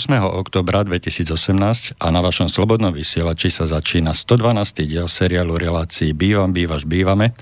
[0.00, 0.16] 8.
[0.16, 4.88] oktobra 2018 a na vašom slobodnom vysielači sa začína 112.
[4.88, 7.36] diel seriálu relácií Bývam, bývaš, bývame,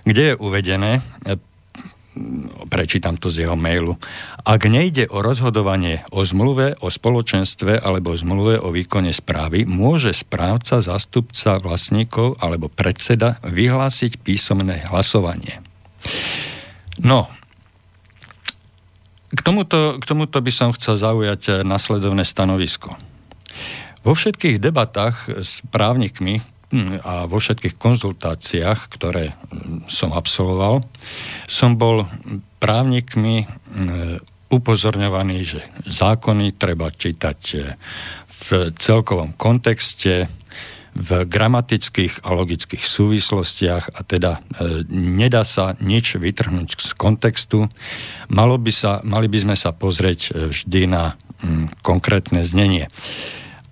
[0.02, 3.96] kde je uvedené, hm, prečítam to z jeho mailu,
[4.42, 10.82] ak nejde o rozhodovanie o zmluve, o spoločenstve alebo zmluve o výkone správy, môže správca,
[10.82, 15.62] zastupca vlastníkov alebo predseda vyhlásiť písomné hlasovanie.
[17.00, 17.30] No,
[19.32, 22.94] k tomuto, k tomuto by som chcel zaujať eh, nasledovné stanovisko.
[24.02, 26.42] Vo všetkých debatách s právnikmi
[26.74, 30.84] hm, a vo všetkých konzultáciách, ktoré hm, som absolvoval,
[31.48, 32.04] som bol
[32.60, 34.20] právnikmi hm,
[34.52, 37.76] upozorňovaný, že zákony treba čítať eh,
[38.42, 40.28] v celkovom kontexte,
[40.92, 47.72] v gramatických a logických súvislostiach a teda e, nedá sa nič vytrhnúť z kontextu.
[48.28, 52.92] Malo by sa, mali by sme sa pozrieť e, vždy na m, konkrétne znenie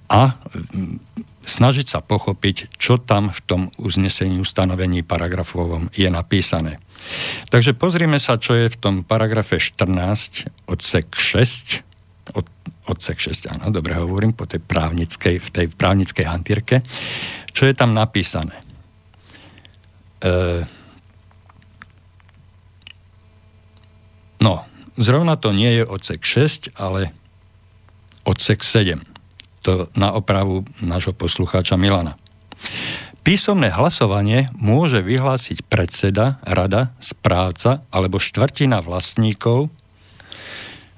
[0.09, 0.97] a m,
[1.45, 6.81] snažiť sa pochopiť, čo tam v tom uznesení ustanovení paragrafovom je napísané.
[7.49, 11.90] Takže pozrime sa, čo je v tom paragrafe 14 odsek 6
[12.35, 12.47] od,
[12.87, 16.83] odsek 6, áno, dobre hovorím, po tej právnickej, v tej právnickej hantírke.
[17.51, 18.55] Čo je tam napísané?
[20.21, 20.65] E,
[24.43, 24.65] no,
[24.99, 27.15] zrovna to nie je odsek 6, ale
[28.25, 29.03] odsek 7.
[29.69, 32.17] To na opravu nášho poslucháča Milana.
[33.21, 39.69] Písomné hlasovanie môže vyhlásiť predseda, rada, správca alebo štvrtina vlastníkov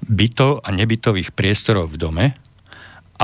[0.07, 2.25] bytov a nebytových priestorov v dome,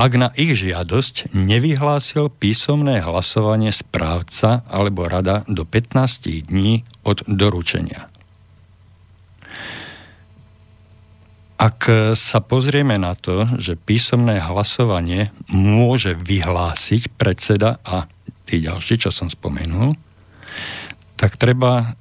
[0.00, 8.08] ak na ich žiadosť nevyhlásil písomné hlasovanie správca alebo rada do 15 dní od doručenia.
[11.60, 11.84] Ak
[12.16, 18.08] sa pozrieme na to, že písomné hlasovanie môže vyhlásiť predseda a
[18.48, 19.92] tí ďalší, čo som spomenul,
[21.20, 22.00] tak treba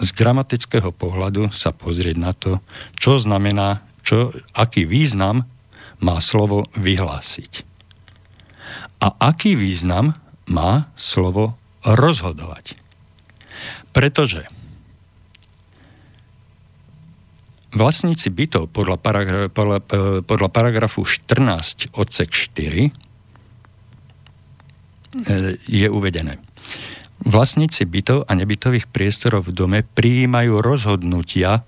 [0.00, 2.64] z gramatického pohľadu sa pozrieť na to,
[2.96, 5.48] čo znamená čo, aký význam
[6.04, 7.64] má slovo vyhlásiť.
[9.00, 12.76] A aký význam má slovo rozhodovať.
[13.96, 14.48] Pretože
[17.74, 19.78] vlastníci bytov podľa, paragra- podľa,
[20.24, 22.90] podľa paragrafu 14 odsek 4 e,
[25.58, 26.38] je uvedené.
[27.24, 31.64] Vlastníci bytov a nebytových priestorov v dome prijímajú rozhodnutia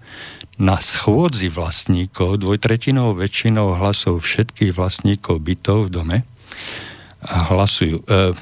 [0.56, 6.18] na schôdzi vlastníkov dvojtretinou väčšinou hlasov všetkých vlastníkov bytov v dome
[7.20, 8.00] a hlasujú.
[8.00, 8.32] E,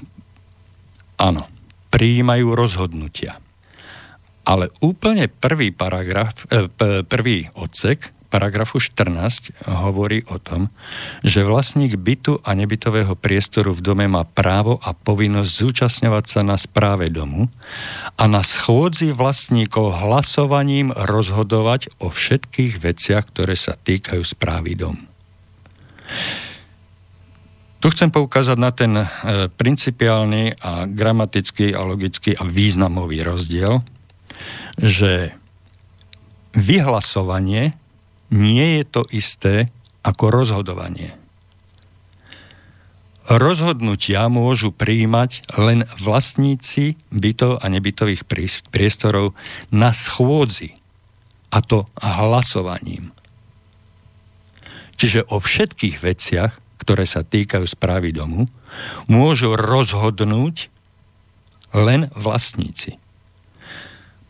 [1.19, 1.43] áno,
[1.90, 3.43] prijímajú rozhodnutia.
[4.44, 6.70] Ale úplne prvý paragraf, e,
[7.02, 10.75] prvý odsek paragrafu 14 hovorí o tom,
[11.22, 16.58] že vlastník bytu a nebytového priestoru v dome má právo a povinnosť zúčastňovať sa na
[16.58, 17.46] správe domu
[18.19, 25.06] a na schôdzi vlastníkov hlasovaním rozhodovať o všetkých veciach, ktoré sa týkajú správy domu.
[27.78, 29.06] Tu chcem poukázať na ten e,
[29.46, 33.84] principiálny a gramatický a logický a významový rozdiel,
[34.81, 35.36] že
[36.56, 37.83] vyhlasovanie
[38.34, 39.70] nie je to isté
[40.02, 41.14] ako rozhodovanie.
[43.31, 48.26] rozhodnutia môžu prijímať len vlastníci bytov a nebytových
[48.69, 49.32] priestorov
[49.72, 50.76] na schôdzi,
[51.54, 53.14] a to hlasovaním.
[54.98, 56.52] Čiže o všetkých veciach,
[56.82, 58.50] ktoré sa týkajú správy domu,
[59.06, 60.69] môžu rozhodnúť
[61.72, 62.98] len vlastníci.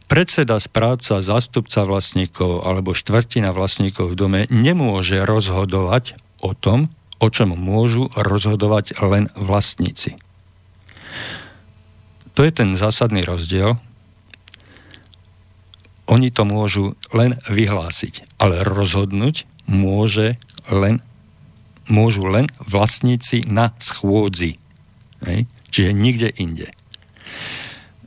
[0.04, 6.92] Predseda, správca, zástupca vlastníkov alebo štvrtina vlastníkov v dome nemôže rozhodovať o tom,
[7.24, 10.20] o čom môžu rozhodovať len vlastníci.
[12.36, 13.80] To je ten zásadný rozdiel.
[16.04, 20.36] Oni to môžu len vyhlásiť, ale rozhodnúť môže
[20.68, 21.00] len,
[21.88, 24.60] môžu len vlastníci na schôdzi.
[25.24, 25.48] Hej?
[25.72, 26.68] Čiže nikde inde.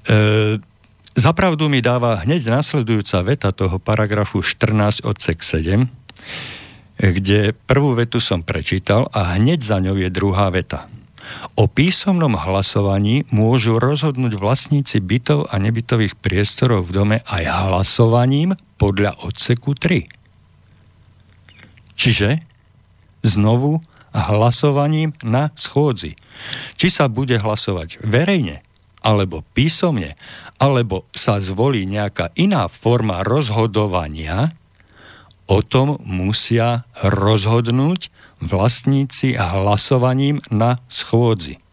[0.05, 0.61] E,
[1.17, 5.89] zapravdu mi dáva hneď nasledujúca veta toho paragrafu 14 odsek 7,
[6.97, 10.85] kde prvú vetu som prečítal a hneď za ňou je druhá veta.
[11.59, 19.19] O písomnom hlasovaní môžu rozhodnúť vlastníci bytov a nebytových priestorov v dome aj hlasovaním podľa
[19.25, 20.07] odseku 3.
[21.97, 22.45] Čiže
[23.25, 23.83] znovu
[24.15, 26.15] hlasovaním na schôdzi.
[26.79, 28.63] Či sa bude hlasovať verejne,
[29.03, 30.15] alebo písomne,
[30.57, 34.57] alebo sa zvolí nejaká iná forma rozhodovania,
[35.47, 38.11] O tom musia rozhodnúť
[38.43, 41.63] vlastníci hlasovaním na schôdzi.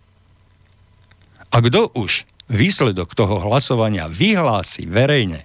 [1.50, 5.42] A kto už výsledok toho hlasovania vyhlási verejne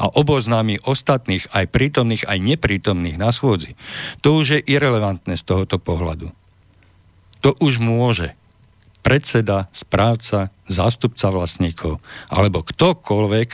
[0.00, 3.76] a oboznámi ostatných aj prítomných, aj neprítomných na schôdzi,
[4.24, 6.32] to už je irrelevantné z tohoto pohľadu.
[7.44, 8.32] To už môže
[9.02, 13.48] predseda, správca, zástupca vlastníkov alebo ktokoľvek,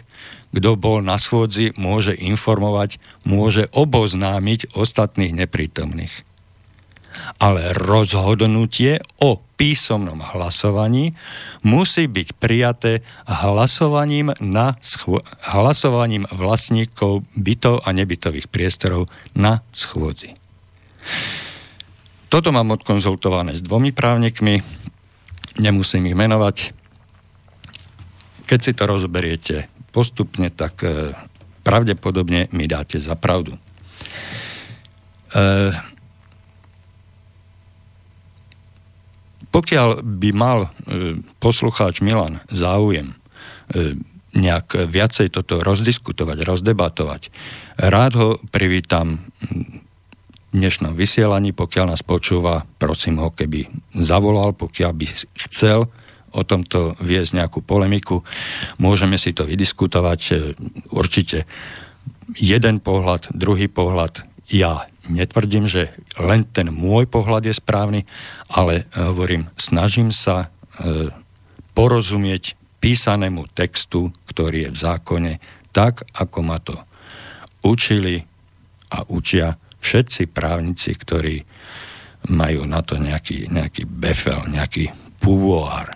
[0.54, 6.22] kto bol na schôdzi, môže informovať, môže oboznámiť ostatných neprítomných.
[7.38, 11.14] Ale rozhodnutie o písomnom hlasovaní
[11.62, 20.34] musí byť prijaté hlasovaním, na schô- hlasovaním vlastníkov bytov a nebytových priestorov na schôdzi.
[22.34, 24.58] Toto mám odkonzultované s dvomi právnikmi,
[25.58, 26.74] nemusím ich menovať.
[28.44, 29.56] Keď si to rozoberiete,
[29.94, 31.14] postupne, tak e,
[31.62, 33.54] pravdepodobne mi dáte za pravdu.
[33.54, 33.58] E,
[39.54, 40.68] pokiaľ by mal e,
[41.38, 43.14] poslucháč Milan záujem
[44.36, 47.32] nejak viacej toto rozdiskutovať, rozdebatovať,
[47.80, 49.24] rád ho privítam
[50.54, 53.66] dnešnom vysielaní, pokiaľ nás počúva, prosím ho, keby
[53.98, 55.06] zavolal, pokiaľ by
[55.50, 55.90] chcel
[56.34, 58.22] o tomto viesť nejakú polemiku.
[58.78, 60.20] Môžeme si to vydiskutovať.
[60.30, 60.34] E,
[60.94, 61.46] určite
[62.38, 64.26] jeden pohľad, druhý pohľad.
[64.50, 68.00] Ja netvrdím, že len ten môj pohľad je správny,
[68.50, 71.10] ale e, hovorím, snažím sa e,
[71.74, 75.32] porozumieť písanému textu, ktorý je v zákone,
[75.70, 76.78] tak, ako ma to
[77.62, 78.26] učili
[78.92, 81.44] a učia všetci právnici, ktorí
[82.32, 84.88] majú na to nejaký, nejaký befel, nejaký
[85.20, 85.92] pouvoir.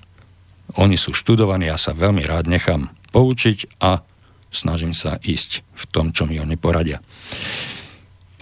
[0.76, 4.04] Oni sú študovaní, ja sa veľmi rád nechám poučiť a
[4.52, 7.00] snažím sa ísť v tom, čo mi oni poradia.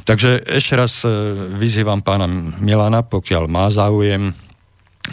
[0.07, 1.11] Takže ešte raz e,
[1.59, 2.31] vyzývam pána
[2.63, 4.31] Milana, pokiaľ má záujem,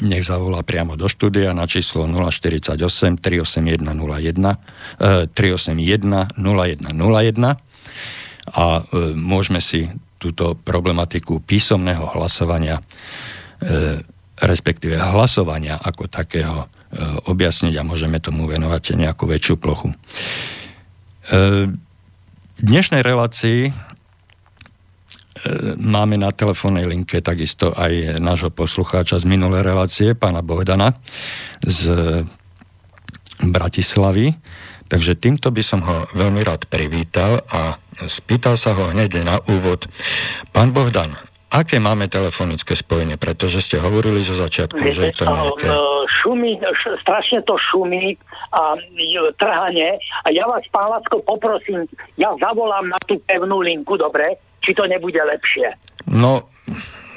[0.02, 2.78] nech zavolá priamo do štúdia na číslo 048
[3.22, 7.58] 381 01 381 0101
[8.54, 8.82] a e,
[9.14, 9.90] môžeme si
[10.24, 12.84] túto problematiku písomného hlasovania, e,
[14.40, 19.98] respektíve hlasovania ako takého Eh, objasniť a môžeme tomu venovať nejakú väčšiu plochu.
[21.26, 21.66] Eh,
[22.54, 23.76] v dnešnej relácii eh,
[25.74, 30.94] máme na telefónnej linke takisto aj nášho poslucháča z minulé relácie, pána Bohdana
[31.66, 31.90] z
[33.42, 34.38] Bratislavy.
[34.94, 39.90] Takže týmto by som ho veľmi rád privítal a spýtal sa ho hneď na úvod.
[40.54, 41.18] Pán Bohdan,
[41.50, 43.18] aké máme telefonické spojenie?
[43.18, 45.68] Pretože ste hovorili zo začiatku, Viete, že je to nejaké
[46.22, 46.62] šumí,
[47.02, 48.14] strašne to šumí
[48.54, 48.78] a
[49.42, 49.98] trhanie.
[50.24, 51.90] A ja vás, pán Lacko, poprosím,
[52.22, 54.38] ja zavolám na tú pevnú linku, dobre?
[54.62, 55.74] Či to nebude lepšie?
[56.06, 56.46] No,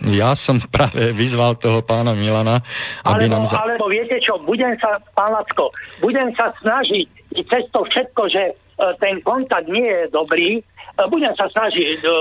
[0.00, 2.64] ja som práve vyzval toho pána Milana,
[3.04, 3.45] aby alebo, nám...
[3.45, 3.61] Za...
[3.61, 5.68] Alebo viete čo, budem sa, pán Lacko,
[6.00, 8.52] budem sa snažiť i cez to všetko, že e,
[8.98, 10.64] ten kontakt nie je dobrý,
[11.04, 12.12] budem sa snažiť uh,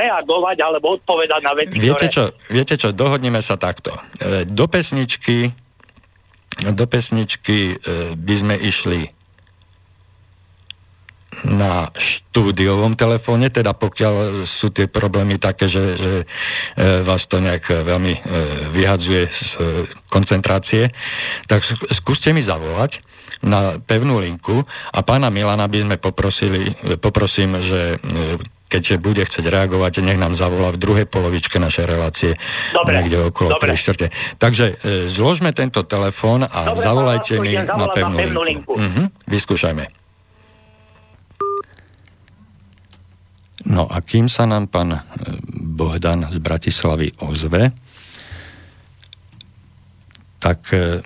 [0.00, 2.16] reagovať alebo odpovedať na veci, viete ktoré...
[2.16, 3.92] čo, viete čo, dohodneme sa takto.
[4.16, 5.52] E, do pesničky
[6.60, 9.12] do pesničky e, by sme išli
[11.44, 16.24] na štúdiovom telefóne, teda pokiaľ sú tie problémy také, že, že e,
[17.00, 18.20] vás to nejak veľmi e,
[18.72, 19.58] vyhadzuje z e,
[20.12, 20.92] koncentrácie,
[21.48, 23.00] tak skúste mi zavolať
[23.40, 27.96] na pevnú linku a pána Milana by sme poprosili, poprosím, že
[28.70, 32.38] keď bude chcieť reagovať, nech nám zavolá v druhej polovičke našej relácie.
[32.70, 33.02] Dobre.
[33.02, 33.74] Niekde okolo Dobre.
[34.38, 38.46] Takže e, zložme tento telefón a Dobre, zavolajte mi na pevnú, na pevnú linku.
[38.46, 38.72] linku.
[38.78, 39.06] Uh-huh.
[39.26, 39.99] Vyskúšajme.
[43.68, 45.00] No a kým sa nám pán e,
[45.52, 47.76] Bohdan z Bratislavy ozve,
[50.40, 51.04] tak e,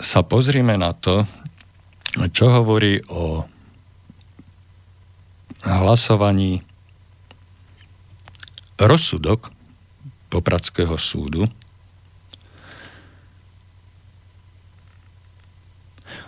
[0.00, 1.28] sa pozrime na to,
[2.32, 3.44] čo hovorí o
[5.66, 6.64] hlasovaní
[8.80, 9.52] rozsudok
[10.26, 11.48] Popradského súdu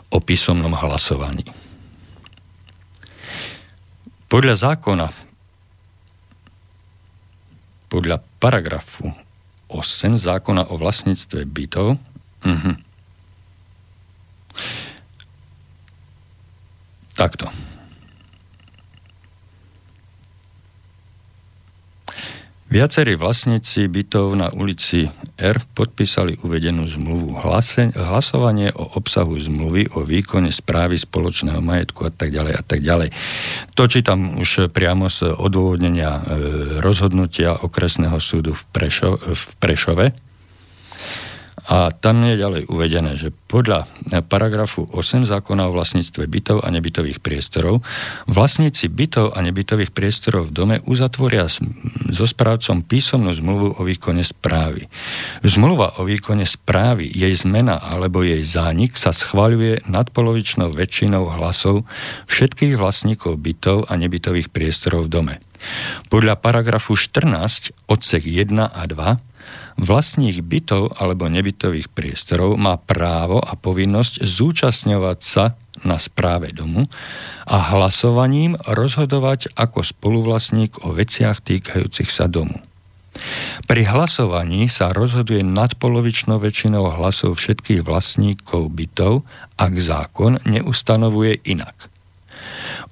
[0.08, 1.44] o písomnom hlasovaní.
[4.28, 5.27] Podľa zákona,
[7.98, 9.10] podľa paragrafu
[9.66, 11.98] 8 zákona o vlastníctve bytov,
[12.46, 12.74] uh-huh.
[17.18, 17.50] takto.
[22.68, 25.08] Viacerí vlastníci bytov na ulici
[25.40, 27.40] R podpísali uvedenú zmluvu.
[27.40, 32.84] Hlase, hlasovanie o obsahu zmluvy, o výkone správy spoločného majetku a tak ďalej a tak
[32.84, 33.08] ďalej.
[33.72, 36.22] To čítam už priamo z odôvodnenia e,
[36.84, 40.27] rozhodnutia okresného súdu v, Prešo, v Prešove
[41.68, 43.84] a tam je ďalej uvedené, že podľa
[44.24, 47.84] paragrafu 8 zákona o vlastníctve bytov a nebytových priestorov
[48.24, 51.44] vlastníci bytov a nebytových priestorov v dome uzatvoria
[52.08, 54.88] so správcom písomnú zmluvu o výkone správy.
[55.44, 61.84] Zmluva o výkone správy, jej zmena alebo jej zánik sa schváľuje nadpolovičnou väčšinou hlasov
[62.32, 65.34] všetkých vlastníkov bytov a nebytových priestorov v dome.
[66.08, 69.27] Podľa paragrafu 14 odsek 1 a 2
[69.78, 75.54] Vlastník bytov alebo nebytových priestorov má právo a povinnosť zúčastňovať sa
[75.86, 76.90] na správe domu
[77.46, 82.58] a hlasovaním rozhodovať ako spoluvlastník o veciach týkajúcich sa domu.
[83.66, 89.26] Pri hlasovaní sa rozhoduje nadpolovičnou väčšinou hlasov všetkých vlastníkov bytov,
[89.58, 91.90] ak zákon neustanovuje inak.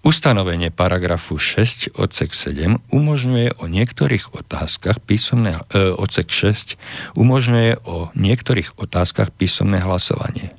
[0.07, 6.79] Ustanovenie paragrafu 6 odsek 7 umožňuje o niektorých otázkach písomné, e, odsek 6
[7.19, 10.55] umožňuje o niektorých otázkach písomné hlasovanie.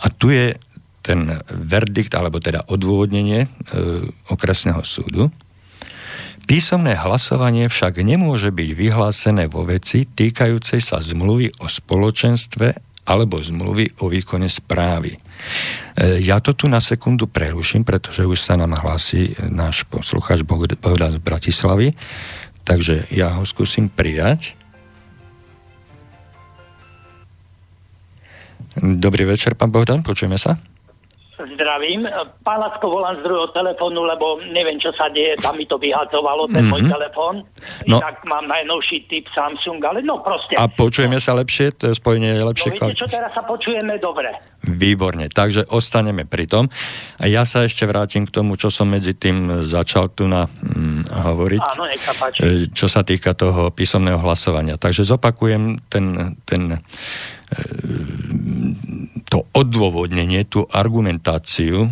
[0.00, 0.56] A tu je
[1.00, 3.48] ten verdikt, alebo teda odôvodnenie e,
[4.28, 5.28] okresného súdu.
[6.48, 13.98] Písomné hlasovanie však nemôže byť vyhlásené vo veci týkajúcej sa zmluvy o spoločenstve alebo zmluvy
[13.98, 15.18] o výkone správy.
[15.18, 21.10] E, ja to tu na sekundu preruším, pretože už sa nám hlási náš poslucháč Bohdan
[21.10, 21.98] z Bratislavy,
[22.62, 24.54] takže ja ho skúsim pridať.
[28.78, 30.62] Dobrý večer, pán Bohdan, počujeme sa?
[31.54, 32.04] Zdravím.
[32.44, 36.48] Pán Lacko, volám z druhého telefónu, lebo neviem, čo sa deje, tam mi to vyhadzovalo,
[36.52, 36.72] ten mm-hmm.
[36.72, 37.34] môj telefón.
[37.88, 37.98] No.
[38.00, 40.60] Inak mám najnovší typ Samsung, ale no proste.
[40.60, 41.72] A počujeme sa lepšie?
[41.80, 42.70] To spojenie je lepšie?
[42.76, 44.32] No viete čo, teraz sa počujeme dobre.
[44.60, 46.68] Výborne, takže ostaneme pri tom.
[47.16, 51.08] A ja sa ešte vrátim k tomu, čo som medzi tým začal tu na hm,
[51.08, 51.62] hovoriť.
[51.64, 52.40] Áno, nech sa páči.
[52.44, 54.76] E, čo sa týka toho písomného hlasovania.
[54.76, 56.82] Takže zopakujem ten, ten
[59.30, 61.90] to odôvodnenie, tú argumentáciu e,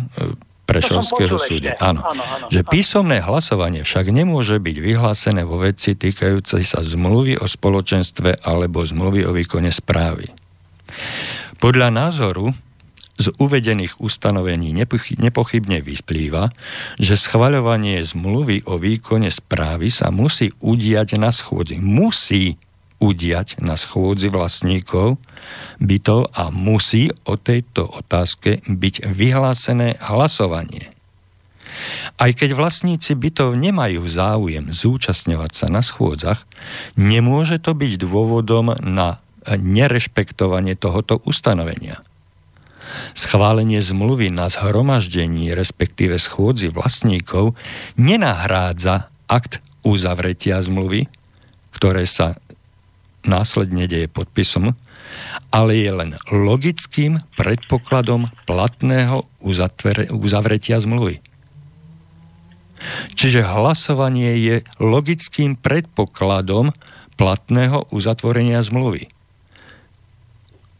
[0.69, 1.73] Prešovského súdu.
[1.81, 2.05] Áno.
[2.05, 7.49] Áno, áno, že písomné hlasovanie však nemôže byť vyhlásené vo veci týkajúcej sa zmluvy o
[7.49, 10.29] spoločenstve alebo zmluvy o výkone správy.
[11.57, 12.53] Podľa názoru
[13.17, 14.71] z uvedených ustanovení
[15.17, 16.53] nepochybne vyplýva,
[17.01, 21.81] že schvaľovanie zmluvy o výkone správy sa musí udiať na schôdzi.
[21.81, 22.61] Musí
[22.99, 25.17] udiať na schôdzi vlastníkov
[25.79, 30.91] bytov a musí o tejto otázke byť vyhlásené hlasovanie.
[32.19, 36.43] Aj keď vlastníci bytov nemajú záujem zúčastňovať sa na schôdzach,
[36.99, 42.03] nemôže to byť dôvodom na nerešpektovanie tohoto ustanovenia.
[43.15, 47.55] Schválenie zmluvy na zhromaždení, respektíve schôdzi vlastníkov,
[47.95, 51.07] nenahrádza akt uzavretia zmluvy,
[51.71, 52.35] ktoré sa
[53.25, 54.75] následne deje podpisom,
[55.49, 59.25] ale je len logickým predpokladom platného
[60.13, 61.19] uzavretia zmluvy.
[63.15, 66.71] Čiže hlasovanie je logickým predpokladom
[67.19, 69.11] platného uzatvorenia zmluvy.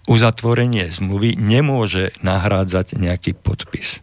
[0.07, 3.99] Uzatvorenie zmluvy nemôže nahrádzať nejaký podpis.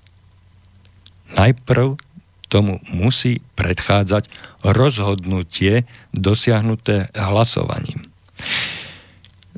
[1.34, 1.98] najprv
[2.46, 4.30] tomu musí predchádzať
[4.62, 5.82] rozhodnutie
[6.14, 8.06] dosiahnuté hlasovaním.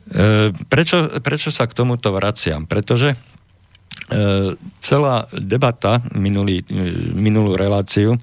[0.08, 2.64] E, prečo, prečo sa k tomuto vraciam?
[2.64, 3.16] Pretože e,
[4.80, 8.16] celá debata minulý, e, minulú reláciu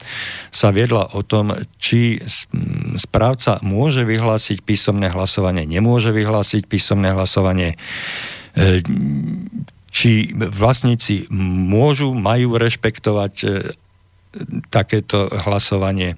[0.50, 2.18] sa viedla o tom, či
[2.98, 7.78] správca môže vyhlásiť písomné hlasovanie, nemôže vyhlásiť písomné hlasovanie,
[9.92, 13.34] či vlastníci môžu, majú rešpektovať
[14.72, 16.16] takéto hlasovanie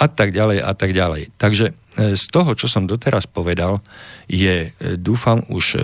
[0.00, 1.28] a tak ďalej a tak ďalej.
[1.36, 3.82] Takže z toho, čo som doteraz povedal,
[4.30, 5.80] je, e, dúfam, už e,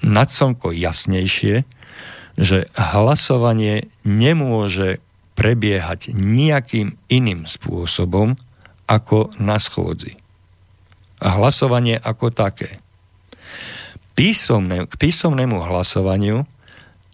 [0.00, 1.68] nadslnko jasnejšie,
[2.38, 5.04] že hlasovanie nemôže
[5.36, 8.40] prebiehať nejakým iným spôsobom
[8.88, 10.16] ako na schôdzi.
[11.20, 12.80] Hlasovanie ako také.
[14.14, 16.46] Písomné, k písomnému hlasovaniu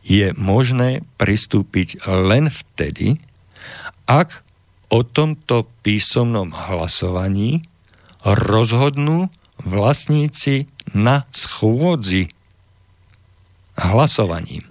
[0.04, 3.20] je možné pristúpiť len vtedy,
[4.04, 4.43] ak
[4.88, 7.64] o tomto písomnom hlasovaní
[8.24, 9.28] rozhodnú
[9.60, 12.32] vlastníci na schôdzi
[13.76, 14.64] hlasovaním.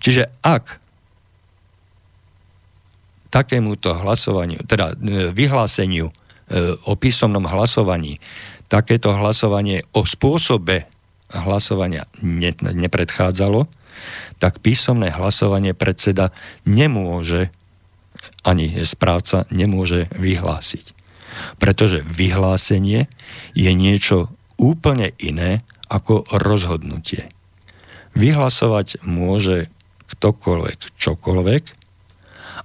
[0.00, 0.82] Čiže ak
[3.32, 6.14] takémuto hlasovaniu, teda e, vyhláseniu e,
[6.84, 8.20] o písomnom hlasovaní,
[8.68, 10.84] takéto hlasovanie o spôsobe
[11.32, 13.64] hlasovania ne, nepredchádzalo,
[14.36, 16.28] tak písomné hlasovanie predseda
[16.68, 17.48] nemôže,
[18.42, 20.94] ani správca nemôže vyhlásiť.
[21.56, 23.08] Pretože vyhlásenie
[23.56, 27.28] je niečo úplne iné ako rozhodnutie.
[28.12, 29.72] Vyhlasovať môže
[30.12, 31.64] ktokoľvek čokoľvek,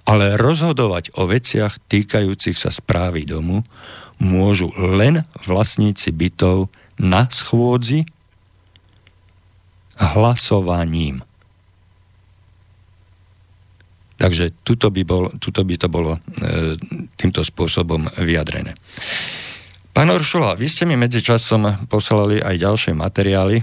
[0.08, 3.64] ale rozhodovať o veciach týkajúcich sa správy domu
[4.20, 8.08] môžu len vlastníci bytov na schôdzi
[10.00, 11.27] hlasovaním.
[14.18, 16.74] Takže tuto by, bol, tuto by to bolo e,
[17.14, 18.74] týmto spôsobom vyjadrené.
[19.94, 23.62] Pán Oršula, vy ste mi medzičasom poslali aj ďalšie materiály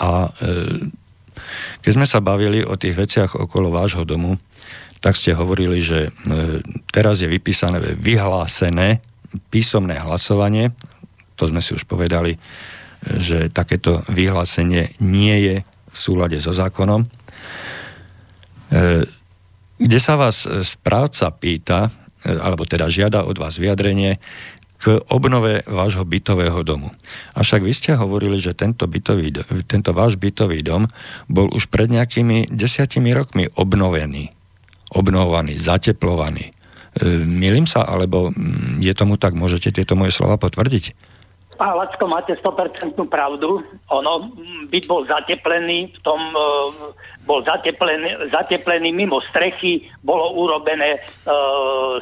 [0.00, 0.30] a e,
[1.84, 4.40] keď sme sa bavili o tých veciach okolo vášho domu,
[5.04, 6.10] tak ste hovorili, že e,
[6.88, 9.04] teraz je vypísané, vyhlásené
[9.52, 10.72] písomné hlasovanie,
[11.36, 12.36] to sme si už povedali,
[13.02, 17.02] že takéto vyhlásenie nie je v súlade so zákonom.
[17.02, 17.08] E,
[19.82, 21.90] kde sa vás e, správca pýta,
[22.22, 24.22] e, alebo teda žiada od vás vyjadrenie
[24.82, 26.90] k obnove vášho bytového domu.
[27.38, 29.30] Avšak vy ste hovorili, že tento, bytový,
[29.70, 30.90] tento váš bytový dom
[31.30, 34.34] bol už pred nejakými desiatimi rokmi obnovený,
[34.90, 36.50] obnovovaný, zateplovaný.
[36.50, 36.52] E,
[37.22, 41.11] milím sa, alebo mm, je tomu tak, môžete tieto moje slova potvrdiť?
[41.62, 43.62] Lacko, máte 100% pravdu.
[43.94, 44.34] Ono,
[44.66, 46.46] byt bol zateplený, v tom e,
[47.22, 51.00] bol zateplený, zateplený mimo strechy, bolo urobené e,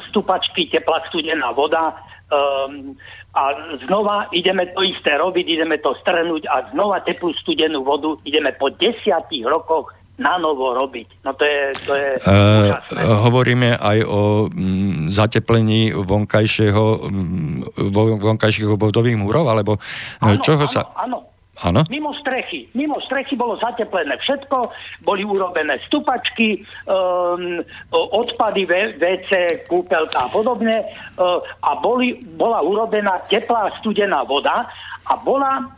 [0.09, 1.93] stupačky, teplá studená voda,
[2.31, 2.95] Um,
[3.35, 8.55] a znova ideme to isté robiť, ideme to strhnúť a znova teplú studenú vodu ideme
[8.55, 11.25] po desiatých rokoch na novo robiť.
[11.25, 12.77] No to je, to je uh,
[13.25, 19.81] Hovoríme aj o m, mm, zateplení vonkajšieho, m, mm, vonkajších obvodových múrov, alebo
[20.21, 20.81] ano, čoho ano, sa...
[21.01, 21.31] Áno,
[21.61, 21.85] Áno?
[21.93, 22.65] Mimo strechy.
[22.73, 24.73] Mimo strechy bolo zateplené všetko,
[25.05, 27.61] boli urobené stupačky, um,
[27.93, 28.65] odpady
[28.97, 29.29] WC,
[29.69, 30.81] kúpelka a podobne
[31.21, 34.65] uh, a boli, bola urobená teplá studená voda
[35.05, 35.69] a bola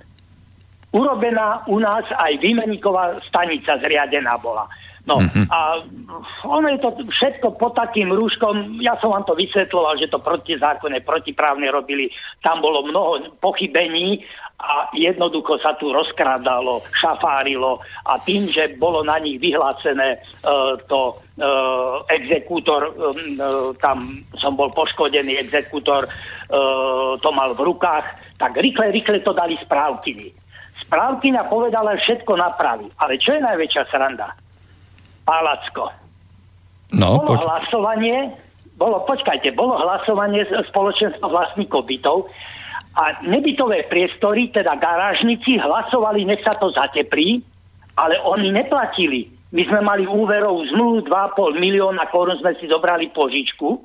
[0.93, 4.69] urobená u nás aj výmeníková stanica zriadená bola.
[5.03, 5.51] No mm-hmm.
[5.51, 5.83] a
[6.47, 11.03] ono je to všetko pod takým rúškom, ja som vám to vysvetloval, že to protizákonne,
[11.03, 12.07] protiprávne robili,
[12.39, 14.23] tam bolo mnoho pochybení
[14.63, 21.19] a jednoducho sa tu rozkrádalo, šafárilo a tým, že bolo na nich vyhlásené uh, to
[21.19, 28.07] uh, exekútor, uh, tam som bol poškodený exekútor, uh, to mal v rukách,
[28.39, 30.42] tak rýchle, rýchle to dali správkyni.
[30.93, 32.85] Správkyňa povedala, všetko napraví.
[33.01, 34.29] Ale čo je najväčšia sranda?
[35.25, 35.89] Palacko.
[36.93, 38.29] No, bolo poč- hlasovanie,
[38.77, 42.29] bolo, počkajte, bolo hlasovanie spoločenstva vlastníkov bytov
[42.93, 47.41] a nebytové priestory, teda garážnici, hlasovali, nech sa to zateplí,
[47.97, 49.33] ale oni neplatili.
[49.49, 53.81] My sme mali úverov zmluv 2,5 milióna korun, sme si zobrali požičku,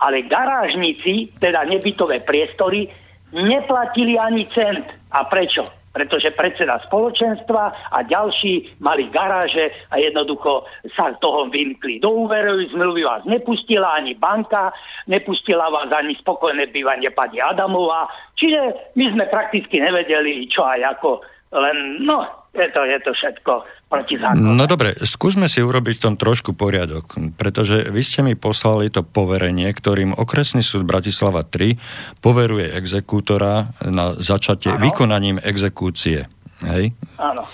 [0.00, 2.88] ale garážnici, teda nebytové priestory,
[3.36, 4.88] neplatili ani cent.
[5.12, 5.77] A prečo?
[5.92, 11.98] Pretože predseda spoločenstva a ďalší mali garáže a jednoducho sa toho vymkli.
[11.98, 14.72] Do úverovej zmluvy vás nepustila ani banka,
[15.08, 21.24] nepustila vás ani spokojné bývanie pani Adamová, čiže my sme prakticky nevedeli, čo aj ako,
[21.56, 23.52] len no, je to, je to všetko
[23.88, 24.42] protizákonné.
[24.42, 29.00] No dobre, skúsme si urobiť v tom trošku poriadok, pretože vy ste mi poslali to
[29.06, 31.78] poverenie, ktorým okresný súd Bratislava 3
[32.20, 34.82] poveruje exekútora na začatie ano.
[34.82, 36.28] vykonaním exekúcie.
[36.66, 36.92] Hej?
[37.16, 37.46] Áno.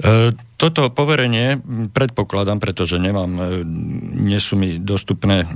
[0.00, 1.60] E, toto poverenie
[1.94, 3.42] predpokladám, pretože nemám, e,
[4.18, 5.46] nie sú mi dostupné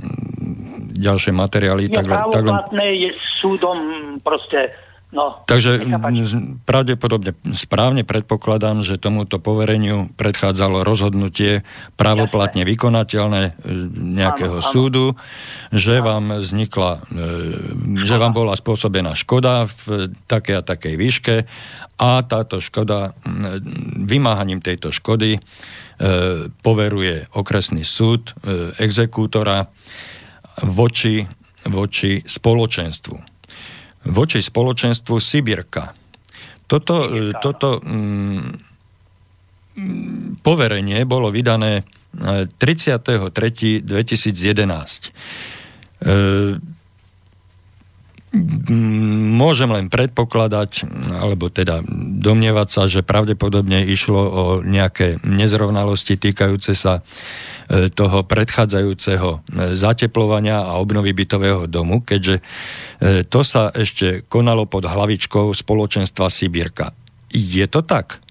[0.99, 1.91] ďalšie materiály.
[1.91, 3.09] Je tak, tak, je
[3.43, 3.77] súdom
[4.23, 4.71] proste
[5.09, 5.89] No, Takže
[6.69, 11.65] pravdepodobne správne predpokladám, že tomuto povereniu predchádzalo rozhodnutie
[11.97, 13.51] právoplatne vykonateľné e,
[14.21, 15.73] nejakého áno, súdu, áno.
[15.73, 16.05] že áno.
[16.05, 18.05] vám vznikla, škoda.
[18.05, 21.35] že vám bola spôsobená škoda v takej a takej výške
[21.97, 23.17] a táto škoda,
[24.05, 25.39] vymáhaním tejto škody e,
[26.53, 29.73] poveruje okresný súd e, exekútora
[30.69, 31.25] voči,
[31.65, 33.38] voči spoločenstvu.
[34.07, 35.91] Voči spoločenstvu Sibirka.
[36.69, 38.69] Toto, e, toto mm,
[40.45, 41.83] poverenie bolo vydané
[42.13, 43.83] 33.2011.
[45.99, 46.59] E,
[48.29, 50.85] Môžem len predpokladať,
[51.17, 51.81] alebo teda
[52.21, 59.39] domnievať sa, že pravdepodobne išlo o nejaké nezrovnalosti týkajúce sa e, toho predchádzajúceho e,
[59.77, 62.43] zateplovania a obnovy bytového domu, keďže e,
[63.29, 66.97] to sa ešte konalo pod hlavičkou spoločenstva Sibírka.
[67.29, 68.25] Je to tak?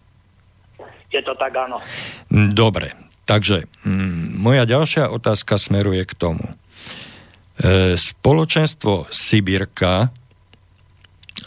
[1.15, 1.79] Je to tak, áno.
[2.29, 2.93] Dobre,
[3.25, 3.71] takže
[4.35, 6.45] moja ďalšia otázka smeruje k tomu.
[7.63, 10.11] E, spoločenstvo Sibírka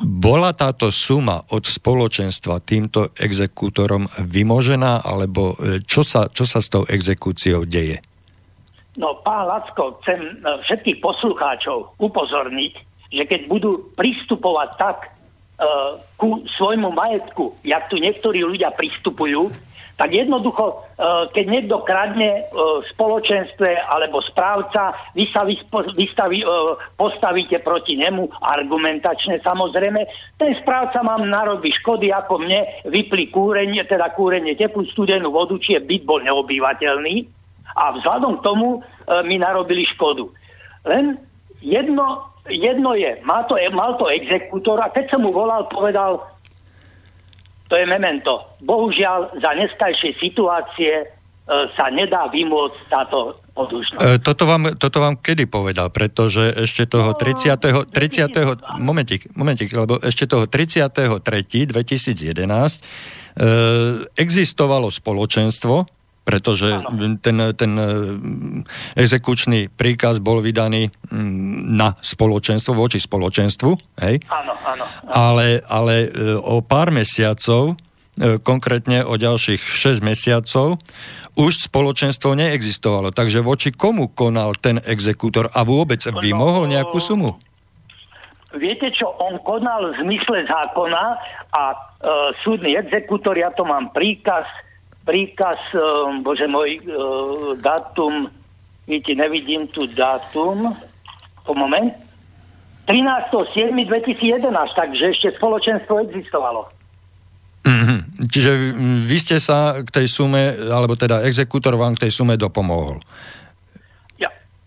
[0.00, 6.72] bola táto suma od spoločenstva týmto exekútorom vymožená, alebo e, čo sa, čo sa s
[6.72, 8.00] tou exekúciou deje?
[9.00, 10.32] No, pán Lacko, chcem e,
[10.68, 12.74] všetkých poslucháčov upozorniť,
[13.08, 15.08] že keď budú pristupovať tak e,
[16.20, 19.48] ku svojmu majetku, jak tu niektorí ľudia pristupujú,
[19.96, 20.74] tak jednoducho, e,
[21.32, 25.44] keď niekto kradne v spoločenstve alebo správca, vy sa
[25.96, 26.46] vystaví, e,
[27.00, 30.04] postavíte proti nemu argumentačne samozrejme.
[30.36, 35.76] Ten správca mám narobí škody ako mne, vypli kúrenie, teda kúrenie teplú studenú vodu, či
[35.76, 37.40] je byt bol neobývateľný
[37.76, 38.80] a vzhľadom k tomu e,
[39.24, 40.28] mi narobili škodu.
[40.88, 41.16] Len
[41.62, 46.26] jedno, jedno je, má to, mal to exekútor a keď som mu volal, povedal,
[47.72, 48.52] to je memento.
[48.60, 51.06] Bohužiaľ, za nestajšie situácie e,
[51.72, 54.04] sa nedá vymôcť táto odlužnosť.
[54.04, 55.88] E, toto, vám, toto vám kedy povedal?
[55.88, 57.56] Pretože ešte toho 30.
[57.72, 58.76] No, 30.
[58.76, 61.72] Momentík, momentík, lebo ešte toho 33.
[61.72, 62.80] 2011 e,
[64.20, 66.70] existovalo spoločenstvo, pretože
[67.18, 67.86] ten, ten e,
[68.94, 70.94] exekučný príkaz bol vydaný
[71.74, 73.70] na spoločenstvo, voči spoločenstvu,
[74.06, 74.22] hej?
[74.30, 74.84] Áno, áno.
[74.86, 75.10] áno.
[75.10, 80.78] Ale, ale e, o pár mesiacov, e, konkrétne o ďalších 6 mesiacov,
[81.34, 83.10] už spoločenstvo neexistovalo.
[83.10, 87.40] Takže voči komu konal ten exekútor a vôbec vymohol no, nejakú sumu?
[88.52, 91.04] Viete čo, on konal v zmysle zákona
[91.56, 91.76] a e,
[92.44, 94.44] súdny exekútor, ja to mám príkaz,
[95.02, 98.30] príkaz, um, bože môj, uh, dátum,
[98.86, 100.74] vidíte, nevidím tu dátum,
[101.42, 101.94] po moment,
[102.86, 106.66] 13.7.2011, takže ešte spoločenstvo existovalo.
[107.62, 108.26] Mm-hmm.
[108.26, 108.50] Čiže
[109.06, 112.98] vy ste sa k tej sume, alebo teda exekútor vám k tej sume dopomohol.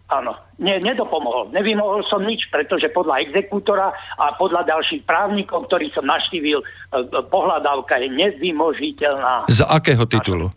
[0.05, 1.51] Áno, nie, nedopomohol.
[1.51, 7.03] Nevymohol som nič, pretože podľa exekútora a podľa ďalších právnikov, ktorí som naštívil, e, e,
[7.27, 9.51] pohľadávka je nevymožiteľná.
[9.51, 10.47] Z akého titulu?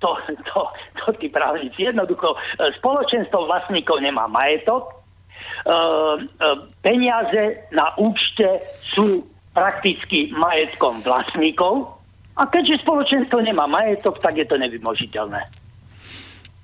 [0.00, 0.10] To,
[0.48, 0.60] to,
[1.00, 1.84] to tí právnici.
[1.84, 2.36] Jednoducho, e,
[2.80, 5.04] spoločenstvo vlastníkov nemá majetok,
[6.78, 8.62] peniaze na účte
[8.94, 11.90] sú prakticky majetkom vlastníkov
[12.38, 15.63] a keďže spoločenstvo nemá majetok, tak je to nevymožiteľné.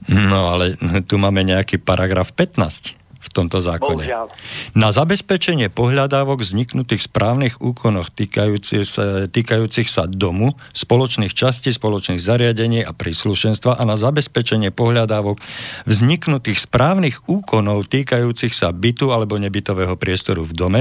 [0.09, 3.00] No ale tu máme nejaký paragraf 15.
[3.31, 4.03] v tomto zákone.
[4.03, 4.27] Bohužiaľ.
[4.75, 12.83] Na zabezpečenie pohľadávok vzniknutých správnych úkonoch týkajúcich sa, týkajúcich sa domu, spoločných častí, spoločných zariadení
[12.83, 15.39] a príslušenstva a na zabezpečenie pohľadávok
[15.87, 20.81] vzniknutých správnych úkonov týkajúcich sa bytu alebo nebytového priestoru v dome,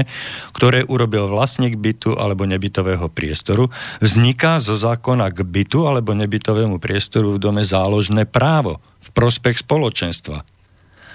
[0.50, 3.70] ktoré urobil vlastník bytu alebo nebytového priestoru,
[4.02, 10.42] vzniká zo zákona k bytu alebo nebytovému priestoru v dome záložné právo v prospech spoločenstva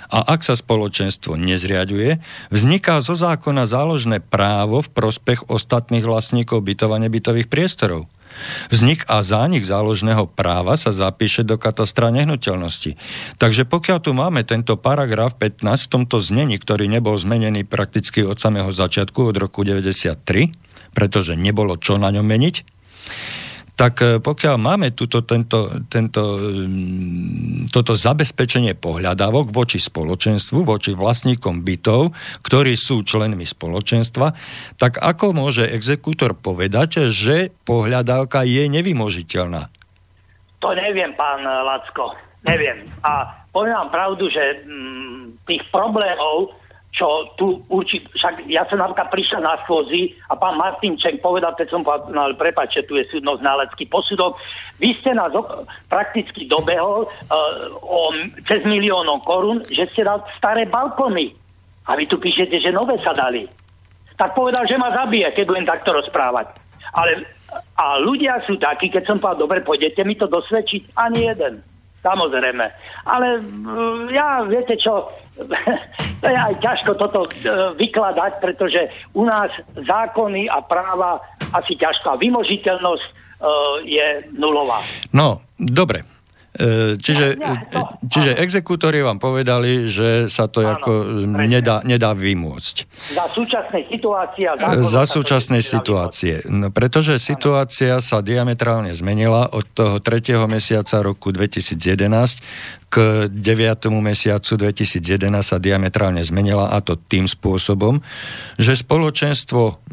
[0.10, 2.22] a ak sa spoločenstvo nezriaduje,
[2.54, 8.10] vzniká zo zákona záložné právo v prospech ostatných vlastníkov bytov a nebytových priestorov.
[8.68, 13.00] Vznik a zánik záložného práva sa zapíše do katastra nehnuteľnosti.
[13.40, 18.36] Takže pokiaľ tu máme tento paragraf 15 v tomto znení, ktorý nebol zmenený prakticky od
[18.36, 20.52] samého začiatku, od roku 93,
[20.92, 22.56] pretože nebolo čo na ňom meniť,
[23.76, 31.62] tak e, pokiaľ máme tuto, tento, tento, mm, toto zabezpečenie pohľadávok voči spoločenstvu, voči vlastníkom
[31.62, 34.32] bytov, ktorí sú členmi spoločenstva,
[34.80, 39.68] tak ako môže exekútor povedať, že pohľadávka je nevymožiteľná?
[40.64, 42.16] To neviem, pán Lacko.
[42.48, 42.88] Neviem.
[43.04, 46.56] A poviem vám pravdu, že mm, tých problémov
[46.96, 51.68] čo tu určite, však ja som napríklad prišiel na schôzi a pán Martinček povedal, keď
[51.68, 54.40] som povedal, no, prepáč, tu je súdno znalecký posudok,
[54.80, 55.44] vy ste nás o,
[55.92, 58.16] prakticky dobehol uh, o,
[58.48, 61.36] cez miliónov korún, že ste dal staré balkony.
[61.86, 63.44] A vy tu píšete, že nové sa dali.
[64.16, 66.56] Tak povedal, že ma zabije, keď budem takto rozprávať.
[66.96, 67.28] Ale
[67.76, 71.60] a ľudia sú takí, keď som povedal, dobre, pôjdete mi to dosvedčiť, ani jeden.
[72.06, 72.66] Samozrejme.
[73.10, 75.10] Ale mm, ja, viete čo,
[76.22, 77.30] to je aj ťažko toto e,
[77.82, 78.86] vykladať, pretože
[79.18, 81.18] u nás zákony a práva
[81.58, 82.14] asi ťažko.
[82.14, 83.12] A vymožiteľnosť e,
[83.90, 84.86] je nulová.
[85.18, 86.15] No, dobre.
[86.56, 87.52] E, čiže, no,
[88.08, 90.92] čiže exekútori vám povedali, že sa to áno, ako
[91.28, 92.76] nedá, nedá vymôcť.
[93.12, 94.48] Za súčasnej situácie.
[94.88, 96.48] Za súčasnej situácie.
[96.48, 100.40] No, pretože situácia sa diametrálne zmenila od toho 3.
[100.48, 103.92] mesiaca roku 2011 k 9.
[104.00, 105.04] mesiacu 2011
[105.44, 108.00] sa diametrálne zmenila a to tým spôsobom,
[108.56, 109.84] že spoločenstvo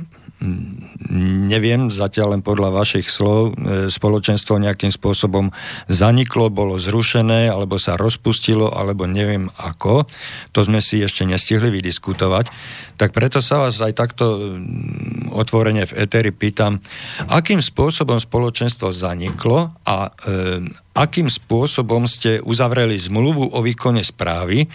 [1.12, 5.54] neviem, zatiaľ len podľa vašich slov, e, spoločenstvo nejakým spôsobom
[5.86, 10.08] zaniklo, bolo zrušené, alebo sa rozpustilo, alebo neviem ako.
[10.56, 12.50] To sme si ešte nestihli vydiskutovať.
[12.98, 16.82] Tak preto sa vás aj takto mm, otvorene v Eteri pýtam,
[17.30, 24.68] akým spôsobom spoločenstvo zaniklo a e, akým spôsobom ste uzavreli zmluvu o výkone správy,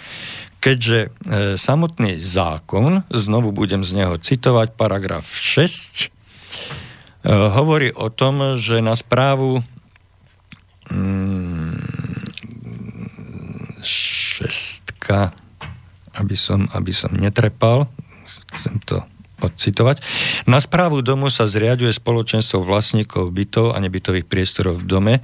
[0.58, 1.10] keďže e,
[1.56, 6.08] samotný zákon, znovu budem z neho citovať, paragraf 6, e,
[7.30, 9.62] hovorí o tom, že na správu
[10.89, 11.78] mm,
[13.84, 15.34] šestka,
[16.17, 17.86] aby som, aby som netrepal,
[18.54, 19.04] chcem to
[19.39, 20.02] odcitovať.
[20.50, 25.15] Na správu domu sa zriaduje spoločenstvo vlastníkov bytov a nebytových priestorov v dome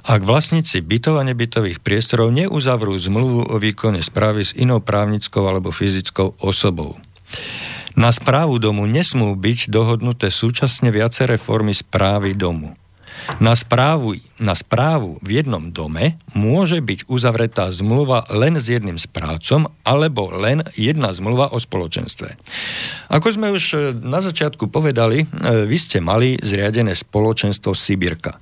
[0.00, 5.68] ak vlastníci bytov a nebytových priestorov neuzavrú zmluvu o výkone správy s inou právnickou alebo
[5.68, 6.96] fyzickou osobou.
[8.00, 12.79] Na správu domu nesmú byť dohodnuté súčasne viaceré formy správy domu.
[13.38, 19.70] Na správu, na správu v jednom dome môže byť uzavretá zmluva len s jedným správcom
[19.84, 22.36] alebo len jedna zmluva o spoločenstve.
[23.12, 28.40] Ako sme už eh, na začiatku povedali, eh, vy ste mali zriadené spoločenstvo Sibirka.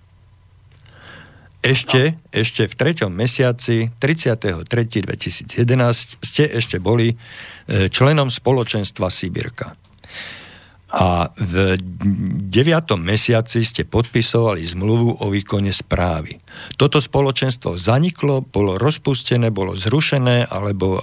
[1.59, 2.19] Ešte, no.
[2.31, 5.59] ešte v treťom mesiaci 33.2011
[6.23, 7.17] ste ešte boli e,
[7.91, 9.75] členom spoločenstva Sibirka.
[10.89, 11.77] A v
[12.49, 16.41] deviatom mesiaci ste podpisovali zmluvu o výkone správy.
[16.81, 20.97] Toto spoločenstvo zaniklo, bolo rozpustené, bolo zrušené, alebo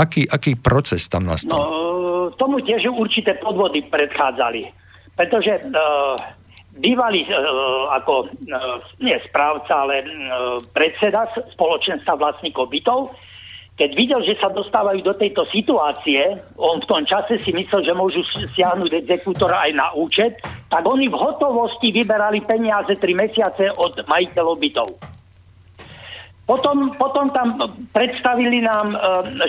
[0.00, 1.60] aký, aký proces tam nastal?
[1.60, 4.72] No, tomu tiež určité podvody predchádzali.
[5.16, 6.16] Pretože uh,
[6.76, 7.32] bývalý e,
[7.92, 8.26] ako e,
[9.00, 10.06] nie správca, ale e,
[10.76, 13.16] predseda spoločenstva vlastníkov bytov,
[13.76, 17.92] keď videl, že sa dostávajú do tejto situácie, on v tom čase si myslel, že
[17.92, 18.24] môžu
[18.56, 20.40] siahnuť exekútora aj na účet,
[20.72, 24.88] tak oni v hotovosti vyberali peniaze 3 mesiace od majiteľov bytov.
[26.48, 27.58] Potom, potom tam
[27.90, 28.94] predstavili nám,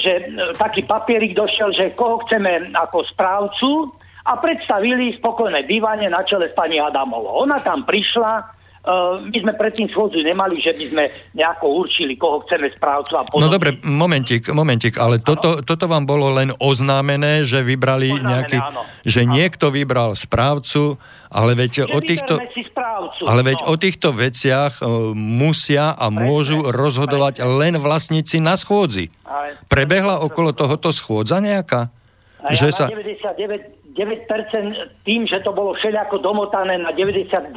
[0.02, 3.96] že taký papierik došiel, že koho chceme ako správcu,
[4.28, 7.48] a predstavili spokojné bývanie na čele s pani Adamovou.
[7.48, 8.46] Ona tam prišla, e,
[9.28, 11.04] my sme predtým schôdzu nemali, že by sme
[11.36, 13.44] nejako určili, koho chceme správcu a podobne.
[13.44, 18.58] No dobre, momentik, momentik, ale toto, toto vám bolo len oznámené, že vybrali oznámené, nejaký,
[18.64, 18.82] áno.
[19.04, 19.32] že áno.
[19.36, 20.96] niekto vybral správcu,
[21.28, 23.68] ale veď o týchto, správcu, ale veď no.
[23.72, 27.58] o týchto veciach uh, musia a môžu presne, rozhodovať presne.
[27.60, 29.12] len vlastníci na schôdzi.
[29.28, 31.92] Ale, Prebehla okolo tohoto schôdza nejaká?
[32.40, 32.86] A že ja sa...
[32.88, 33.77] 99, 9%
[35.08, 37.56] tým, že to bolo všelijako domotané na 99%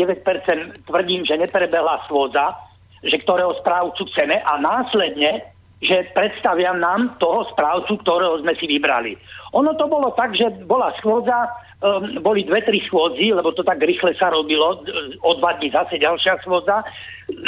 [0.88, 2.57] tvrdím, že neprebehla schôdza,
[3.05, 5.44] že ktorého správcu chceme a následne,
[5.81, 9.16] že predstavia nám toho správcu, ktorého sme si vybrali.
[9.57, 11.48] Ono to bolo tak, že bola schôdza,
[11.81, 14.85] um, boli dve, tri schôdzi, lebo to tak rýchle sa robilo,
[15.24, 16.85] o dva dní zase ďalšia schôdza.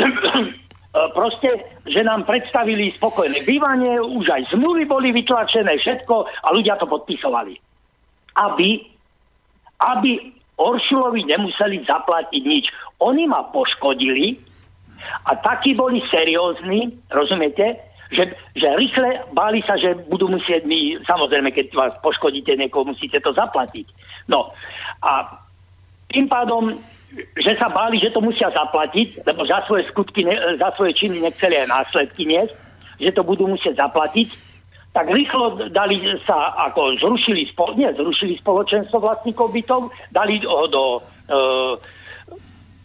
[0.93, 1.49] Proste,
[1.89, 7.72] že nám predstavili spokojné bývanie, už aj zmluvy boli vytlačené, všetko a ľudia to podpisovali
[8.37, 8.87] aby,
[9.81, 12.65] aby Oršulovi nemuseli zaplatiť nič.
[13.03, 14.39] Oni ma poškodili
[15.27, 17.81] a takí boli seriózni, rozumiete,
[18.13, 23.19] že, že rýchle báli sa, že budú musieť mi, samozrejme, keď vás poškodíte niekoho, musíte
[23.19, 23.89] to zaplatiť.
[24.29, 24.53] No
[25.01, 25.43] a
[26.13, 26.77] tým pádom,
[27.41, 30.29] že sa báli, že to musia zaplatiť, lebo za svoje skutky,
[30.61, 32.53] za svoje činy nechceli aj následky niesť,
[33.01, 34.52] že to budú musieť zaplatiť,
[34.93, 39.81] tak rýchlo dali sa, ako zrušili, spo, nie, zrušili spoločenstvo vlastníkov bytov,
[40.13, 40.85] dali ho do...
[41.29, 42.01] E,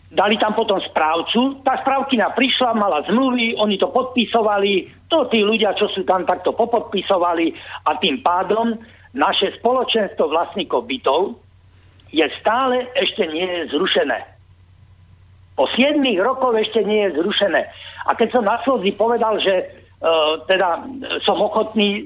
[0.08, 5.76] dali tam potom správcu, tá správkina prišla, mala zmluvy, oni to podpisovali, to tí ľudia,
[5.76, 7.52] čo sú tam takto popodpisovali
[7.84, 8.80] a tým pádom
[9.12, 11.36] naše spoločenstvo vlastníkov bytov
[12.16, 14.24] je stále ešte nie je zrušené.
[15.60, 17.68] Po 7 rokoch ešte nie je zrušené.
[18.08, 18.62] A keď som na
[18.96, 19.68] povedal, že
[20.46, 20.86] teda
[21.26, 22.04] som ochotný e,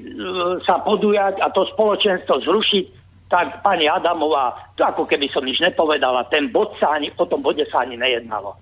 [0.64, 2.84] sa podujať a to spoločenstvo zrušiť,
[3.28, 7.64] tak pani Adamová, ako keby som nič nepovedala, ten bod sa ani, o tom bode
[7.68, 8.56] sa ani nejednalo.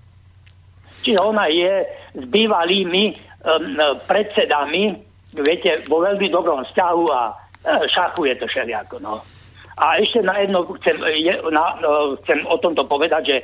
[1.03, 4.95] Čiže ona je s bývalými um, predsedami,
[5.35, 7.33] viete, vo veľmi dobrom vzťahu a e,
[7.87, 8.99] šachuje to všelijako.
[8.99, 9.23] No.
[9.79, 11.79] A ešte na jedno chcem, je, na,
[12.23, 13.37] chcem o tomto povedať, že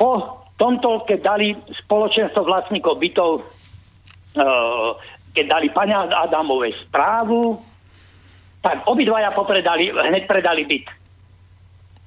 [0.00, 3.59] po tomto, keď dali spoločenstvo vlastníkov bytov
[5.30, 7.58] keď dali pani Adamovej správu,
[8.60, 10.86] tak obidvaja popredali, hneď predali byt.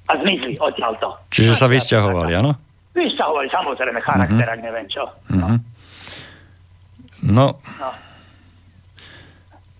[0.04, 1.16] A zmizli odtiaľto.
[1.32, 2.52] Čiže sa vysťahovali, áno?
[2.92, 4.64] Vysťahovali, samozrejme, charakter, uh-huh.
[4.64, 5.08] neviem čo.
[5.32, 5.56] Uh-huh.
[7.24, 7.56] No.
[7.56, 7.90] no.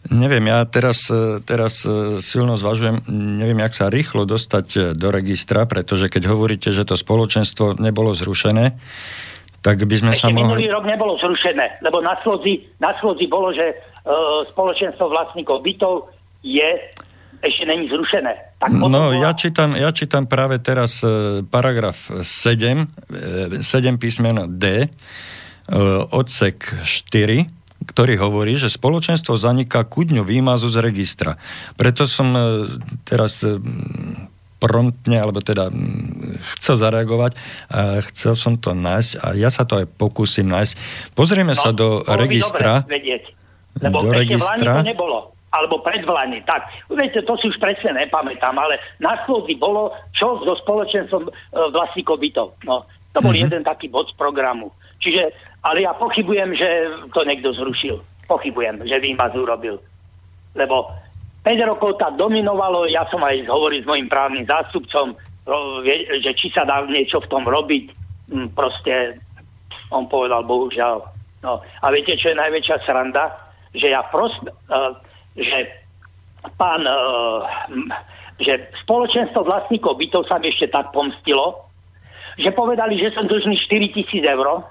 [0.09, 5.68] Neviem, ja teraz, eh, teraz eh, silno zvažujem, neviem, jak sa rýchlo dostať do registra,
[5.68, 8.80] pretože keď hovoríte, že to spoločenstvo nebolo zrušené,
[9.64, 10.44] tak by sme Ešte sa mohli...
[10.44, 13.74] minulý rok nebolo zrušené, lebo na slodzi, na slodzi bolo, že e,
[14.53, 16.12] spoločenstvo vlastníkov bytov
[16.44, 16.68] je
[17.40, 18.61] ešte není zrušené.
[18.61, 19.16] Tak no, bola...
[19.16, 24.88] ja, čítam, ja čítam práve teraz e, paragraf 7, e, 7 písmen D, e,
[26.12, 31.37] odsek 4, ktorý hovorí, že spoločenstvo zaniká ku dňu výmazu z registra.
[31.77, 32.40] Preto som e,
[33.05, 33.61] teraz e,
[34.58, 37.36] promptne, alebo teda mm, chcel zareagovať,
[37.70, 40.72] a chcel som to nájsť a ja sa to aj pokúsim nájsť.
[41.12, 42.82] Pozrieme no, sa do registra.
[42.88, 43.30] vedieť,
[43.82, 44.80] lebo do registra.
[44.80, 46.42] to nebolo alebo predvlani.
[46.42, 51.32] Tak, viete, to si už presne nepamätám, ale na schôdzi bolo, čo so spoločenstvom e,
[51.70, 52.58] vlastníkov bytov.
[52.66, 52.82] No,
[53.14, 53.46] to bol mm-hmm.
[53.46, 54.74] jeden taký bod z programu.
[54.98, 55.30] Čiže,
[55.62, 56.68] ale ja pochybujem, že
[57.14, 58.02] to niekto zrušil.
[58.26, 59.78] Pochybujem, že výmaz urobil.
[60.58, 60.90] Lebo
[61.44, 65.12] 5 rokov tak dominovalo, ja som aj hovoril s mojim právnym zástupcom,
[66.24, 67.85] že či sa dá niečo v tom robiť,
[68.33, 69.20] hm, proste
[69.92, 71.04] on povedal, bohužiaľ.
[71.44, 73.28] No, a viete, čo je najväčšia sranda?
[73.76, 74.96] Že ja prost, uh,
[75.37, 75.68] že
[76.57, 77.44] pán, uh,
[78.40, 81.68] že spoločenstvo vlastníkov bytov sa mi ešte tak pomstilo,
[82.40, 84.64] že povedali, že som dlžný 4 tisíc eur,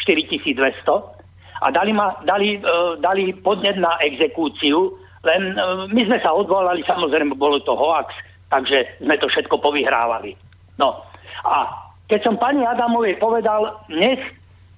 [0.00, 0.56] 4200
[1.60, 5.60] a dali, ma, dali, uh, dali podnet na exekúciu len e,
[5.90, 8.12] my sme sa odvolali, samozrejme bolo to hoax,
[8.52, 10.36] takže sme to všetko povyhrávali.
[10.76, 11.02] No
[11.44, 11.68] a
[12.06, 14.20] keď som pani Adamovej povedal, nech,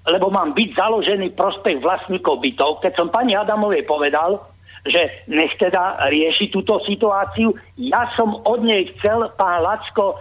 [0.07, 4.39] lebo mám byť založený prospech vlastníkov bytov, keď som pani Adamovej povedal,
[4.87, 10.15] že nech teda rieši túto situáciu, ja som od nej chcel, pán Lacko,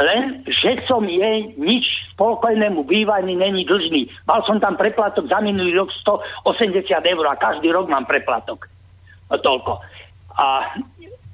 [0.00, 4.08] len, že som jej nič spokojnému bývaní není dlžný.
[4.24, 8.68] Mal som tam preplatok za minulý rok 180 eur a každý rok mám preplatok.
[9.30, 9.72] Toľko.
[10.34, 10.74] A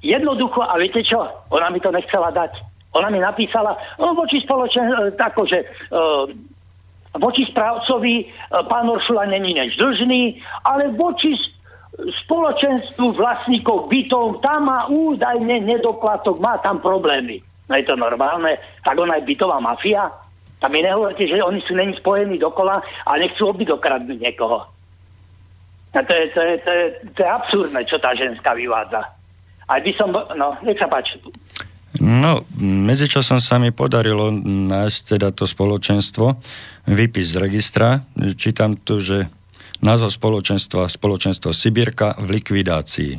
[0.05, 1.25] jednoducho, a viete čo?
[1.49, 2.61] Ona mi to nechcela dať.
[2.93, 5.61] Ona mi napísala, no voči spoločen, e, tako, že
[5.93, 6.25] uh,
[7.19, 11.37] voči správcovi uh, pán Oršula není než dlžný, ale voči
[12.25, 17.41] spoločenstvu vlastníkov bytov, tam má údajne nedoplatok, má tam problémy.
[17.67, 18.55] No je to normálne,
[18.85, 20.07] tak ona je bytová mafia.
[20.57, 24.65] A mi nehovoríte, že oni sú není spojení dokola a nechcú obyť dokradnúť niekoho.
[25.97, 26.85] A to je, to, je, to, je,
[27.17, 29.01] to je absurdné, čo tá ženská vyvádza.
[29.65, 30.13] Aj by som...
[30.13, 31.17] No, nech sa páči.
[31.97, 36.37] No, medzičasom sa mi podarilo nájsť teda to spoločenstvo,
[36.93, 38.05] vypis z registra.
[38.37, 39.25] Čítam tu, že
[39.81, 43.13] názov spoločenstva, spoločenstvo Sibírka v likvidácii.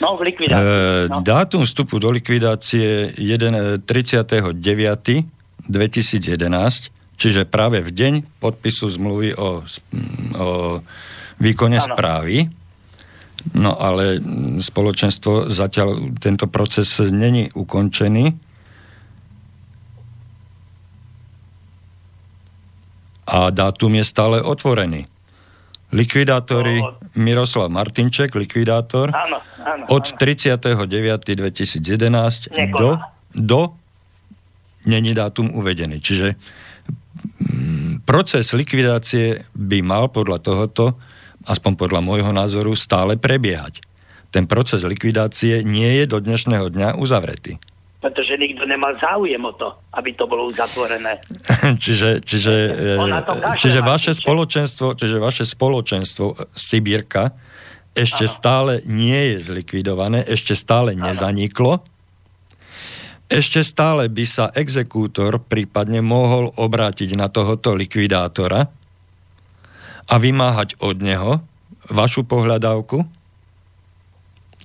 [0.00, 0.64] No, v likvidácii.
[0.64, 1.20] E, no.
[1.20, 3.84] Dátum vstupu do likvidácie 39.
[5.62, 9.62] 2011, čiže práve v deň podpisu zmluvy o,
[10.34, 10.48] o
[11.42, 11.86] výkone ano.
[11.90, 12.46] správy.
[13.58, 14.22] No ale
[14.62, 18.30] spoločenstvo zatiaľ tento proces není ukončený.
[23.26, 25.10] A dátum je stále otvorený.
[25.92, 32.96] Likvidátori no, Miroslav Martinček, likvidátor, áno, áno, od 39.2011 do,
[33.36, 33.76] do
[34.88, 36.00] není dátum uvedený.
[36.00, 40.96] Čiže mm, proces likvidácie by mal podľa tohoto
[41.46, 43.82] aspoň podľa môjho názoru, stále prebiehať.
[44.32, 47.60] Ten proces likvidácie nie je do dnešného dňa uzavretý.
[48.02, 51.22] Pretože nikto nemá záujem o to, aby to bolo uzatvorené.
[51.82, 52.54] čiže, čiže,
[53.62, 57.30] čiže, vaše spoločenstvo, čiže vaše spoločenstvo Sibírka
[57.92, 58.32] ešte ano.
[58.32, 61.84] stále nie je zlikvidované, ešte stále nezaniklo.
[63.28, 68.68] Ešte stále by sa exekútor prípadne mohol obrátiť na tohoto likvidátora,
[70.12, 71.40] a vymáhať od neho
[71.88, 73.08] vašu pohľadávku.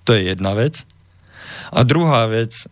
[0.03, 0.83] To je jedna vec.
[1.71, 2.65] A druhá vec, e,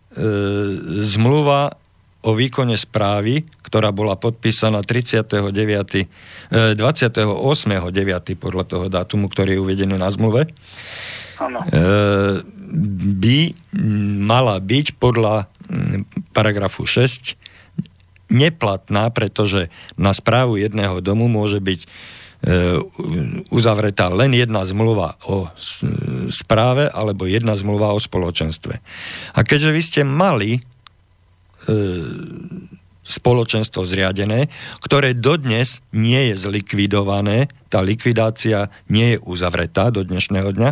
[1.04, 1.76] zmluva
[2.24, 6.04] o výkone správy, ktorá bola podpísaná 39.
[6.52, 8.36] E, 28.9.
[8.36, 10.48] podľa toho dátumu, ktorý je uvedený na zmluve,
[11.40, 11.60] ano.
[11.64, 11.80] e,
[13.20, 13.38] by
[14.20, 15.48] mala byť podľa
[16.32, 17.36] paragrafu 6
[18.32, 22.25] neplatná, pretože na správu jedného domu môže byť E,
[23.50, 25.50] uzavretá len jedna zmluva o
[26.30, 28.74] správe alebo jedna zmluva o spoločenstve.
[29.34, 30.60] A keďže vy ste mali e,
[33.02, 34.46] spoločenstvo zriadené,
[34.78, 40.70] ktoré dodnes nie je zlikvidované, tá likvidácia nie je uzavretá do dnešného dňa,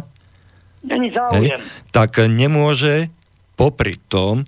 [1.41, 1.59] hej,
[1.91, 3.11] tak nemôže
[3.59, 4.47] popri tom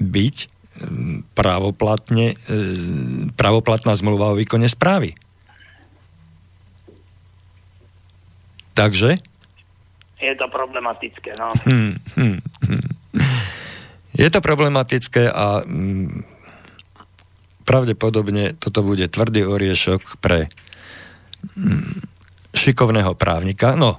[0.00, 0.36] byť
[1.36, 2.54] právoplatne, e,
[3.36, 5.12] právoplatná zmluva o výkone správy.
[8.72, 9.20] Takže?
[10.22, 11.50] Je to problematické, no.
[11.66, 12.86] Hmm, hmm, hmm.
[14.12, 16.22] Je to problematické a mm,
[17.66, 20.46] pravdepodobne toto bude tvrdý oriešok pre
[21.58, 22.06] mm,
[22.54, 23.74] šikovného právnika.
[23.74, 23.98] No,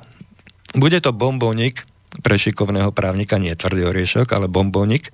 [0.78, 1.84] bude to bombónik
[2.22, 5.10] pre šikovného právnika, nie tvrdý oriešok, ale bombónik,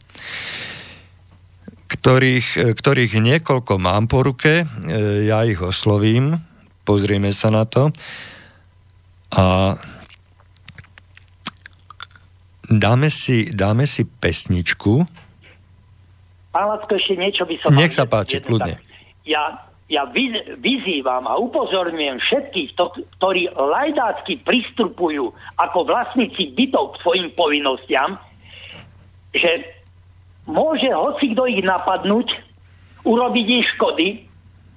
[1.90, 4.66] ktorých, ktorých niekoľko mám po ruke, e,
[5.26, 6.38] ja ich oslovím,
[6.84, 7.90] pozrieme sa na to.
[9.30, 9.78] A
[12.70, 15.06] dáme si, dáme si pesničku.
[16.50, 17.70] Pán Lacko, ešte niečo by som...
[17.78, 18.82] Nech sa páči, kľudne.
[19.22, 20.06] Ja, ja
[20.58, 22.90] vyzývam a upozorňujem všetkých, to,
[23.22, 28.18] ktorí lajdácky pristupujú ako vlastníci bytov k svojim povinnostiam,
[29.34, 29.78] že
[30.50, 32.34] môže hoci kto ich napadnúť,
[33.06, 34.08] urobiť im škody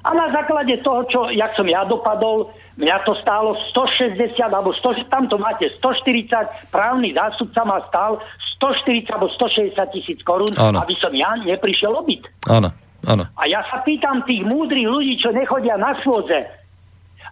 [0.05, 5.13] a na základe toho, čo, jak som ja dopadol, Mňa to stálo 160, alebo 100,
[5.13, 8.17] tam to máte 140, právny zástupca ma stál
[8.61, 12.25] 140 alebo 160 tisíc korún, aby som ja neprišiel obyt.
[12.49, 12.73] Áno,
[13.05, 13.25] áno.
[13.37, 16.63] A ja sa pýtam tých múdrych ľudí, čo nechodia na svôze,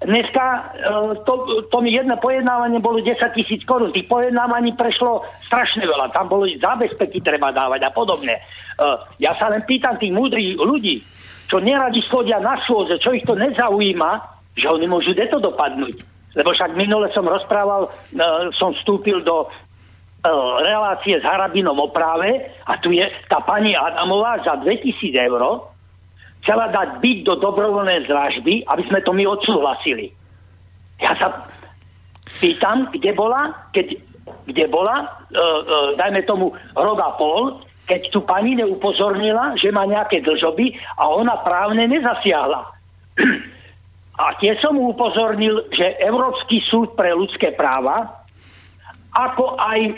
[0.00, 0.60] Dneska e,
[1.28, 3.92] to, to mi jedno pojednávanie bolo 10 tisíc korún.
[3.92, 6.08] Tých pojednávaní prešlo strašne veľa.
[6.16, 8.40] Tam boli zábezpeky treba dávať a podobne.
[8.40, 8.42] E,
[9.20, 11.04] ja sa len pýtam tých múdrych ľudí,
[11.52, 16.02] čo neradi chodia na svôze, čo ich to nezaujíma, že oni môžu deto dopadnúť.
[16.38, 19.50] Lebo však minule som rozprával, uh, som vstúpil do uh,
[20.62, 24.94] relácie s Harabinom o práve a tu je tá pani Adamová za 2000
[25.26, 25.42] eur
[26.40, 30.08] chcela dať byť do dobrovoľnej zražby, aby sme to my odsúhlasili.
[31.02, 31.44] Ja sa
[32.40, 33.98] pýtam, kde bola, keď,
[34.48, 39.82] kde bola, uh, uh, dajme tomu rok a pol, keď tu pani neupozornila, že má
[39.82, 42.62] nejaké dlžoby a ona právne nezasiahla.
[44.20, 48.20] A tiež som upozornil, že Európsky súd pre ľudské práva,
[49.16, 49.92] ako aj e,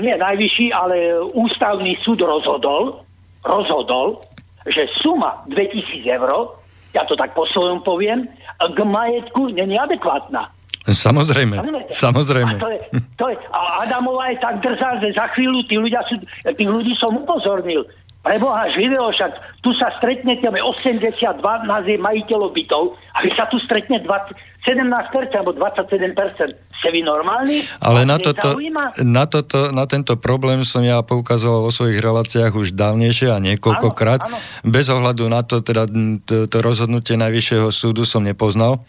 [0.00, 3.04] nie najvyšší, ale ústavný súd rozhodol,
[3.44, 4.24] rozhodol,
[4.64, 6.56] že suma 2000 eur,
[6.96, 8.24] ja to tak po svojom poviem,
[8.56, 10.48] k majetku není adekvátna.
[10.84, 11.56] Samozrejme,
[11.88, 12.56] samozrejme.
[12.56, 12.78] A, to je,
[13.16, 16.92] to je, a Adamová je tak drzá, že za chvíľu tí ľudia sú, tých ľudí
[17.00, 17.88] som upozornil.
[18.24, 21.20] Preboha živého, však tu sa stretnete 82
[21.68, 24.32] nás je majiteľov bytov a vy sa tu stretne 20,
[24.64, 26.56] 17% alebo 27%.
[26.80, 27.68] Ste vy normálni?
[27.84, 28.56] Ale na toto,
[29.04, 34.24] na, toto, na tento problém som ja poukazoval vo svojich reláciách už dávnejšie a niekoľkokrát.
[34.24, 34.72] Áno, áno.
[34.72, 35.84] Bez ohľadu na to, teda
[36.24, 38.80] to, to rozhodnutie Najvyššieho súdu som nepoznal.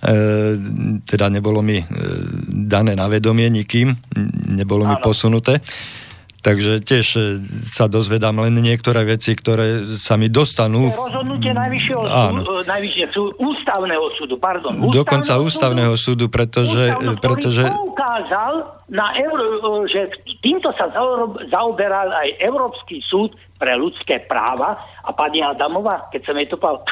[0.00, 0.16] E,
[1.04, 1.86] teda nebolo mi e,
[2.48, 3.92] dané na vedomie nikým,
[4.48, 4.90] nebolo áno.
[4.92, 5.60] mi posunuté.
[6.42, 10.90] Takže tiež e, sa dozvedám len niektoré veci, ktoré sa mi dostanú.
[10.90, 14.74] Rozhodnutie najvyššieho súdu, e, najvyššie súd, ústavného súdu, pardon.
[14.74, 16.98] Ústavného Dokonca ústavného súdu, pretože...
[16.98, 17.62] Ústavného, pretože...
[17.62, 18.52] poukázal
[18.90, 20.10] na Euro, že
[20.42, 20.90] týmto sa
[21.46, 24.74] zaoberal aj Európsky súd pre ľudské práva
[25.06, 26.82] a pani Adamová, keď som jej to povedal,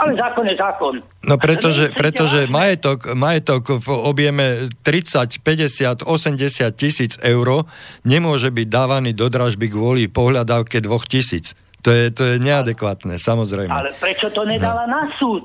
[0.00, 0.94] ale zákon je zákon.
[1.28, 7.68] No pretože, pretože majetok, majetok v objeme 30, 50, 80 tisíc eur
[8.08, 11.52] nemôže byť dávaný do dražby kvôli pohľadávke dvoch tisíc.
[11.84, 13.72] To je, to je neadekvátne, samozrejme.
[13.72, 15.00] Ale prečo to nedala no.
[15.00, 15.44] na súd?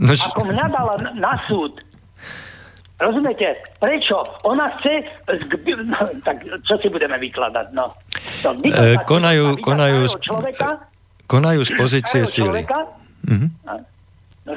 [0.00, 1.80] No, Ako mňa dala na súd.
[3.00, 3.56] Rozumiete?
[3.80, 4.20] Prečo?
[4.46, 5.04] Ona chce...
[5.84, 7.66] No, tak čo si budeme vykladať?
[7.76, 7.92] No.
[8.44, 10.86] To, e, konajú, konajú, človeka,
[11.26, 12.62] konajú z pozície síly.
[13.26, 13.50] Mm-hmm.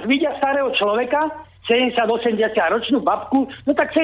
[0.10, 1.30] Vidia starého človeka,
[1.70, 4.02] 70-80 ročnú babku, no tak sa,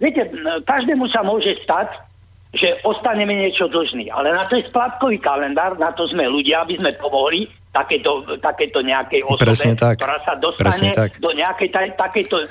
[0.00, 0.28] viete,
[0.64, 1.88] každému sa môže stať,
[2.56, 4.08] že ostaneme niečo dlžný.
[4.08, 8.80] Ale na to je splátkový kalendár, na to sme ľudia, aby sme pomohli takéto, takéto
[8.80, 10.00] nejakej osobe, tak.
[10.00, 12.48] ktorá sa dostane do nejakej taj, takejto um,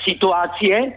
[0.00, 0.96] situácie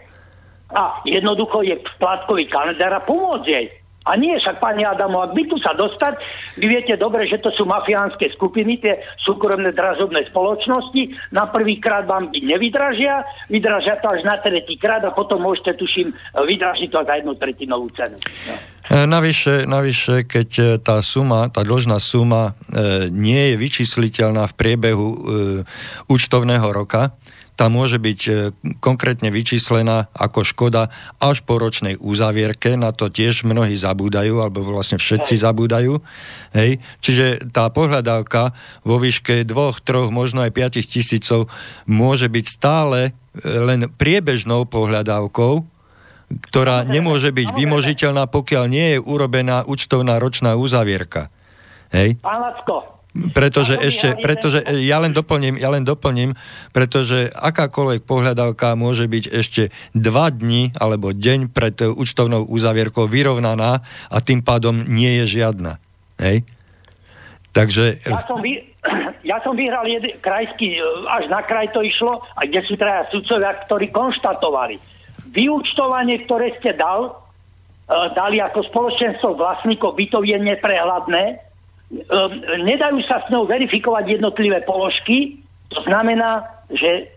[0.72, 3.66] a jednoducho je splátkový kalendár a pomôcť jej.
[4.08, 6.16] A nie, však pani Adamo, ak by tu sa dostať,
[6.56, 11.12] vy viete dobre, že to sú mafiánske skupiny, tie súkromné dražobné spoločnosti.
[11.36, 16.16] Na prvý krát vám nevydražia, vydražia to až na tretí krát a potom môžete, tuším,
[16.32, 18.16] vydražiť to za jednu tretinovú cenu.
[18.48, 18.54] No.
[18.88, 24.56] E, navyše, navyše, keď e, tá suma, tá dlžná suma e, nie je vyčísliteľná v
[24.56, 25.18] priebehu e,
[26.08, 27.12] účtovného roka,
[27.60, 28.32] tá môže byť e,
[28.80, 30.88] konkrétne vyčíslená ako škoda
[31.20, 36.00] až po ročnej uzavierke, na to tiež mnohí zabúdajú, alebo vlastne všetci zabúdajú.
[36.56, 36.80] Hej.
[37.04, 39.52] Čiže tá pohľadávka vo výške 2,
[39.84, 41.52] 3, možno aj 5 tisícov
[41.84, 45.60] môže byť stále e, len priebežnou pohľadávkou,
[46.48, 51.28] ktorá nemôže byť vymožiteľná, pokiaľ nie je urobená účtovná ročná uzavierka.
[51.92, 52.16] Hej?
[52.24, 56.38] Pán Lacko, pretože ešte, pretože ja len doplním, ja len doplním,
[56.70, 59.62] pretože akákoľvek pohľadávka môže byť ešte
[59.98, 65.82] dva dni alebo deň pred účtovnou uzavierkou vyrovnaná a tým pádom nie je žiadna.
[66.22, 66.46] Hej?
[67.50, 67.98] Takže...
[68.06, 68.62] Ja som, vy,
[69.30, 70.78] ja som vyhral jeden krajský,
[71.10, 74.78] až na kraj to išlo, a kde sú traja sudcovia, ktorí konštatovali.
[75.34, 81.49] Vyúčtovanie, ktoré ste dal, eh, dali ako spoločenstvo vlastníkov bytov je neprehľadné,
[81.90, 85.42] Ehm, nedajú sa s ňou verifikovať jednotlivé položky,
[85.74, 87.10] to znamená, že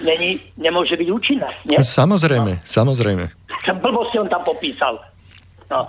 [0.00, 1.52] není, nemôže byť účinná.
[1.68, 1.84] Nie?
[1.84, 2.64] Samozrejme, no.
[2.64, 3.28] samozrejme.
[3.84, 4.96] Blbosti on tam popísal.
[5.68, 5.84] No.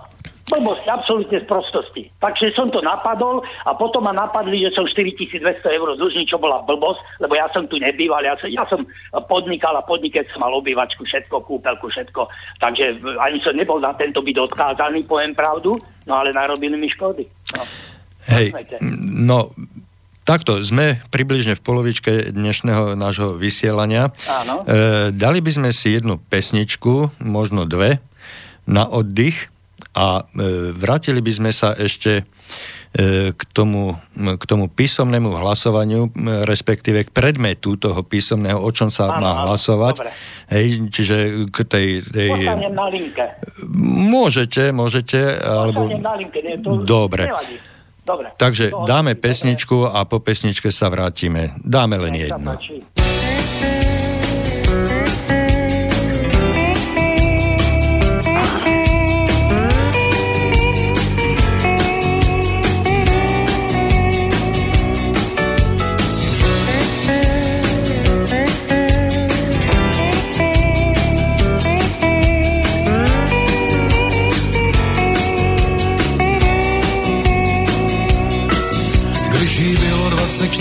[0.51, 2.12] Blbosť, absolútne z prostosti.
[2.20, 6.59] Takže som to napadol a potom ma napadli, že som 4200 eur dlžný, čo bola
[6.68, 8.84] blbosť, lebo ja som tu nebýval, ja som, ja som
[9.32, 12.28] podnikal a podnikec som mal obývačku, všetko, kúpelku, všetko.
[12.59, 17.24] Takže ani som nebol na tento byt odkázaný, poviem pravdu, no ale narobili mi škody.
[17.55, 17.64] No.
[18.30, 18.54] Hej,
[19.08, 19.50] no
[20.24, 24.14] takto, sme približne v polovičke dnešného nášho vysielania.
[24.30, 24.64] Áno.
[24.64, 28.00] E, dali by sme si jednu pesničku, možno dve,
[28.70, 29.50] na oddych
[29.98, 32.24] a e, vrátili by sme sa ešte e,
[33.34, 36.14] k tomu, k tomu písomnému hlasovaniu,
[36.46, 39.96] respektíve k predmetu toho písomného, o čom sa áno, má hlasovať.
[40.00, 40.12] Dobre.
[40.54, 41.16] Hej, čiže
[41.50, 41.88] k tej...
[42.06, 42.30] tej...
[42.70, 43.26] na linke.
[44.14, 45.42] Môžete, môžete.
[45.42, 45.90] alebo...
[45.98, 47.26] na linke, nie, to Dobre.
[47.28, 47.71] Nevadí.
[48.02, 48.34] Dobre.
[48.34, 51.54] Takže dáme pesničku a po pesničke sa vrátime.
[51.62, 52.58] Dáme len jednu.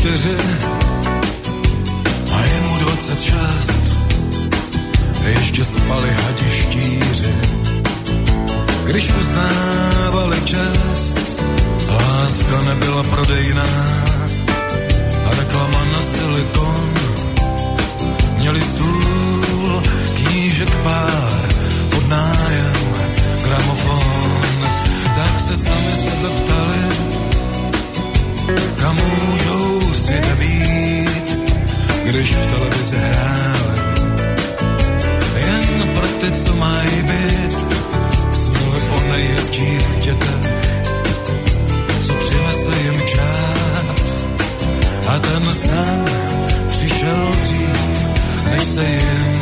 [0.00, 0.36] Čtyři
[2.32, 3.72] a je mu 26.
[5.24, 7.34] Ještě spali hadi štíři,
[8.84, 11.42] když uznávali čest.
[11.88, 13.66] Láska nebyla prodejná
[15.26, 16.94] a reklama na silikon.
[18.38, 19.82] Měli stůl,
[20.14, 21.48] knížek pár,
[21.90, 22.94] pod nájem,
[23.44, 24.68] gramofon.
[25.16, 26.90] Tak se sami sebe ptali,
[32.10, 33.80] když v televizi hráli.
[35.36, 37.58] Jen pro ty, co mají být,
[38.30, 40.52] snuli o nejjezdích dětech,
[42.06, 44.00] co přinese jim čát.
[45.08, 46.04] A ten sen
[46.66, 48.06] přišel dřív,
[48.50, 49.40] než se jim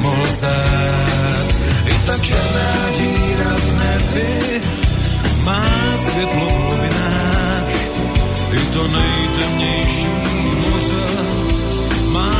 [0.00, 1.48] mohl zdát.
[1.86, 4.60] I ta černá díra v nebi
[5.44, 6.49] má světlo
[8.52, 10.06] i to nejtemnější
[10.70, 11.06] moře.
[12.12, 12.30] Má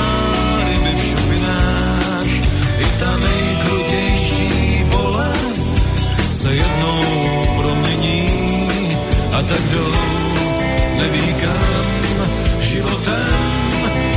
[0.64, 2.32] ryby v šupinách,
[2.78, 5.72] i ta nejkrutější bolest
[6.30, 7.02] se jednou
[7.56, 8.28] promění
[9.32, 9.94] a tak jdou,
[10.96, 12.20] neví kam,
[12.60, 13.50] životem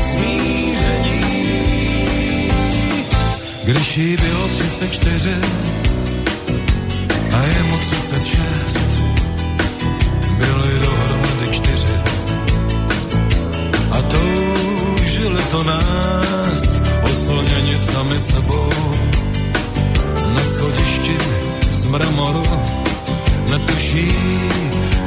[0.01, 1.23] smíření.
[3.63, 5.29] Když jí bylo 34
[7.33, 9.12] a je mu 36,
[10.43, 11.95] byli dohromady čtyři.
[13.91, 16.73] A toužili to nást
[17.11, 18.69] oslněni sami sebou.
[20.35, 21.17] Na schodišti
[21.71, 22.43] z mramoru
[23.49, 24.11] netuší,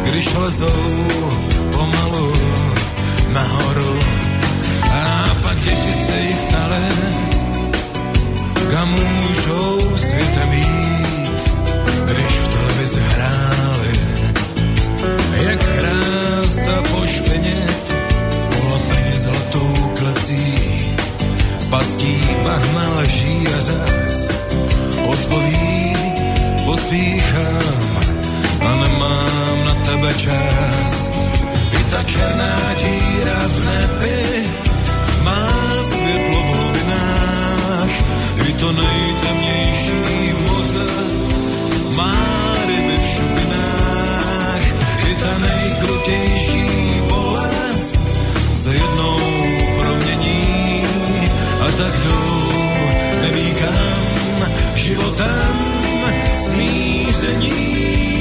[0.05, 1.07] když lezou
[1.73, 2.33] pomalu
[3.33, 3.99] nahoru.
[4.93, 6.87] A pak děti se jich ptali,
[8.71, 11.51] kam můžou světem jít,
[12.05, 14.16] když v televizi hráli
[15.33, 17.95] jak krásta pošpenět,
[18.49, 20.55] polapení zlatou klecí,
[21.71, 24.31] pastí bahna leží a řez,
[25.09, 25.97] odpoví,
[26.65, 27.97] pospíchám
[28.61, 31.11] a nemám na tebe čas.
[31.73, 34.45] I ta černá díra v nebi
[35.23, 35.49] má
[35.83, 37.93] světlo v hlubinách,
[38.49, 40.91] i to nejtemnější moře
[41.97, 42.17] má
[42.67, 43.86] ryby v šupinách,
[45.27, 46.67] ta nejkrutější
[47.09, 48.01] bolest
[48.53, 49.19] se jednou
[49.79, 50.83] promění
[51.61, 52.53] a tak jdou,
[53.23, 53.55] neví
[54.75, 55.57] životem
[56.39, 58.16] smíření.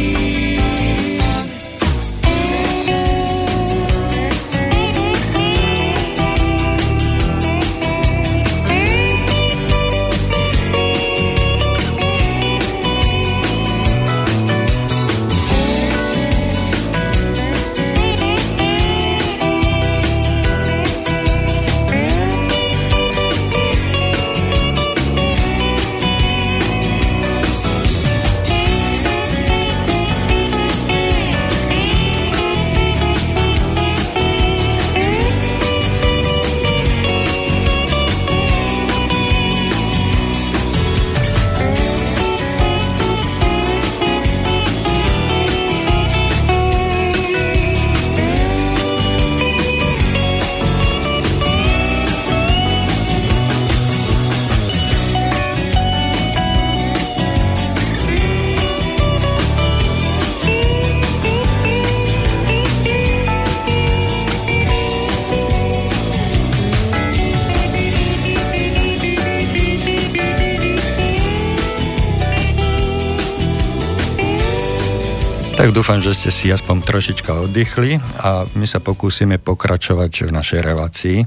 [75.65, 80.61] Tak dúfam, že ste si aspoň trošička oddychli a my sa pokúsime pokračovať v našej
[80.61, 81.25] relácii.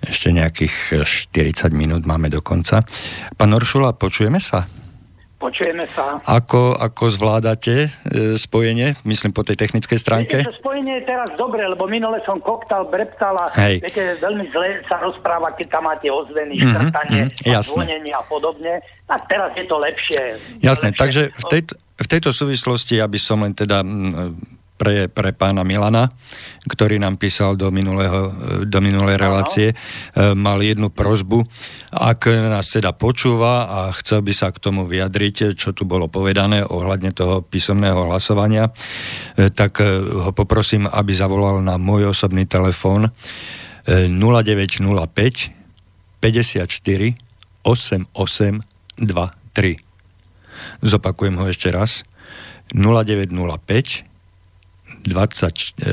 [0.00, 2.80] Ešte nejakých 40 minút máme do konca.
[3.36, 4.64] Pán Oršula, počujeme sa?
[5.36, 6.16] Počujeme sa.
[6.24, 7.88] Ako, ako zvládate e,
[8.40, 10.48] spojenie, myslím po tej technickej stránke?
[10.48, 13.84] Viete, spojenie je teraz dobre, lebo minule som koktal, breptal a Hej.
[13.84, 17.68] viete, veľmi zle sa rozpráva, keď tam máte ozveny, Mhm, škrtanie, mhm, jasné.
[17.76, 18.80] zvonenie a podobne.
[19.04, 20.20] Tak teraz je to lepšie.
[20.64, 21.00] Jasné, lepšie.
[21.04, 26.06] takže v tejto, v tejto súvislosti, aby som len teda mm, pre, pre pána Milana,
[26.70, 28.30] ktorý nám písal do, minulého,
[28.62, 29.76] do minulej relácie, e,
[30.38, 31.42] mal jednu prozbu.
[31.90, 36.62] Ak nás teda počúva a chcel by sa k tomu vyjadriť, čo tu bolo povedané
[36.62, 38.70] ohľadne toho písomného hlasovania,
[39.34, 45.58] e, tak e, ho poprosím, aby zavolal na môj osobný telefón e, 0905
[46.22, 46.70] 54
[47.66, 48.14] 88
[48.98, 49.87] 23.
[50.82, 52.02] Zopakujem ho ešte raz.
[52.74, 54.04] 0905
[55.04, 55.74] 20...
[55.82, 55.90] E,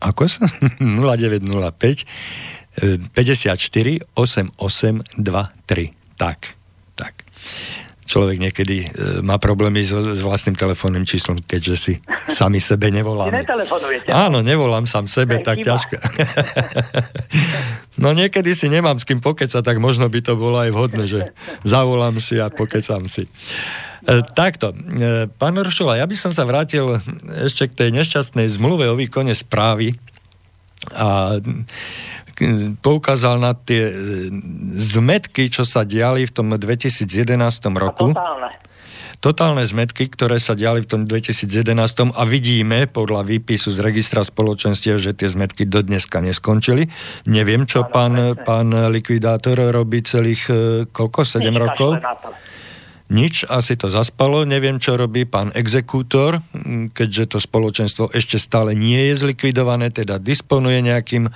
[0.00, 0.46] ako sa?
[0.80, 2.06] 0905
[2.80, 6.16] e, 54 88 23.
[6.16, 6.38] Tak,
[6.96, 7.14] tak.
[8.10, 8.86] Človek niekedy e,
[9.22, 11.94] má problémy s, s vlastným telefónnym číslom, keďže si
[12.26, 14.10] sami sebe netelefonujete.
[14.10, 15.94] Áno, nevolám sám sebe, je tak ťažko.
[18.02, 21.20] no niekedy si nemám s kým pokecať, tak možno by to bolo aj vhodné, že
[21.62, 23.30] zavolám si a pokecam si.
[23.30, 26.98] E, takto, e, pán Oršula, ja by som sa vrátil
[27.46, 29.94] ešte k tej nešťastnej zmluve o výkone správy,
[30.88, 31.36] a
[32.80, 33.92] poukázal na tie
[34.74, 37.06] zmetky, čo sa diali v tom 2011
[37.76, 38.16] roku.
[38.16, 38.70] Totálne
[39.20, 44.96] totálne zmetky, ktoré sa diali v tom 2011 a vidíme podľa výpisu z registra spoločenstiev,
[44.96, 46.88] že tie zmetky do dneska neskončili.
[47.28, 50.52] Neviem, čo pán, pán likvidátor robí celých e,
[50.88, 51.28] koľko?
[51.28, 52.00] 7 rokov?
[53.10, 54.46] Nič, asi to zaspalo.
[54.46, 56.38] Neviem, čo robí pán exekútor,
[56.94, 61.26] keďže to spoločenstvo ešte stále nie je zlikvidované, teda disponuje nejakým,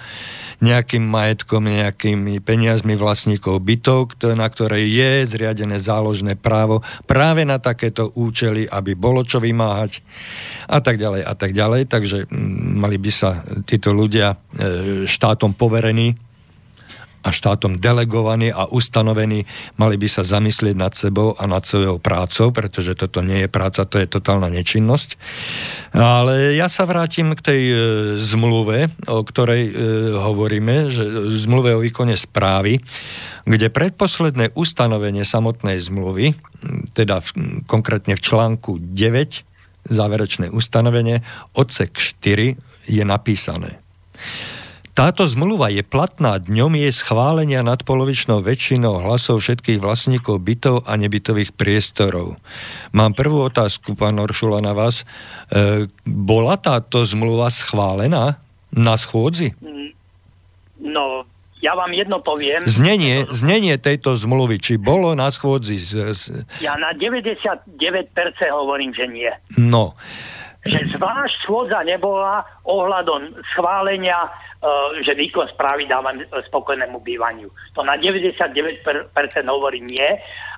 [0.63, 8.15] nejakým majetkom, nejakými peniazmi vlastníkov bytov, na ktoré je zriadené záložné právo práve na takéto
[8.15, 9.99] účely, aby bolo čo vymáhať
[10.71, 11.91] a tak ďalej a tak ďalej.
[11.91, 12.19] Takže
[12.71, 14.37] mali by sa títo ľudia e,
[15.11, 16.15] štátom poverení
[17.25, 19.49] a štátom delegovaní a ustanovení,
[19.81, 23.89] mali by sa zamyslieť nad sebou a nad svojou prácou, pretože toto nie je práca,
[23.89, 25.17] to je totálna nečinnosť.
[25.97, 27.77] Ale ja sa vrátim k tej e,
[28.21, 29.73] zmluve, o ktorej e,
[30.21, 32.85] hovoríme, že zmluve o výkone správy,
[33.49, 36.37] kde predposledné ustanovenie samotnej zmluvy,
[36.93, 37.29] teda v,
[37.65, 41.21] konkrétne v článku 9, záverečné ustanovenie,
[41.53, 42.57] odsek 4
[42.89, 43.81] je napísané.
[44.95, 51.51] Táto zmluva je platná dňom jej schválenia nadpolovičnou väčšinou hlasov všetkých vlastníkov bytov a nebytových
[51.51, 52.39] priestorov.
[52.95, 55.03] Mám prvú otázku, pán Oršula, na vás.
[55.51, 58.39] E, bola táto zmluva schválená
[58.71, 59.59] na schôdzi?
[60.79, 61.27] No,
[61.59, 62.63] ja vám jedno poviem.
[62.63, 65.75] Znenie, znenie tejto zmluvy, či bolo na schôdzi?
[65.75, 66.23] Z, z...
[66.63, 67.67] Ja na 99%
[68.47, 69.33] hovorím, že nie.
[69.59, 69.99] No.
[70.63, 74.31] Že zvlášť schôdza nebola ohľadom schválenia
[75.05, 76.17] že výkon správy dávam
[76.49, 77.53] spokojnému bývaniu.
[77.77, 79.13] To na 99%
[79.45, 80.11] hovorím nie.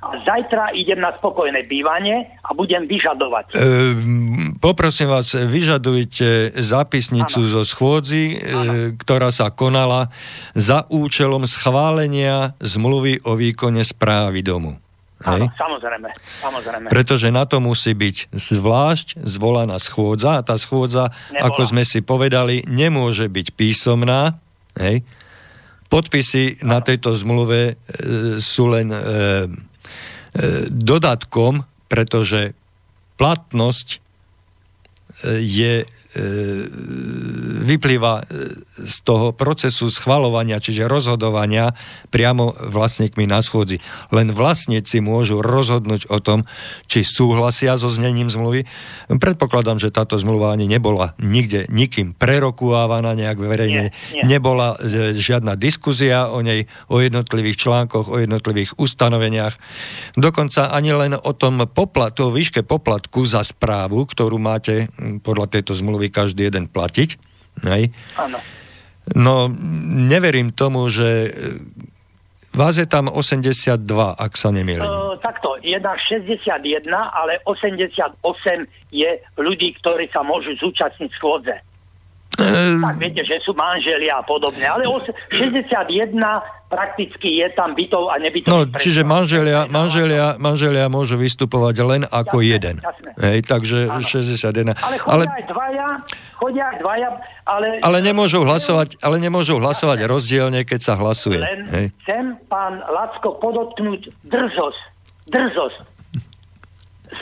[0.03, 3.57] A zajtra idem na spokojné bývanie a budem vyžadovať.
[3.57, 3.61] E,
[4.63, 7.51] poprosím vás, vyžadujte zápisnicu ano.
[7.51, 8.37] zo schôdzi, e,
[8.95, 10.13] ktorá sa konala
[10.55, 14.86] za účelom schválenia zmluvy o výkone správy domu.
[15.27, 16.09] Áno, samozrejme,
[16.39, 16.87] samozrejme.
[16.87, 21.51] Pretože na to musí byť zvlášť zvolaná schôdza a tá schôdza, Nebola.
[21.51, 24.39] ako sme si povedali, nemôže byť písomná.
[24.79, 25.03] Hej.
[25.91, 26.79] Podpisy ano.
[26.79, 29.03] na tejto zmluve e, sú len e, e,
[30.71, 32.55] dodatkom, pretože
[33.19, 33.99] platnosť e,
[35.43, 35.75] je
[37.67, 38.25] vyplýva e,
[38.87, 41.75] z toho procesu schvalovania, čiže rozhodovania
[42.15, 43.83] priamo vlastníkmi na schôdzi.
[44.15, 46.47] Len vlastníci môžu rozhodnúť o tom,
[46.87, 48.65] či súhlasia so znením zmluvy.
[49.11, 53.91] Predpokladám, že táto zmluva ani nebola nikde nikým prerokuávaná nejak verejne.
[53.91, 54.39] Nie, nie.
[54.39, 59.59] Nebola e, žiadna diskuzia o nej, o jednotlivých článkoch, o jednotlivých ustanoveniach.
[60.15, 64.89] Dokonca ani len o tom poplat, o výške poplatku za správu, ktorú máte
[65.21, 67.19] podľa tejto zmluvy by každý jeden platiť.
[67.67, 67.91] Hej?
[68.15, 68.39] Áno.
[69.15, 69.51] No,
[70.07, 71.31] neverím tomu, že
[72.57, 73.85] Vás je tam 82,
[74.17, 74.81] ak sa nemýlim.
[74.81, 78.17] Uh, takto, jedna 61, ale 88
[78.89, 81.53] je ľudí, ktorí sa môžu zúčastniť schôdze.
[82.41, 86.17] Uh, tak viete, že sú manželia a podobne, ale 61
[86.67, 88.51] prakticky je tam bytov a nebytov.
[88.51, 92.75] No, čiže manželia, manželia, manželia môžu vystupovať len ako jasne, jeden.
[92.83, 93.11] Jasne.
[93.23, 94.03] Hej, takže ano.
[94.03, 94.75] 61.
[94.75, 95.89] Ale chodia ale, aj dvaja,
[96.37, 97.09] chodia aj dvaja,
[97.47, 97.69] ale...
[97.81, 100.13] Ale nemôžu hlasovať, ale nemôžu hlasovať jasne.
[100.13, 101.41] rozdielne, keď sa hlasuje.
[101.41, 101.87] Len hej.
[102.03, 104.81] chcem, pán Lacko, podotknúť drzosť.
[105.27, 105.96] Drzosť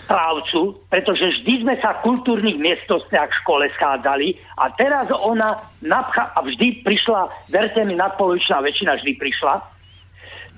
[0.02, 6.32] správcu, pretože vždy sme sa v kultúrnych miestnostiach v škole schádzali a teraz ona napcha
[6.34, 9.73] a vždy prišla, verte mi, nadpolovičná väčšina vždy prišla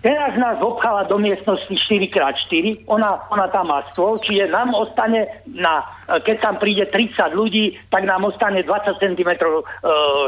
[0.06, 5.82] Teraz nás obchala do miestnosti 4x4, ona, ona tam má stôl, čiže nám ostane, na,
[6.22, 9.50] keď tam príde 30 ľudí, tak nám ostane 20 cm e,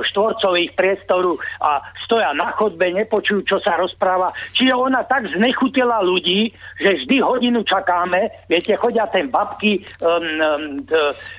[0.02, 4.34] štvorcových priestoru a stoja na chodbe, nepočujú, čo sa rozpráva.
[4.58, 6.50] Čiže ona tak znechutila ľudí,
[6.82, 10.62] že vždy hodinu čakáme, viete, chodia ten babky, um, um,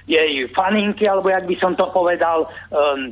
[0.07, 3.11] jej faninky, alebo jak by som to povedal, um,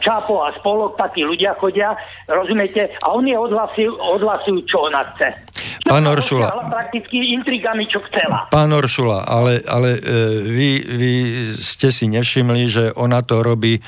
[0.00, 1.92] Čápo a spolok, takí ľudia chodia,
[2.30, 5.36] rozumiete, a oni odhlasujú, odhlasujú čo ona chce.
[5.84, 6.48] Pán Oršula.
[6.70, 8.48] prakticky intrigami, čo chcela.
[8.48, 10.00] Pán Oršula, ale, ale e,
[10.46, 11.12] vy, vy
[11.58, 13.82] ste si nevšimli, že ona to robí e,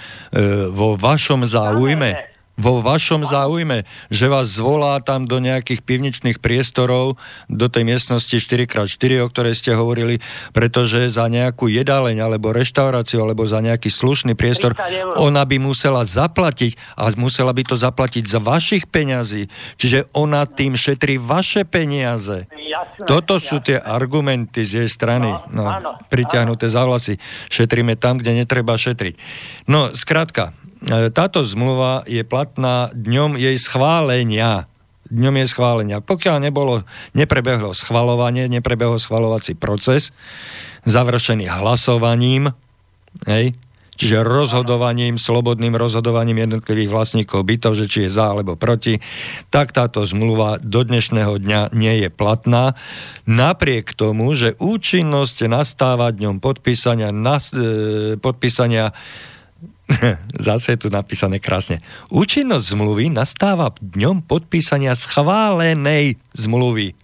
[0.69, 2.11] vo vašom záujme.
[2.13, 3.83] Samozrejme vo vašom záujme,
[4.15, 7.19] že vás zvolá tam do nejakých pivničných priestorov,
[7.51, 10.23] do tej miestnosti 4x4, o ktorej ste hovorili,
[10.55, 14.79] pretože za nejakú jedáleň alebo reštauráciu alebo za nejaký slušný priestor
[15.19, 19.51] ona by musela zaplatiť a musela by to zaplatiť z vašich peňazí.
[19.79, 22.47] Čiže ona tým šetrí vaše peniaze.
[22.51, 23.47] Jasné, Toto jasné.
[23.47, 25.31] sú tie argumenty z jej strany.
[25.51, 26.75] No, no, áno, priťahnuté áno.
[26.75, 27.15] za vlasy.
[27.51, 29.15] Šetríme tam, kde netreba šetriť.
[29.71, 30.55] No, skrátka,
[30.89, 34.69] táto zmluva je platná dňom jej schválenia.
[35.09, 35.99] Dňom jej schválenia.
[36.05, 36.85] Pokiaľ nebolo,
[37.17, 40.13] neprebehlo schvalovanie, neprebehol schvalovací proces,
[40.85, 42.53] završený hlasovaním,
[43.25, 43.57] hej,
[43.95, 48.99] čiže rozhodovaním, slobodným rozhodovaním jednotlivých vlastníkov bytov, že či je za alebo proti,
[49.49, 52.75] tak táto zmluva do dnešného dňa nie je platná.
[53.25, 58.93] Napriek tomu, že účinnosť nastáva dňom podpísania, nas, e, podpísania
[60.49, 61.85] zase je tu napísané krásne.
[62.09, 66.97] Účinnosť zmluvy nastáva dňom podpísania schválenej zmluvy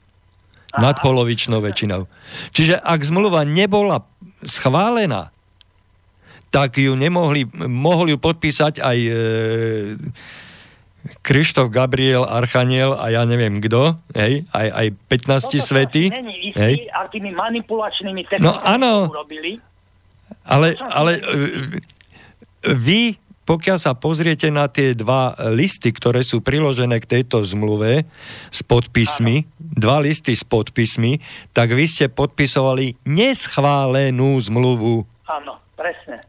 [0.72, 0.90] Aha.
[0.90, 2.08] nadpolovičnou väčšinou.
[2.56, 4.06] Čiže ak zmluva nebola
[4.46, 5.34] schválená,
[6.50, 9.12] tak ju nemohli, mohol ju podpísať aj e,
[11.22, 16.10] Krištof Gabriel, Archaniel a ja neviem kto, hej, aj, aj 15 svety.
[16.58, 16.74] hej.
[16.90, 19.62] akými manipulačnými no, áno, urobili.
[20.46, 21.22] Ale, ale
[22.64, 23.16] vy,
[23.48, 28.06] pokiaľ sa pozriete na tie dva listy, ktoré sú priložené k tejto zmluve
[28.52, 29.50] s podpismi, áno.
[29.58, 31.18] dva listy s podpismi,
[31.50, 35.02] tak vy ste podpisovali neschválenú zmluvu.
[35.26, 36.22] Áno, presne.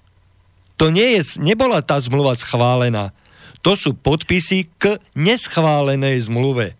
[0.81, 3.13] To nie je, nebola tá zmluva schválená.
[3.61, 6.73] To sú podpisy k neschválenej zmluve.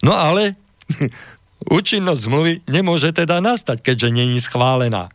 [0.00, 0.56] No ale
[1.78, 5.12] účinnosť zmluvy nemôže teda nastať, keďže není schválená.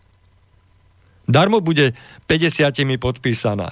[1.28, 1.94] Darmo bude
[2.28, 3.72] 50 podpísaná.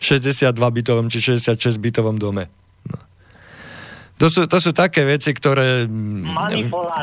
[0.00, 2.48] 62 bytovom či 66 bytovom dome.
[4.20, 5.88] To sú, to sú také veci, ktoré,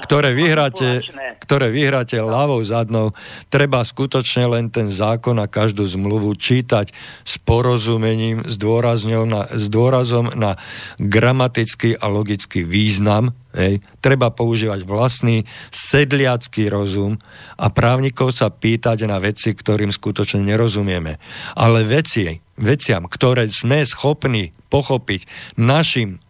[0.06, 1.02] ktoré, vyhráte,
[1.42, 3.18] ktoré vyhráte ľavou zadnou.
[3.50, 6.94] Treba skutočne len ten zákon a každú zmluvu čítať
[7.26, 10.62] s porozumením, s, na, s dôrazom na
[11.02, 13.34] gramatický a logický význam.
[13.58, 13.82] Hej.
[13.98, 17.18] Treba používať vlastný sedliacký rozum
[17.58, 21.18] a právnikov sa pýtať na veci, ktorým skutočne nerozumieme.
[21.58, 25.26] Ale veci, veciam, ktoré sme schopní pochopiť
[25.58, 26.22] našim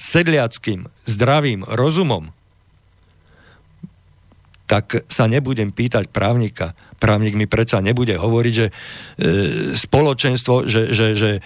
[0.00, 2.32] sedliackým, zdravým rozumom,
[4.64, 6.72] tak sa nebudem pýtať právnika.
[6.96, 8.72] Právnik mi predsa nebude hovoriť, že e,
[9.74, 11.40] spoločenstvo, že, že, že e,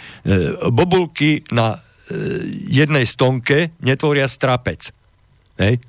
[0.69, 4.93] bobulky na e, jednej stonke netvoria strapec.
[5.57, 5.81] Hej?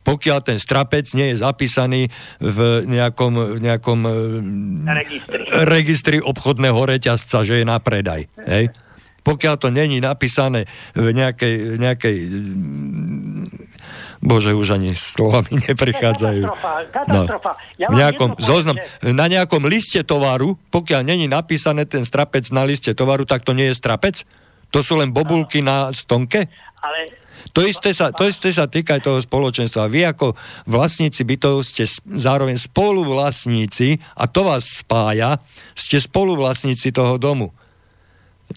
[0.00, 4.12] Pokiaľ ten strapec nie je zapísaný v nejakom, v nejakom e,
[4.94, 5.40] registri.
[5.66, 8.30] registri obchodného reťazca, že je na predaj.
[8.46, 8.70] Hej?
[9.22, 10.66] Pokiaľ to není napísané
[10.96, 12.16] v nejakej, nejakej
[14.20, 16.44] Bože, už ani slova mi neprichádzajú.
[17.08, 17.24] No.
[17.80, 18.76] Ja v nejakom zoznam.
[19.00, 23.72] Na nejakom liste tovaru, pokiaľ není napísané ten strapec na liste tovaru, tak to nie
[23.72, 24.28] je strapec?
[24.76, 25.72] To sú len bobulky no.
[25.72, 26.52] na stonke?
[26.84, 27.16] Ale
[27.56, 29.88] to isté, sa, to isté sa týka aj toho spoločenstva.
[29.88, 30.36] Vy ako
[30.68, 35.40] vlastníci bytov ste zároveň spoluvlastníci a to vás spája,
[35.72, 37.56] ste spoluvlastníci toho domu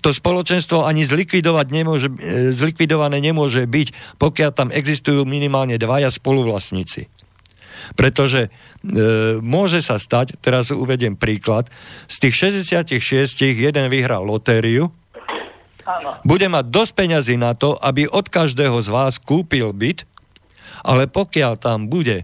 [0.01, 7.11] to spoločenstvo ani zlikvidovať nemôže, e, zlikvidované nemôže byť, pokiaľ tam existujú minimálne dvaja spoluvlastníci.
[7.93, 8.49] Pretože e,
[9.43, 11.69] môže sa stať, teraz uvediem príklad,
[12.09, 14.89] z tých 66 jeden vyhral lotériu,
[15.83, 16.15] Áno.
[16.23, 20.07] bude mať dosť peňazí na to, aby od každého z vás kúpil byt,
[20.83, 22.23] ale pokiaľ tam bude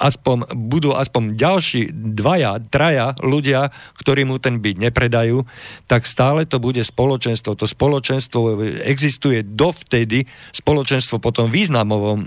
[0.00, 3.68] aspoň, budú aspoň ďalší dvaja, traja ľudia,
[4.00, 5.44] ktorí mu ten byt nepredajú,
[5.84, 7.52] tak stále to bude spoločenstvo.
[7.52, 10.24] To spoločenstvo existuje dovtedy,
[10.56, 12.18] spoločenstvo potom významovom,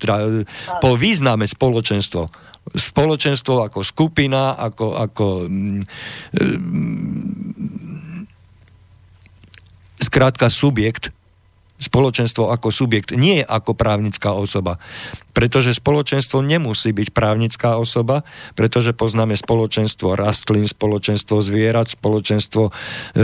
[0.00, 0.48] teda
[0.80, 2.32] po význame spoločenstvo.
[2.66, 5.26] Spoločenstvo ako skupina, ako, ako
[10.00, 11.12] skrátka subjekt,
[11.76, 14.80] spoločenstvo ako subjekt, nie ako právnická osoba.
[15.36, 18.24] Pretože spoločenstvo nemusí byť právnická osoba,
[18.56, 22.72] pretože poznáme spoločenstvo rastlín, spoločenstvo zvierat, spoločenstvo
[23.12, 23.20] e,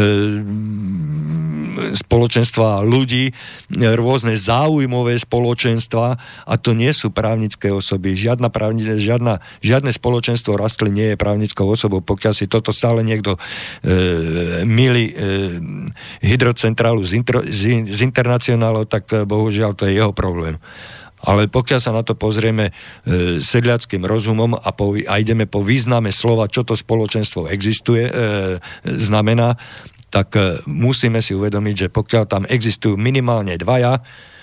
[1.97, 3.33] spoločenstva ľudí,
[3.73, 8.13] rôzne záujmové spoločenstva a to nie sú právnické osoby.
[8.13, 13.37] Žiadna právni, žiadna, žiadne spoločenstvo rastlín nie je právnickou osobou, pokiaľ si toto stále niekto
[13.37, 15.15] e, milí e,
[16.21, 20.61] hydrocentrálu z, intro, z, z internacionálov, tak e, bohužiaľ to je jeho problém.
[21.23, 22.73] Ale pokiaľ sa na to pozrieme e,
[23.39, 28.13] sedliackým rozumom a, po, a ideme po význame slova, čo to spoločenstvo existuje, e,
[28.83, 29.55] znamená,
[30.11, 34.03] tak e, musíme si uvedomiť, že pokiaľ tam existujú minimálne dvaja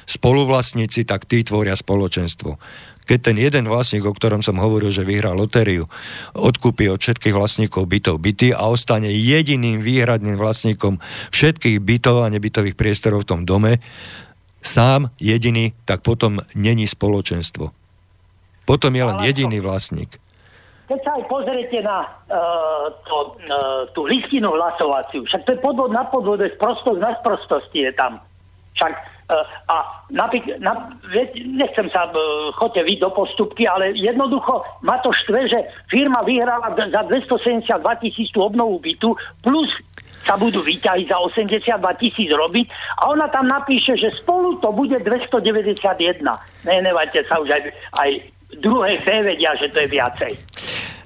[0.09, 2.57] spoluvlastníci, tak tí tvoria spoločenstvo.
[3.05, 5.89] Keď ten jeden vlastník, o ktorom som hovoril, že vyhrá lotériu,
[6.37, 11.01] odkúpi od všetkých vlastníkov bytov byty a ostane jediným výhradným vlastníkom
[11.33, 13.81] všetkých bytov a nebytových priestorov v tom dome,
[14.61, 17.71] sám jediný, tak potom není spoločenstvo.
[18.69, 20.21] Potom je len jediný vlastník.
[20.89, 25.93] keď sa aj pozriete na uh, to, uh, tú listinu hlasovaciu, však to je podvod
[25.93, 28.17] na podvode, sprostosť na sprostosti je tam.
[28.73, 28.93] Však
[29.29, 30.97] uh, a napríklad, na,
[31.37, 35.59] nechcem sa, uh, chodte vy do postupky, ale jednoducho ma to štve, že
[35.93, 37.69] firma vyhrala za 272
[38.01, 39.13] tisíc tú obnovu bytu,
[39.45, 39.69] plus
[40.25, 42.67] sa budú výťahy za 82 tisíc robiť
[43.03, 46.23] a ona tam napíše, že spolu to bude 291.
[46.67, 47.63] Ne, nevajte sa už aj,
[47.99, 48.09] aj
[48.57, 50.31] druhé B vedia, že to je viacej.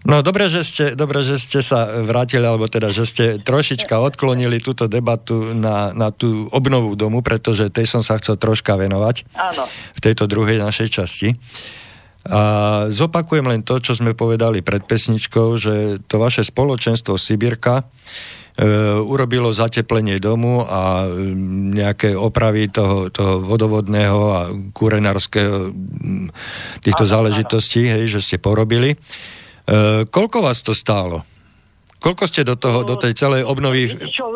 [0.03, 4.59] No dobre že, ste, dobre, že ste sa vrátili, alebo teda, že ste trošička odklonili
[4.59, 9.63] túto debatu na, na tú obnovu domu, pretože tej som sa chcel troška venovať Áno.
[9.71, 11.39] v tejto druhej našej časti.
[12.23, 17.83] A zopakujem len to, čo sme povedali pred pesničkou, že to vaše spoločenstvo Sibírka e,
[19.01, 21.09] urobilo zateplenie domu a
[21.73, 25.73] nejaké opravy toho, toho vodovodného a kúrenárskeho
[26.77, 27.93] týchto áno, záležitostí, áno.
[27.97, 28.93] Hej, že ste porobili.
[28.93, 28.97] E,
[30.05, 31.25] koľko vás to stálo?
[31.97, 33.89] Koľko ste do toho, do tej celej obnovy...
[34.11, 34.27] Čo,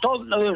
[0.00, 0.10] to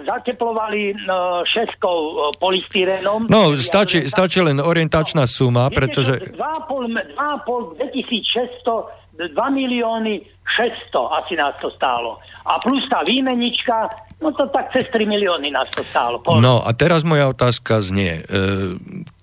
[0.09, 0.97] zateplovali
[1.45, 3.29] šeskou polystyrenom.
[3.29, 6.33] No, stačí, stačí len orientačná suma, pretože...
[6.33, 12.21] 2,5, 2600 2 milióny 600 asi nás to stálo.
[12.45, 13.89] A plus tá výmenička,
[14.21, 16.21] no to tak cez 3 milióny nás to stálo.
[16.21, 16.43] Pol.
[16.43, 18.23] No a teraz moja otázka znie, e,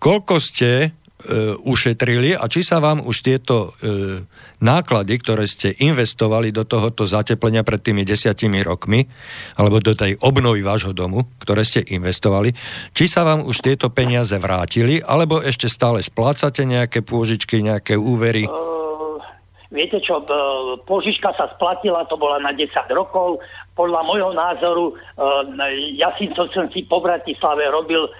[0.02, 0.90] koľko ste e,
[1.62, 4.26] ušetrili a či sa vám už tieto e,
[4.66, 9.06] náklady, ktoré ste investovali do tohoto zateplenia pred tými desiatimi rokmi,
[9.62, 12.52] alebo do tej obnovy vášho domu, ktoré ste investovali,
[12.98, 18.50] či sa vám už tieto peniaze vrátili, alebo ešte stále splácate nejaké pôžičky, nejaké úvery?
[18.50, 18.81] Uh
[19.72, 20.20] Viete čo,
[20.84, 23.40] požička sa splatila, to bola na 10 rokov.
[23.72, 24.94] Podľa môjho názoru, e,
[25.96, 28.12] ja si, to som si po Bratislave robil e,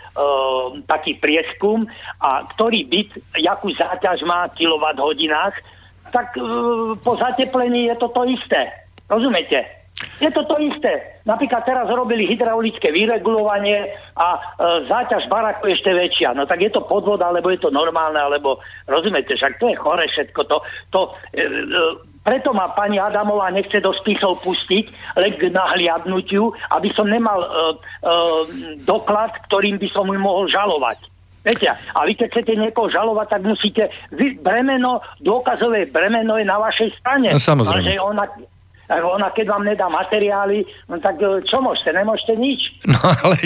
[0.88, 1.84] taký prieskum,
[2.24, 5.52] a ktorý byt, jakú záťaž má v kilovat hodinách,
[6.16, 6.44] tak e,
[7.04, 8.72] po zateplení je to to isté.
[9.12, 9.81] Rozumiete?
[10.22, 11.22] Je to to isté.
[11.26, 14.40] Napríklad teraz robili hydraulické vyregulovanie a e,
[14.86, 16.34] záťaž baraku ešte väčšia.
[16.38, 20.06] No tak je to podvod, alebo je to normálne, alebo rozumiete, však to je chore
[20.10, 20.42] všetko.
[20.46, 20.58] To,
[20.94, 21.00] to,
[21.34, 24.86] e, e, preto ma pani Adamová nechce do spisov pustiť,
[25.18, 27.60] len k nahliadnutiu, aby som nemal e, e,
[28.86, 31.02] doklad, ktorým by som mu mohol žalovať.
[31.42, 33.84] Viete, a vy keď chcete niekoho žalovať, tak musíte,
[34.14, 37.34] vy, bremeno, dôkazové bremeno je na vašej strane.
[37.34, 37.98] No, samozrejme.
[37.98, 38.30] Ale ona,
[39.00, 41.96] ona keď vám nedá materiály, no tak e, čo môžete?
[41.96, 42.60] Nemôžete nič.
[42.84, 43.40] No ale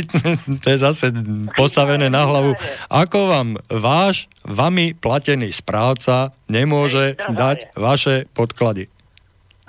[0.57, 1.13] to je zase
[1.53, 2.57] posavené na hlavu.
[2.89, 8.89] Ako vám váš, vami platený správca nemôže dať vaše podklady?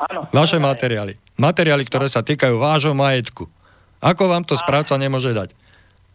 [0.00, 0.28] Áno.
[0.32, 1.20] Vaše materiály.
[1.36, 3.44] Materiály, ktoré sa týkajú vášho majetku.
[4.00, 5.52] Ako vám to správca nemôže dať?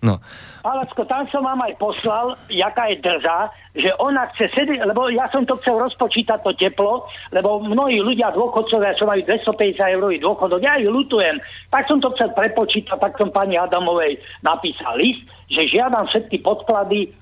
[0.01, 0.17] No.
[0.65, 5.29] Alacko, tam som vám aj poslal, jaká je drža, že ona chce sedieť, lebo ja
[5.29, 10.61] som to chcel rozpočítať to teplo, lebo mnohí ľudia dôchodcovia, čo majú 250 eurový dôchodok,
[10.61, 11.37] ja ich lutujem,
[11.69, 15.21] tak som to chcel prepočítať, tak som pani Adamovej napísal list,
[15.53, 17.13] že žiadam všetky podklady,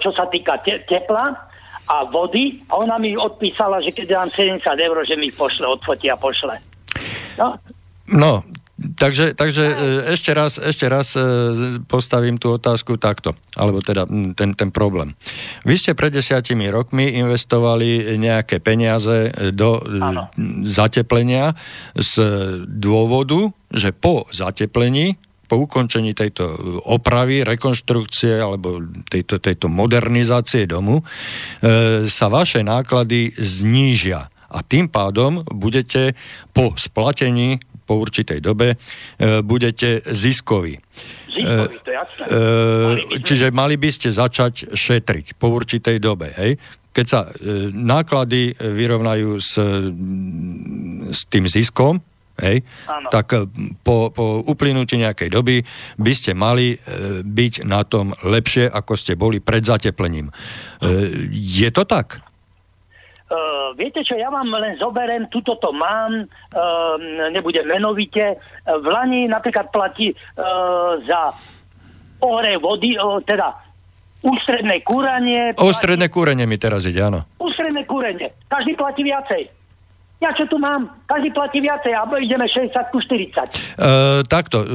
[0.00, 1.36] čo sa týka te- tepla
[1.88, 6.08] a vody a ona mi odpísala, že keď dám 70 eur, že mi pošle, odfotí
[6.08, 6.56] a pošle.
[7.36, 7.56] No,
[8.12, 8.44] No,
[8.82, 9.74] Takže, takže e,
[10.18, 11.22] ešte raz, ešte raz e,
[11.86, 15.14] postavím tú otázku takto, alebo teda ten, ten problém.
[15.62, 20.28] Vy ste pred desiatimi rokmi investovali nejaké peniaze do ano.
[20.34, 21.54] E, zateplenia
[21.94, 22.14] z
[22.66, 25.16] dôvodu, že po zateplení
[25.52, 26.48] po ukončení tejto
[26.88, 35.44] opravy, rekonštrukcie alebo tejto, tejto modernizácie domu e, sa vaše náklady znížia a tým pádom
[35.48, 36.16] budete
[36.56, 38.76] po splatení po určitej dobe e,
[39.42, 40.78] budete ziskoví.
[41.28, 42.24] Ziskoví, to jasné.
[42.28, 46.56] E, čiže mali by ste začať šetriť po určitej dobe, hej?
[46.92, 47.30] Keď sa e,
[47.72, 49.56] náklady vyrovnajú s,
[51.08, 52.04] s tým ziskom,
[52.40, 52.64] hej,
[53.12, 53.32] tak
[53.84, 55.60] po, po uplynutí nejakej doby
[56.00, 56.80] by ste mali
[57.22, 60.32] byť na tom lepšie, ako ste boli pred zateplením.
[61.32, 62.24] Je to tak?
[63.32, 67.00] Uh, viete čo, ja vám len zoberiem, tuto to mám, uh,
[67.32, 68.36] nebudem menovite.
[68.68, 71.32] V Lani napríklad platí uh, za
[72.20, 73.56] ohre vody, uh, teda
[74.20, 75.56] ústredné kúranie.
[75.56, 77.24] Ústredné kúrenie mi teraz ide, áno.
[77.40, 78.36] Ústredné kúrenie.
[78.52, 79.48] Každý platí viacej.
[80.22, 80.86] Ja čo tu mám?
[81.10, 83.32] Každý platí viacej a ideme 60 ku 40.
[83.74, 84.68] Uh, takto, uh,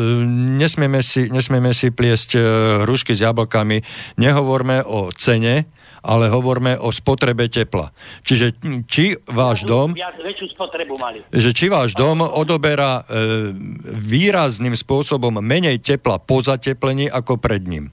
[0.60, 2.42] nesmieme, si, nesmieme si pliesť uh,
[2.84, 3.80] hrušky s jablkami.
[4.20, 5.72] Nehovorme o cene,
[6.04, 7.94] ale hovoríme o spotrebe tepla.
[8.24, 9.94] Čiže či váš dom...
[9.96, 11.24] väčšiu spotrebu mali.
[11.32, 13.54] Že či váš dom odoberá e,
[13.96, 17.90] výrazným spôsobom menej tepla po zateplení ako pred ním.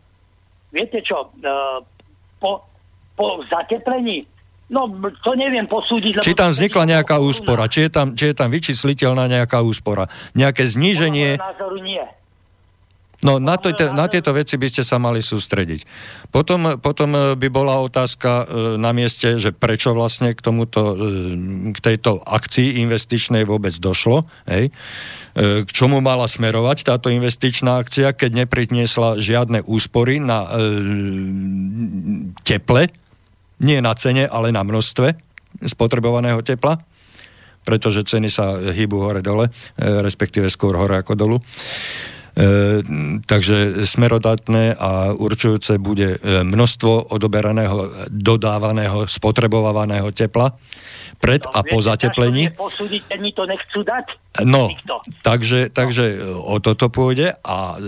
[0.74, 1.52] Viete čo, e,
[2.42, 2.66] po,
[3.14, 4.34] po zateplení
[4.64, 4.88] No,
[5.20, 6.24] to neviem posúdiť.
[6.24, 10.64] Či tam vznikla nejaká úspora, či je tam, či je tam vyčísliteľná nejaká úspora, nejaké
[10.64, 11.36] zníženie...
[11.36, 12.00] názoru nie.
[13.24, 15.88] No na, to, na tieto veci by ste sa mali sústrediť.
[16.28, 18.44] Potom, potom e, by bola otázka e,
[18.76, 20.96] na mieste, že prečo vlastne k tomuto, e,
[21.72, 24.28] k tejto akcii investičnej vôbec došlo.
[24.44, 24.68] Hej?
[25.34, 30.46] K čomu mala smerovať táto investičná akcia, keď nepriniesla žiadne úspory na
[32.46, 32.94] teple,
[33.58, 35.18] nie na cene, ale na množstve
[35.66, 36.78] spotrebovaného tepla,
[37.66, 41.42] pretože ceny sa hýbu hore-dole, respektíve skôr hore ako dolu.
[42.34, 42.82] E,
[43.30, 50.58] takže smerodatné a určujúce bude e, množstvo odoberaného, dodávaného, spotrebovávaného tepla
[51.22, 52.50] pred no, a po zateplení.
[52.58, 54.18] Posúdiť, mi to nechcú dať?
[54.42, 54.74] No,
[55.22, 57.78] takže, takže e, o toto pôjde a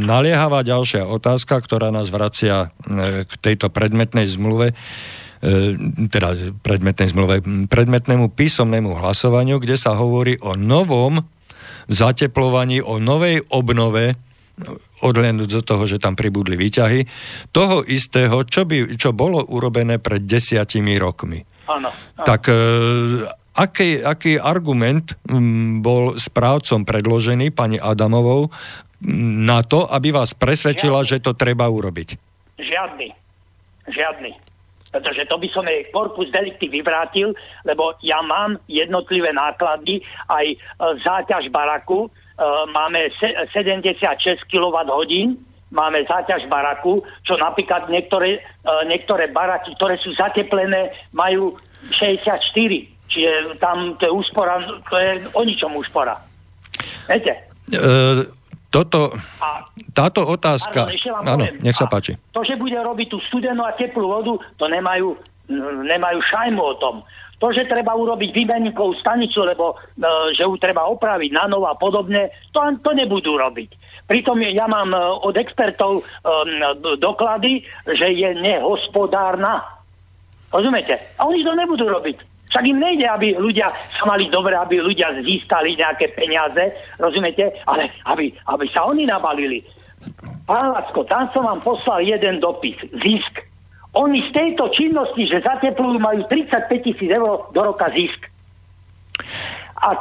[0.00, 2.72] naliehavá ďalšia otázka, ktorá nás vracia
[3.28, 4.72] k tejto predmetnej zmluve,
[6.08, 11.20] teda predmetnej zmluve, predmetnému písomnému hlasovaniu, kde sa hovorí o novom
[11.88, 14.14] zateplovaní, o novej obnove,
[15.00, 17.06] odhľadnúť do toho, že tam pribudli výťahy,
[17.54, 21.42] toho istého, čo, by, čo bolo urobené pred desiatimi rokmi.
[21.68, 21.92] Áno.
[22.18, 22.54] Tak e,
[23.54, 28.50] aký, aký argument m, bol správcom predložený pani Adamovou
[29.38, 31.10] na to, aby vás presvedčila, Žiadny.
[31.22, 32.08] že to treba urobiť?
[32.58, 33.08] Žiadny.
[33.88, 34.47] Žiadny
[34.88, 40.56] pretože to by som jej korpus delikty vyvrátil, lebo ja mám jednotlivé náklady, aj e,
[41.04, 42.10] záťaž baraku, e,
[42.72, 43.12] máme
[43.52, 45.12] 76 kWh,
[45.68, 51.56] máme záťaž baraku, čo napríklad niektoré, e, niektoré baraky, ktoré sú zateplené, majú
[51.92, 52.48] 64.
[53.08, 56.16] Čiže tam to je úspora, to je o ničom úspora.
[57.08, 57.48] Viete?
[57.68, 58.37] Uh
[58.68, 59.64] toto, a,
[59.96, 60.92] táto otázka...
[61.24, 62.20] Áno, nech sa páči.
[62.36, 65.16] To, že bude robiť tú studenú a teplú vodu, to nemajú,
[65.88, 66.96] nemajú šajmu o tom.
[67.38, 71.78] To, že treba urobiť výmenníkovú stanicu, lebo e, že ju treba opraviť na novo a
[71.78, 73.70] podobne, to, to nebudú robiť.
[74.10, 76.28] Pritom ja mám e, od expertov e,
[76.98, 79.62] doklady, že je nehospodárna.
[80.50, 80.98] Rozumiete?
[81.16, 82.18] A oni to nebudú robiť.
[82.48, 87.52] Však im nejde, aby ľudia sa mali dobre, aby ľudia získali nejaké peniaze, rozumiete?
[87.68, 89.60] Ale aby, aby sa oni nabalili.
[90.48, 92.80] Pán Lacko, tam som vám poslal jeden dopis.
[93.04, 93.44] Zisk.
[93.92, 98.20] Oni z tejto činnosti, že zateplujú, majú 35 tisíc eur do roka zisk.
[99.84, 99.96] A,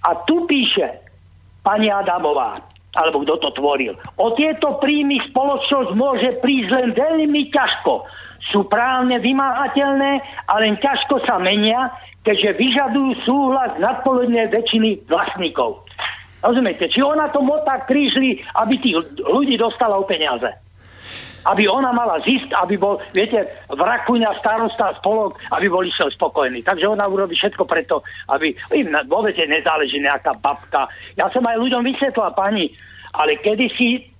[0.00, 1.04] a tu píše
[1.60, 2.64] pani Adamová,
[2.96, 3.94] alebo kto to tvoril.
[4.16, 8.08] O tieto príjmy spoločnosť môže prísť len veľmi ťažko
[8.48, 10.12] sú právne vymáhateľné
[10.48, 11.92] a len ťažko sa menia,
[12.24, 15.84] keďže vyžadujú súhlas nadpolednej väčšiny vlastníkov.
[16.40, 16.88] Rozumiete?
[16.88, 20.48] Či ona to motá krížli, aby tých ľudí dostala o peniaze.
[21.44, 26.60] Aby ona mala zisk, aby bol, viete, vrakuňa, starosta, spolok, aby boli sa spokojní.
[26.60, 30.88] Takže ona urobí všetko preto, aby im vôbec nezáleží nejaká babka.
[31.16, 32.72] Ja som aj ľuďom vysvetlila, pani,
[33.16, 34.12] ale kedysi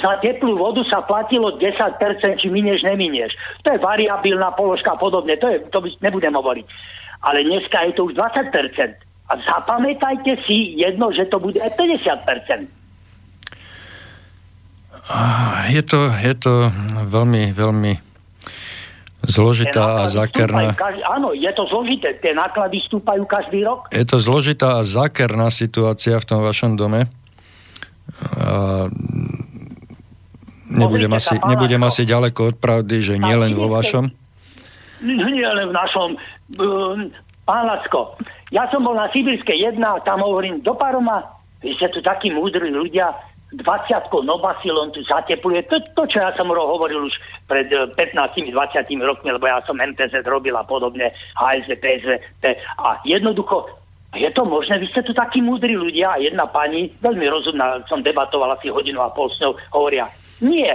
[0.00, 3.32] za teplú vodu sa platilo 10%, či minieš, neminieš.
[3.64, 6.66] To je variabilná položka a podobne, to, je, to nebudem hovoriť.
[7.24, 8.52] Ale dneska je to už 20%.
[9.26, 12.70] A zapamätajte si jedno, že to bude aj 50%.
[15.70, 16.52] Je to, je to
[17.06, 17.92] veľmi, veľmi
[19.26, 20.74] zložitá a zákerná...
[20.74, 22.14] Každý, áno, je to zložité.
[22.22, 23.90] Tie náklady stúpajú každý rok.
[23.90, 27.10] Je to zložitá a zákerná situácia v tom vašom dome.
[28.38, 28.86] A
[30.66, 34.10] Nebudem, asi, nebudem asi ďaleko od pravdy, že nie len vo vašom.
[35.02, 36.08] Nie len v našom.
[36.58, 37.14] Um,
[37.46, 38.18] pán Lacko,
[38.50, 41.22] ja som bol na Sibirskej jedna a tam hovorím, do Paroma,
[41.62, 43.14] vy ste tu takí múdri ľudia,
[43.54, 43.62] 20
[44.26, 45.62] Nobasilon tu zatepluje.
[45.70, 47.14] To, to, čo ja som hovoril už
[47.46, 52.10] pred 15-20 eh, rokmi, lebo ja som MTZ robil a podobne, HSV, PSV.
[52.82, 53.70] A jednoducho,
[54.18, 54.82] je to možné?
[54.82, 58.98] Vy ste tu takí múdri ľudia a jedna pani, veľmi rozumná, som debatoval asi hodinu
[58.98, 60.10] a pol s ňou, hovoria,
[60.42, 60.72] nie.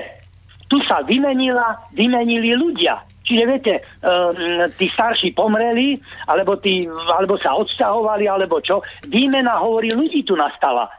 [0.71, 3.03] Tu sa vymenila, vymenili ľudia.
[3.21, 8.81] Čiže viete, um, tí starší pomreli, alebo, tí, alebo sa odsťahovali, alebo čo.
[9.07, 10.89] Výmena hovorí, ľudí tu nastala.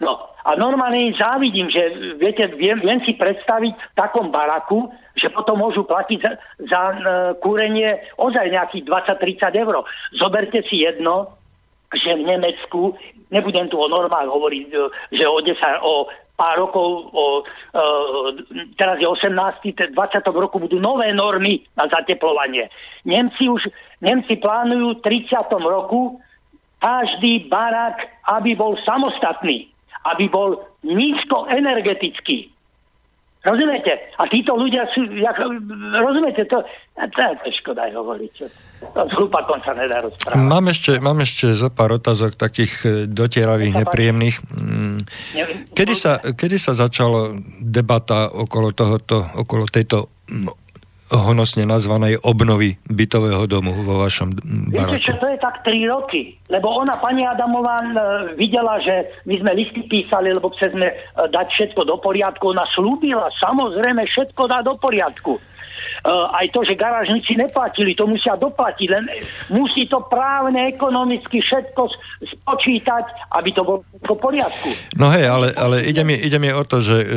[0.00, 5.60] No a normálne závidím, že viete, viem, viem si predstaviť v takom baraku, že potom
[5.60, 6.32] môžu platiť za,
[6.68, 6.98] za uh,
[7.40, 9.82] kúrenie ozaj nejakých 20-30 eur.
[10.16, 11.36] Zoberte si jedno,
[11.94, 12.98] že v Nemecku,
[13.30, 14.78] nebudem tu o normách hovoriť, e,
[15.14, 15.54] že o, 10,
[15.86, 17.82] o pár rokov, o, e,
[18.76, 19.32] teraz je 18.
[19.92, 19.96] 20.
[20.36, 22.68] roku budú nové normy na zateplovanie.
[23.08, 23.66] Nemci už,
[24.04, 25.48] Nemci plánujú v 30.
[25.64, 26.20] roku
[26.78, 29.72] každý barák, aby bol samostatný,
[30.04, 32.52] aby bol nízkoenergetický.
[33.46, 34.10] Rozumiete?
[34.18, 35.38] A títo ľudia sú, jak,
[36.02, 36.66] rozumiete, to,
[36.98, 38.34] to je škoda aj hovoriť.
[38.80, 40.40] S hlupakom sa nedá rozprávať.
[40.40, 44.36] Mám ešte, mám ešte zo pár otázok takých e, dotieravých, nepríjemných.
[44.52, 44.98] Mm.
[45.72, 50.08] Kedy sa, kedy sa začala debata okolo, tohoto, okolo tejto
[51.06, 54.34] honosne nazvanej obnovy bytového domu vo vašom
[54.74, 54.98] baráku?
[54.98, 56.34] Viete čo, to je tak 3 roky.
[56.50, 57.78] Lebo ona, pani Adamová,
[58.34, 60.94] videla, že my sme listy písali, lebo chceme e,
[61.30, 62.50] dať všetko do poriadku.
[62.50, 65.38] Ona slúbila, samozrejme, všetko dá do poriadku.
[66.06, 69.10] Uh, aj to, že garážnici neplatili, to musia doplatiť, len
[69.50, 71.82] musí to právne, ekonomicky všetko
[72.22, 74.70] spočítať, aby to bolo v poriadku.
[74.94, 77.10] No hej, ale, ale ide, mi, ide mi o to, že uh,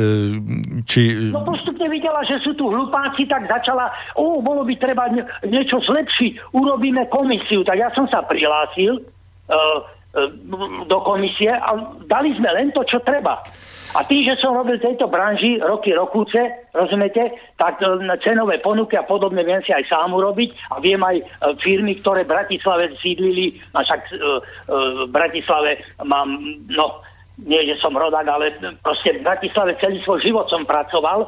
[0.82, 1.30] či...
[1.30, 5.06] No postupne videla, že sú tu hlupáci, tak začala, o, bolo by treba
[5.46, 7.62] niečo zlepšiť, urobíme komisiu.
[7.62, 9.78] Tak ja som sa prihlásil uh,
[10.90, 13.38] do komisie a dali sme len to, čo treba.
[13.90, 16.38] A tým, že som robil tejto branži roky, rokúce,
[16.70, 17.90] rozumiete, tak e,
[18.22, 21.24] cenové ponuky a podobne viem si aj sám urobiť a viem aj e,
[21.58, 24.14] firmy, ktoré v Bratislave sídlili, a však e,
[24.70, 26.38] v Bratislave mám,
[26.70, 27.02] no,
[27.42, 31.24] nie, že som rodák, ale proste v Bratislave celý svoj život som pracoval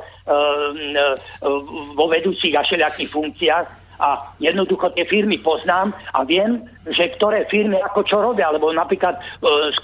[1.96, 7.78] vo vedúcich a všelijakých funkciách a jednoducho tie firmy poznám a viem, že ktoré firmy
[7.78, 9.22] ako čo robia, lebo napríklad e,
[9.70, 9.78] z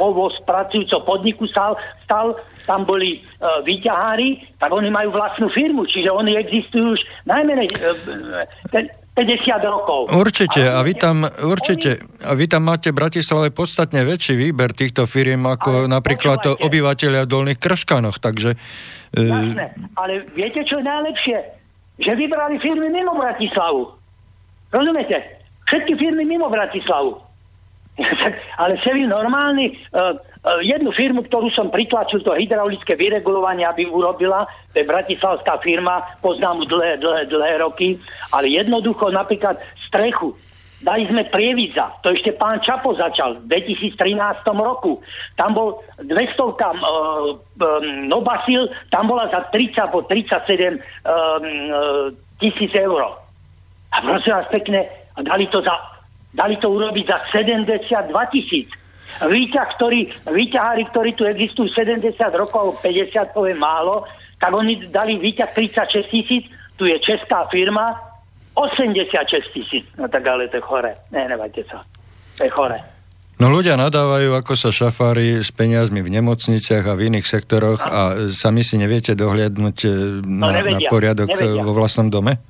[0.00, 1.76] kovospracujúceho podniku stal,
[2.08, 7.68] stal, tam boli e, výťahári, tak oni majú vlastnú firmu, čiže oni existujú už najmenej
[7.68, 10.12] e, 50 rokov.
[10.12, 15.08] Určite, a vy tam, určite, a vy tam máte v Bratislave podstatne väčší výber týchto
[15.08, 18.56] firiem ako ale napríklad obyvateľia v Dolných Krškanoch, takže...
[19.12, 21.65] E, Jasné, ale viete, čo je najlepšie?
[21.96, 23.92] Že vybrali firmy mimo Bratislavu.
[24.72, 25.16] Rozumiete?
[25.66, 27.26] Všetky firmy mimo Bratislavu.
[28.60, 34.44] Ale celý normálny, uh, uh, jednu firmu, ktorú som pritlačil, to hydraulické vyregulovanie, aby urobila,
[34.76, 37.96] to je bratislavská firma, poznám ju dlhé, dlhé, dlhé roky,
[38.36, 39.56] ale jednoducho napríklad
[39.88, 40.36] strechu,
[40.76, 43.96] Dali sme Prievidza, to ešte pán Čapo začal v 2013
[44.60, 45.00] roku.
[45.32, 52.76] Tam bol 200 uh, um, Nobasil, tam bola za 30 po 37 um, uh, tisíc
[52.76, 53.08] eur.
[53.88, 54.84] A prosím vás pekne,
[55.16, 55.72] dali to, za,
[56.36, 58.68] dali to urobiť za 72 tisíc.
[59.24, 64.04] Výťah, ktorý, výťahári, ktorí tu existujú 70 rokov, 50 poviem málo,
[64.36, 66.44] tak oni dali výťah 36 tisíc,
[66.76, 67.96] tu je česká firma,
[68.56, 69.84] 86 tisíc.
[70.00, 70.96] No tak ale to je chore.
[71.12, 71.84] Ne, nevajte sa.
[72.40, 72.80] To je chore.
[73.36, 77.92] No ľudia nadávajú, ako sa šafári s peniazmi v nemocniciach a v iných sektoroch no.
[77.92, 78.00] a
[78.32, 79.78] sami si neviete dohliadnúť
[80.24, 81.60] no, na, no, na poriadok e, nevedia.
[81.60, 82.40] vo vlastnom dome?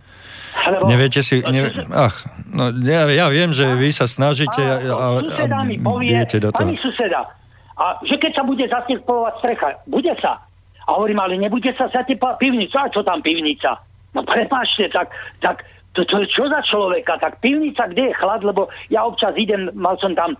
[0.66, 1.42] Lebo, neviete si...
[1.42, 6.22] Ne, ach, no, ja, ja viem, že vy sa snažíte, a, ale a, mi povie,
[6.22, 6.62] do toho.
[6.62, 7.34] Pani suseda,
[7.76, 10.38] a že keď sa bude zateplovať strecha, bude sa.
[10.86, 12.76] A hovorím, ale nebude sa zateplovať pivnica.
[12.78, 13.74] A čo tam pivnica?
[14.16, 15.12] No prepáčte, tak,
[15.44, 15.66] tak
[15.97, 17.16] to, to čo za človeka?
[17.16, 18.44] Tak pivnica, kde je chlad?
[18.44, 20.36] Lebo ja občas idem, mal som tam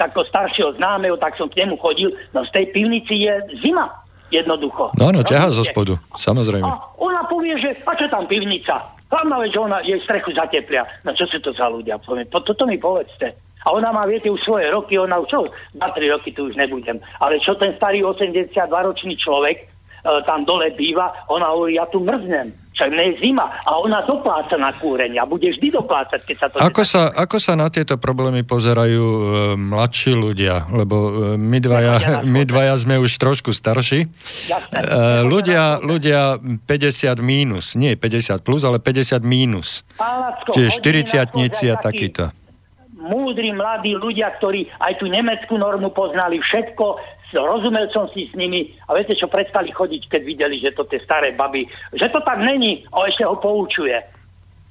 [0.00, 2.16] takého staršieho známeho, tak som k nemu chodil.
[2.32, 3.92] No z tej pivnici je zima.
[4.26, 4.90] Jednoducho.
[4.98, 6.66] No, no, ťaha zo spodu, samozrejme.
[6.66, 8.82] A ona povie, že a čo tam pivnica?
[9.06, 10.82] Hlavná vec, že ona jej strechu zateplia.
[11.06, 11.94] No čo sú to za ľudia?
[12.02, 13.38] To, toto mi povedzte.
[13.62, 15.40] A ona má, viete, už svoje roky, ona už čo,
[15.78, 16.98] za tri roky tu už nebudem.
[17.22, 19.64] Ale čo ten starý 82-ročný človek e,
[20.26, 24.68] tam dole býva, ona hovorí, ja tu mrznem nie je zima a ona dopláca na
[24.76, 26.54] kúrenie a bude vždy doplácať, keď sa to...
[26.60, 29.22] Ako sa, ako sa na tieto problémy pozerajú e,
[29.56, 30.68] mladší ľudia?
[30.68, 31.94] Lebo e, my, dvaja,
[32.36, 34.04] my dvaja sme už trošku starší.
[34.04, 34.08] E,
[35.24, 36.68] ľudia, ľudia 50
[37.24, 39.80] mínus, nie 50 plus, ale 50 mínus.
[39.96, 42.28] Lacko, Čiže 40 a takýto
[43.06, 46.98] múdri mladí ľudia, ktorí aj tú nemeckú normu poznali všetko,
[47.34, 51.02] rozumel som si s nimi a viete čo, prestali chodiť, keď videli, že to tie
[51.02, 53.98] staré baby, že to tak není, a ešte ho poučuje.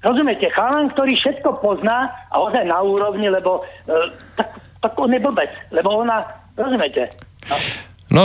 [0.06, 5.20] Rozumiete, chalan, ktorý všetko pozná a ozaj na úrovni, lebo e, tak, tak on je
[5.20, 6.22] blbec, lebo ona,
[6.54, 7.10] rozumiete?
[7.50, 7.58] No,
[8.14, 8.24] no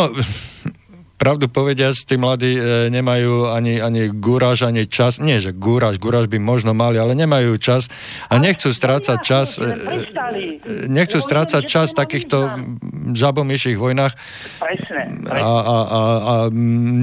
[1.20, 5.20] pravdu povediac, tí mladí e, nemajú ani, ani gúraž, ani čas.
[5.20, 7.92] Nie, že gúraž, gúraž by možno mali, ale nemajú čas
[8.32, 9.60] a nechcú strácať čas.
[9.60, 12.36] E, e, nechcú strácať čas v takýchto
[13.12, 14.16] žabomyších vojnách.
[14.64, 15.28] Presne.
[15.28, 16.34] A, a, a, a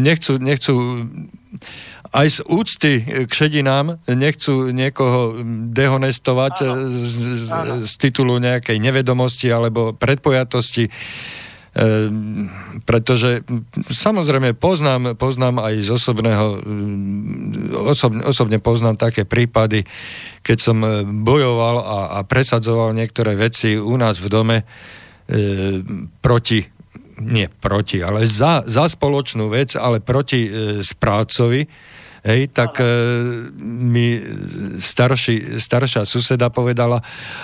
[0.01, 0.73] nechcú, nechcú
[2.17, 2.93] aj z úcty
[3.27, 5.37] k šedinám nechcú niekoho
[5.69, 6.53] dehonestovať
[6.89, 7.13] z,
[7.45, 7.51] z,
[7.83, 10.89] z titulu nejakej nevedomosti alebo predpojatosti.
[11.77, 12.49] Ehm,
[12.89, 13.45] pretože
[13.85, 16.45] samozrejme poznám, poznám aj z osobného,
[17.85, 19.85] osobne, osobne poznám také prípady,
[20.41, 24.65] keď som e, bojoval a, a presadzoval niektoré veci u nás v dome e,
[26.17, 26.65] proti
[27.17, 30.49] nie proti, ale za, za spoločnú vec, ale proti e,
[30.81, 31.61] správcovi,
[32.23, 32.87] hej, tak e,
[33.61, 34.17] mi
[34.79, 37.01] starší, staršia suseda povedala,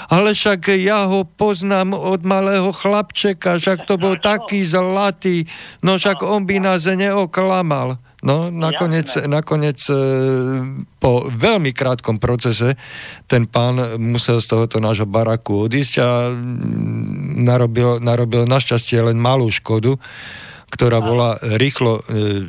[0.10, 5.46] ale však ja ho poznám od malého chlapčeka, však to bol taký zlatý,
[5.86, 8.00] no však on by nás neoklamal.
[8.24, 9.96] No, nakoniec, nakoniec e,
[10.96, 12.80] po veľmi krátkom procese
[13.28, 19.52] ten pán musel z tohoto nášho baraku odísť a mm, narobil, narobil našťastie len malú
[19.52, 20.00] škodu,
[20.72, 22.48] ktorá bola rýchlo e,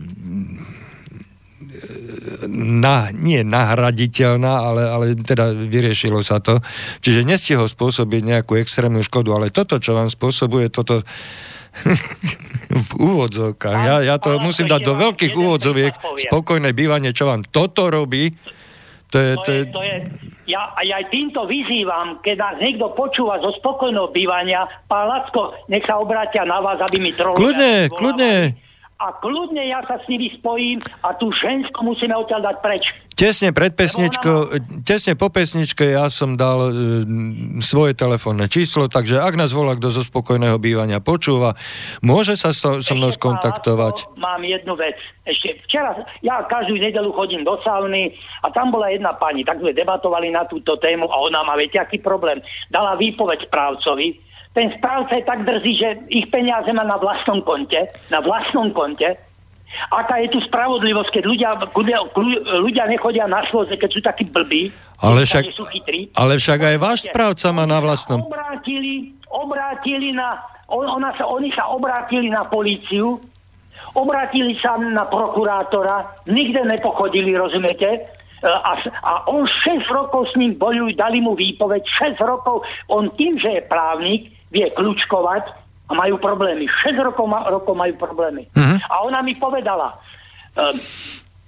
[2.48, 6.60] na, nie nahraditeľná, ale, ale teda vyriešilo sa to.
[7.04, 11.04] Čiže nestihol spôsobiť nejakú extrémnu škodu, ale toto, čo vám spôsobuje, toto
[12.70, 13.78] v úvodzovkách.
[13.82, 15.92] Ja, ja to musím dať do veľkých úvodzoviek
[16.30, 18.30] spokojné bývanie, čo vám toto robí.
[19.10, 19.96] To je, to je, to je,
[20.50, 25.86] ja, ja aj týmto vyzývam, keď nás niekto počúva zo spokojného bývania, pán Lacko, nech
[25.86, 27.38] sa obrátia na vás, aby mi troli.
[27.38, 28.32] Kľudne, kľudne
[29.02, 32.84] a kľudne ja sa s nimi spojím a tú ženskú musíme odtiaľ dať preč.
[33.14, 34.58] Tesne pred pesničkou, má...
[34.82, 36.72] tesne po pesničke ja som dal e,
[37.62, 41.54] svoje telefónne číslo, takže ak nás volá kto zo spokojného bývania počúva,
[42.02, 44.18] môže sa so, so mnou skontaktovať.
[44.18, 44.98] Mám jednu vec.
[45.26, 45.94] Ešte včera,
[46.26, 50.42] ja každú nedelu chodím do sauny a tam bola jedna pani, tak sme debatovali na
[50.50, 52.42] túto tému a ona má, viete, aký problém.
[52.70, 57.90] Dala výpoveď správcovi, ten správca je tak drzý, že ich peniaze má na vlastnom konte,
[58.08, 59.18] na vlastnom konte.
[59.90, 61.98] Aká je tu spravodlivosť, keď ľudia, ľudia,
[62.62, 64.70] ľudia nechodia na slze, keď sú takí blbí,
[65.02, 66.14] ale však, sú chytrí.
[66.14, 68.22] Ale však aj váš správca má na vlastnom.
[68.22, 70.38] Obrátili, obrátili na,
[70.70, 73.18] on, ona sa, oni sa obrátili na políciu,
[73.98, 77.90] obrátili sa na prokurátora, nikde nepochodili, rozumiete?
[77.90, 81.82] E, a, a on 6 rokov s ním bojujú, dali mu výpoveď,
[82.14, 85.44] 6 rokov, on tým, že je právnik, vie kľúčkovať
[85.90, 86.70] a majú problémy.
[86.70, 88.46] 6 rokov, ma, rokov majú problémy.
[88.54, 88.78] Uh-huh.
[88.88, 89.98] A ona mi povedala,
[90.54, 90.78] um,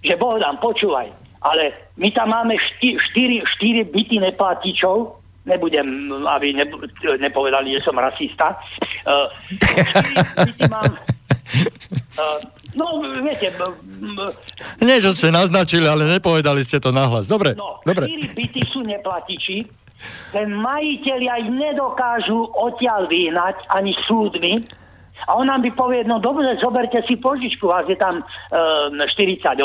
[0.03, 1.09] že Bohdám, počúvaj,
[1.47, 6.67] ale my tam máme 4, 4 byty neplatičov, nebudem, aby ne,
[7.23, 8.59] nepovedali, že som rasista.
[9.07, 9.31] Uh,
[10.43, 10.91] byty mám,
[12.19, 12.41] uh,
[12.77, 13.49] No, viete...
[14.85, 17.25] Nie, že ste naznačili, ale nepovedali ste to nahlas.
[17.25, 18.05] Dobre, no, dobre.
[18.05, 19.65] 4 byty sú neplatiči,
[20.33, 24.55] ten majiteľ aj nedokážu odtiaľ vyhnať ani súdmi.
[25.25, 29.57] A on nám by povie, no dobre, zoberte si požičku, vás je tam e, 48,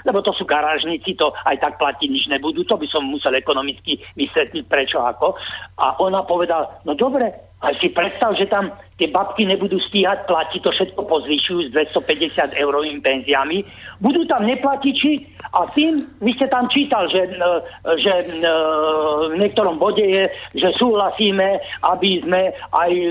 [0.00, 4.00] lebo to sú garážnici, to aj tak platiť nič nebudú, to by som musel ekonomicky
[4.16, 5.36] vysvetliť prečo ako.
[5.76, 7.30] A ona povedala, no dobre,
[7.64, 12.60] a si predstav, že tam tie babky nebudú stíhať platiť, to všetko pozvyšujú s 250
[12.60, 13.64] eurovými penziami.
[13.98, 15.24] Budú tam neplatiči
[15.56, 17.34] a tým, vy ste tam čítal, že, e,
[17.98, 18.24] že e,
[19.32, 21.58] v niektorom bode je, že súhlasíme,
[21.88, 23.10] aby sme aj e,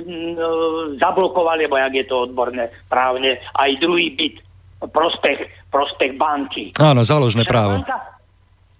[1.01, 4.39] zablokovali, lebo jak je to odborné právne, aj druhý byt
[4.87, 6.71] prospech, prospech banky.
[6.79, 7.79] Áno, záložné právo.
[7.79, 8.12] Banka,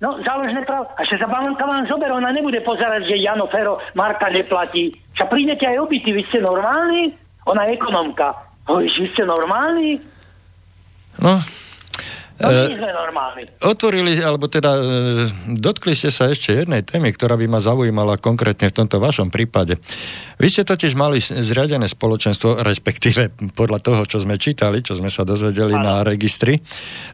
[0.03, 0.91] No, záležné právo.
[0.99, 4.91] A že sa banka vám zober, ona nebude pozerať, že Jano Fero Marka neplatí.
[5.15, 7.15] Sa prídete aj obytí, vy ste normálni?
[7.47, 8.35] Ona je ekonomka.
[8.67, 10.03] Hovoríš, vy ste normálni?
[11.23, 11.39] No,
[12.41, 13.45] No, my sme normálni.
[13.61, 14.81] Otvorili, alebo teda e,
[15.53, 19.77] dotkli ste sa ešte jednej témy, ktorá by ma zaujímala konkrétne v tomto vašom prípade.
[20.41, 25.21] Vy ste totiž mali zriadené spoločenstvo, respektíve podľa toho, čo sme čítali, čo sme sa
[25.21, 25.85] dozvedeli ano.
[25.85, 26.57] na registri,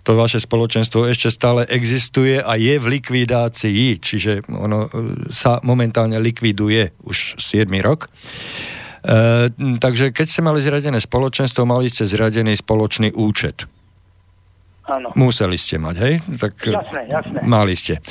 [0.08, 4.90] to vaše spoločenstvo ešte stále existuje a je v likvidácii, čiže ono e,
[5.36, 8.08] sa momentálne likviduje už 7 rok.
[9.04, 9.52] E,
[9.84, 13.68] takže keď ste mali zriadené spoločenstvo, mali ste zriadený spoločný účet.
[14.90, 15.14] Áno.
[15.14, 16.14] Museli ste mať, hej?
[16.41, 17.38] Tak jasné, jasné.
[17.45, 18.02] Mali ste.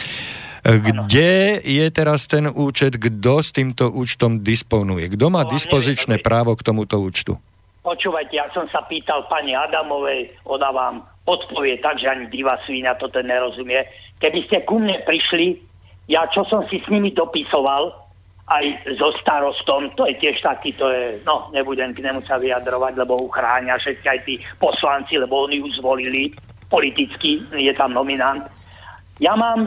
[0.62, 5.10] Kde je teraz ten účet, kto s týmto účtom disponuje?
[5.10, 7.38] Kto má dispozičné neviem, právo k tomuto účtu?
[7.82, 10.94] Počúvajte, ja som sa pýtal pani Adamovej, ona vám
[11.24, 13.86] odpovie tak, že ani diva svíňa toto nerozumie.
[14.20, 15.56] Keby ste ku mne prišli,
[16.10, 17.94] ja čo som si s nimi dopisoval,
[18.48, 18.64] aj
[18.96, 23.20] so starostom, to je tiež taký, to je, no, nebudem k nemu sa vyjadrovať, lebo
[23.28, 26.32] uchráňa všetci aj tí poslanci, lebo oni ju zvolili
[26.68, 28.44] politicky, je tam nominant.
[29.18, 29.66] Ja mám,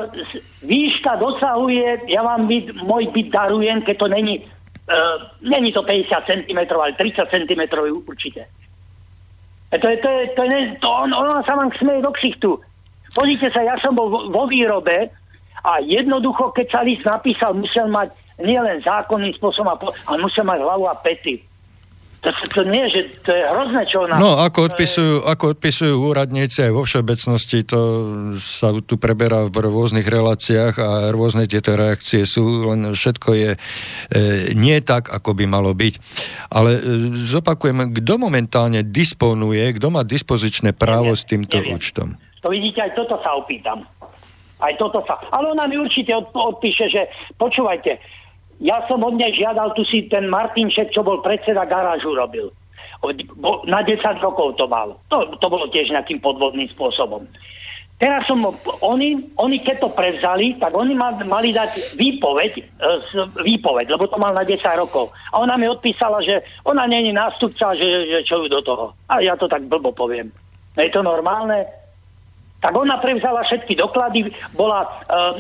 [0.64, 4.36] výška dosahuje, ja vám byt, môj byt darujem, keď to není,
[4.88, 7.62] uh, není to 50 cm, ale 30 cm
[8.08, 8.48] určite.
[9.72, 12.60] E to je, to je, to je, to on, on sa vám smeje do ksichtu.
[13.12, 15.12] Pozrite sa, ja som bol vo, vo výrobe
[15.68, 20.88] a jednoducho, keď sa list napísal, musel mať nielen zákonným spôsobom, ale musel mať hlavu
[20.88, 21.44] a pety.
[22.22, 24.22] To, to, nie, že to je hrozné, čo ona...
[24.22, 27.80] No, ako odpisujú, ako odpisujú úradníci aj vo všeobecnosti, to
[28.38, 33.60] sa tu preberá v rôznych reláciách a rôzne tieto reakcie sú, len všetko je e,
[34.54, 35.94] nie tak, ako by malo byť.
[36.54, 36.82] Ale e,
[37.26, 41.74] zopakujem, kto momentálne disponuje, kto má dispozičné právo neviem, s týmto neviem.
[41.74, 42.08] účtom?
[42.46, 43.82] To vidíte, aj toto sa opýtam.
[44.62, 45.18] Aj toto sa...
[45.34, 47.10] Ale ona mi určite odpíše, že
[47.42, 47.98] počúvajte,
[48.62, 52.54] ja som od nej žiadal, tu si ten Martinček, čo bol predseda garážu, robil.
[53.66, 54.94] Na 10 rokov to mal.
[55.10, 57.26] To, to bolo tiež nejakým podvodným spôsobom.
[57.98, 58.42] Teraz som,
[58.82, 60.94] oni, oni keď to prevzali, tak oni
[61.26, 62.62] mali dať výpoveď, e,
[63.46, 65.14] výpoveď, lebo to mal na 10 rokov.
[65.34, 68.94] A ona mi odpísala, že ona není nástupca, že, že čo ju do toho.
[69.10, 70.34] A ja to tak blbo poviem.
[70.78, 71.66] Je to normálne?
[72.62, 74.86] Tak ona prevzala všetky doklady, bola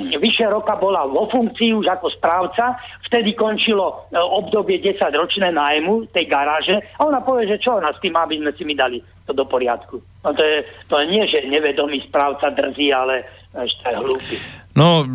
[0.10, 5.53] e, vyše roka bola vo funkcii už ako správca, vtedy končilo e, obdobie 10 ročné
[5.53, 8.73] nájmu tej garáže a ona povie, že čo ona s tým, aby sme si mi
[8.73, 8.98] dali
[9.30, 10.02] to do poriadku.
[10.26, 13.22] No to je, to je nie, že nevedomý správca drzí, ale
[13.53, 14.41] ešte hlúpy.
[14.73, 15.06] No,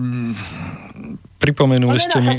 [1.43, 2.39] pripomenuli no, ste mi...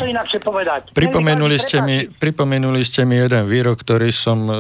[0.96, 4.56] Pripomenuli ste, mi, pripomenuli ste mi jeden výrok, ktorý som e,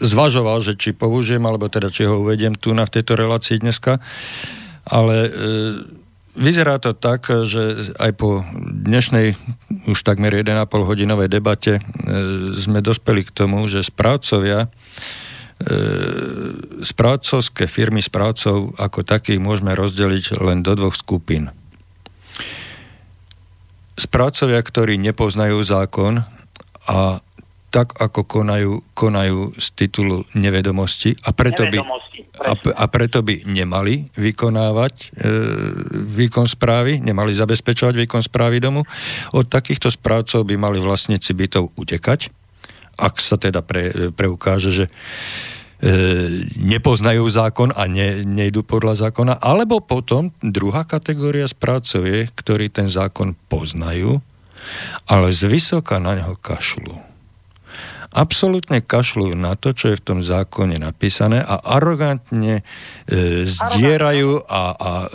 [0.00, 4.00] zvažoval, že či použijem, alebo teda či ho uvediem tu na v tejto relácii dneska.
[4.88, 5.30] Ale e,
[6.34, 9.36] vyzerá to tak, že aj po dnešnej
[9.86, 11.82] už takmer 1,5 hodinovej debate e,
[12.56, 14.68] sme dospeli k tomu, že správcovia e,
[16.82, 21.52] správcovské firmy správcov ako takých môžeme rozdeliť len do dvoch skupín
[24.00, 26.24] správcovia, ktorí nepoznajú zákon
[26.88, 27.20] a
[27.70, 32.52] tak, ako konajú, konajú z titulu nevedomosti a preto, nevedomosti, by, a,
[32.82, 35.06] a preto by nemali vykonávať e,
[35.94, 38.82] výkon správy, nemali zabezpečovať výkon správy domu.
[39.32, 42.28] Od takýchto správcov by mali vlastníci bytov utekať,
[42.98, 44.86] ak sa teda pre, preukáže, že
[45.80, 45.92] E,
[46.60, 52.84] nepoznajú zákon a ne, nejdu podľa zákona, alebo potom druhá kategória správcov je, ktorí ten
[52.84, 54.20] zákon poznajú,
[55.08, 57.09] ale z vysoka na neho kašľú.
[58.10, 62.66] Absolutne kašľujú na to, čo je v tom zákone napísané a arogantne
[63.06, 65.08] e, zdierajú a, a e,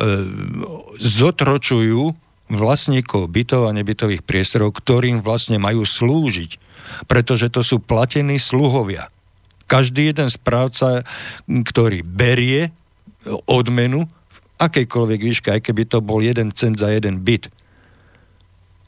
[1.04, 2.16] zotročujú
[2.48, 6.62] vlastníkov bytov a nebytových priestorov, ktorým vlastne majú slúžiť.
[7.10, 9.12] Pretože to sú platení sluhovia
[9.66, 11.02] každý jeden správca,
[11.50, 12.70] ktorý berie
[13.50, 17.50] odmenu v akejkoľvek výške, aj keby to bol jeden cent za jeden byt.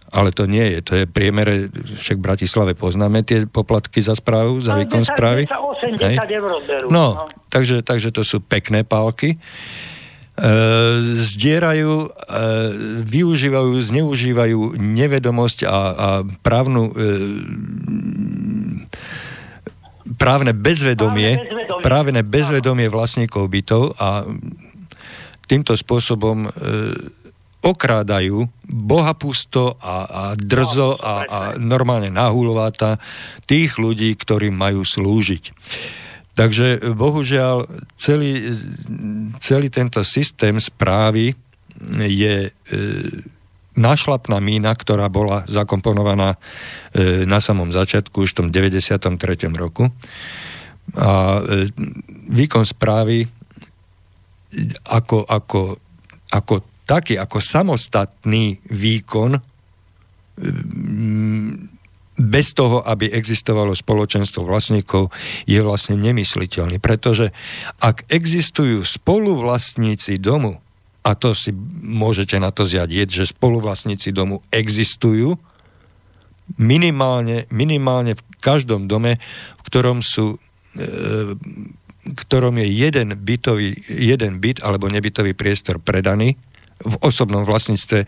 [0.08, 1.68] Ale to nie je, to je priemere,
[2.00, 5.44] však v Bratislave poznáme tie poplatky za správu, za výkon správy.
[5.48, 6.88] 10, 10 eur berú.
[6.88, 7.28] No, no.
[7.52, 9.36] Takže, takže to sú pekné pálky.
[9.36, 9.38] E,
[11.18, 12.10] zdierajú, e,
[13.04, 16.08] využívajú, zneužívajú nevedomosť a, a
[16.40, 17.04] právnu e,
[20.16, 24.24] právne bezvedomie, právne bezvedomie, právne bezvedomie vlastníkov bytov a
[25.48, 26.50] týmto spôsobom e,
[27.62, 33.02] okrádajú bohapusto a, a drzo a, a normálne nahulováta
[33.50, 35.52] tých ľudí, ktorí majú slúžiť.
[36.38, 37.66] Takže bohužiaľ
[37.98, 38.54] celý,
[39.42, 41.34] celý tento systém správy
[41.98, 42.52] je e,
[43.74, 46.38] nášlapná mína, ktorá bola zakomponovaná
[46.94, 49.50] e, na samom začiatku, už v tom 93.
[49.58, 49.90] roku.
[50.94, 51.74] A e,
[52.30, 53.26] výkon správy
[54.86, 55.62] ako, ako,
[56.30, 56.54] ako
[56.88, 59.38] taký, ako samostatný výkon
[62.18, 65.14] bez toho, aby existovalo spoločenstvo vlastníkov,
[65.46, 66.82] je vlastne nemysliteľný.
[66.82, 67.30] Pretože
[67.78, 70.58] ak existujú spoluvlastníci domu,
[71.06, 71.54] a to si
[71.86, 75.38] môžete na to zjadieť, že spoluvlastníci domu existujú
[76.58, 79.22] minimálne, minimálne v každom dome,
[79.60, 80.42] v ktorom sú
[80.76, 81.38] e,
[82.08, 86.40] ktorom je jeden, bytový, jeden byt alebo nebytový priestor predaný
[86.82, 88.06] v osobnom vlastníctve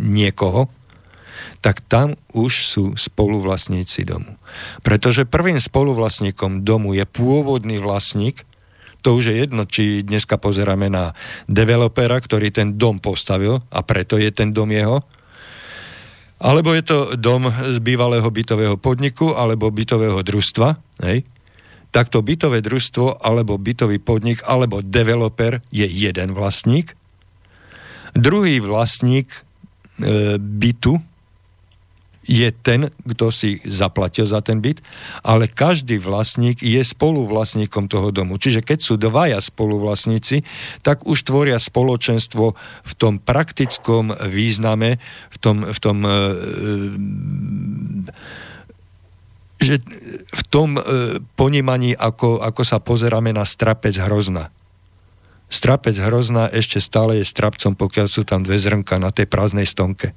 [0.00, 0.68] niekoho,
[1.60, 4.38] tak tam už sú spoluvlastníci domu.
[4.80, 8.44] Pretože prvým spoluvlastníkom domu je pôvodný vlastník,
[9.04, 11.14] to už je jedno, či dneska pozeráme na
[11.46, 15.06] developera, ktorý ten dom postavil a preto je ten dom jeho,
[16.36, 20.68] alebo je to dom z bývalého bytového podniku alebo bytového družstva,
[21.08, 21.24] hej?
[21.94, 26.92] tak to bytové družstvo alebo bytový podnik alebo developer je jeden vlastník.
[28.16, 29.28] Druhý vlastník
[30.00, 30.96] e, bytu
[32.26, 34.82] je ten, kto si zaplatil za ten byt,
[35.22, 38.34] ale každý vlastník je spoluvlastníkom toho domu.
[38.34, 40.42] Čiže keď sú dvaja spoluvlastníci,
[40.82, 42.44] tak už tvoria spoločenstvo
[42.82, 44.98] v tom praktickom význame,
[45.30, 46.14] v tom, v tom e,
[49.56, 49.80] že
[50.26, 50.82] v tom e,
[51.38, 54.50] ponímaní, ako, ako sa pozeráme na strapec hrozna.
[55.46, 60.10] Strapec hrozna ešte stále je strapcom, pokiaľ sú tam dve zrnka na tej prázdnej stonke.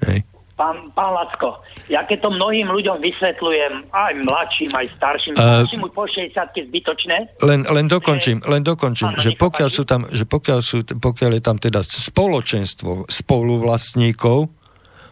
[0.00, 0.24] Hej.
[0.56, 5.80] Pán, pán Lacko, ja keď to mnohým ľuďom vysvetľujem, aj mladším, aj starším, uh, starším
[5.88, 7.16] po 60 zbytočné.
[7.40, 11.42] Len, len dokončím, len dokončím, áno, že, pokiaľ sú tam, že pokiaľ, sú, pokiaľ je
[11.44, 14.52] tam teda spoločenstvo spoluvlastníkov,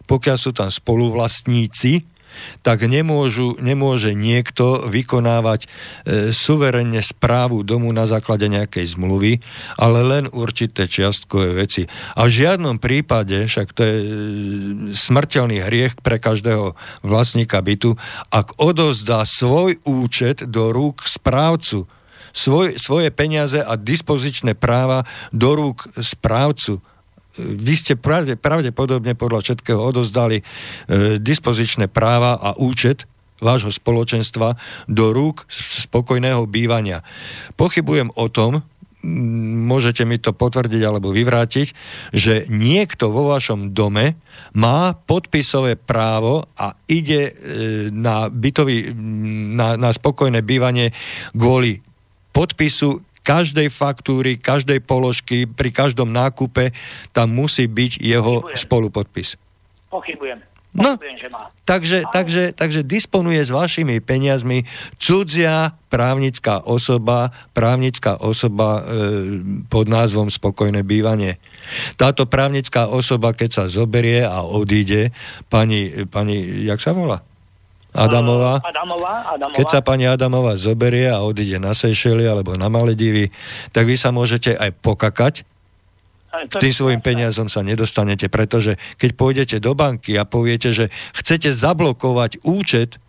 [0.05, 2.05] pokiaľ sú tam spoluvlastníci,
[2.61, 5.67] tak nemôžu, nemôže niekto vykonávať e,
[6.35, 9.39] suverenne správu domu na základe nejakej zmluvy,
[9.79, 11.87] ale len určité čiastkové veci.
[12.15, 14.05] A v žiadnom prípade, však to je e,
[14.93, 16.73] smrteľný hriech pre každého
[17.03, 17.95] vlastníka bytu,
[18.29, 21.87] ak odozdá svoj účet do rúk správcu,
[22.33, 26.81] svoj, svoje peniaze a dispozičné práva do rúk správcu
[27.39, 30.43] vy ste pravde, pravdepodobne podľa všetkého odozdali e,
[31.17, 33.07] dispozičné práva a účet
[33.39, 34.59] vášho spoločenstva
[34.91, 37.01] do rúk spokojného bývania.
[37.55, 38.67] Pochybujem o tom,
[39.63, 41.67] môžete mi to potvrdiť alebo vyvrátiť,
[42.11, 44.19] že niekto vo vašom dome
[44.59, 47.33] má podpisové právo a ide e,
[47.95, 48.91] na bytový,
[49.55, 50.91] na, na spokojné bývanie
[51.31, 51.79] kvôli
[52.35, 56.73] podpisu každej faktúry, každej položky, pri každom nákupe
[57.13, 58.57] tam musí byť jeho Pochybujem.
[58.57, 59.29] spolupodpis.
[59.93, 60.41] Pochybujem.
[60.69, 61.01] No,
[61.65, 64.69] takže, takže, takže disponuje s vašimi peniazmi
[65.01, 68.81] cudzia právnická osoba, právnická osoba e,
[69.65, 71.41] pod názvom spokojné bývanie.
[71.97, 75.09] Táto právnická osoba, keď sa zoberie a odíde,
[75.49, 77.25] pani, pani jak sa volá?
[77.89, 78.61] Adamová.
[78.61, 79.57] Adamová, Adamová.
[79.57, 83.33] Keď sa pani Adamová zoberie a odíde na Seychely alebo na Maledivy,
[83.73, 85.47] tak vy sa môžete aj pokakať,
[86.29, 91.49] k tým svojim peniazom sa nedostanete, pretože keď pôjdete do banky a poviete, že chcete
[91.49, 93.01] zablokovať účet,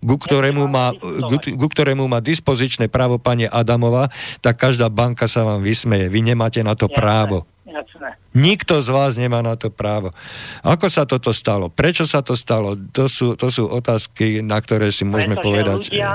[0.00, 4.08] ku ktorému, má, ku, ku ktorému má dispozičné právo pani Adamova,
[4.40, 6.08] tak každá banka sa vám vysmeje.
[6.08, 7.44] Vy nemáte na to právo.
[7.70, 8.18] Jasné.
[8.34, 10.10] Nikto z vás nemá na to právo.
[10.66, 11.70] Ako sa toto stalo?
[11.70, 12.74] Prečo sa to stalo?
[12.90, 15.78] To sú, to sú otázky, na ktoré si môžeme Pretože povedať.
[15.86, 16.10] Ľudia,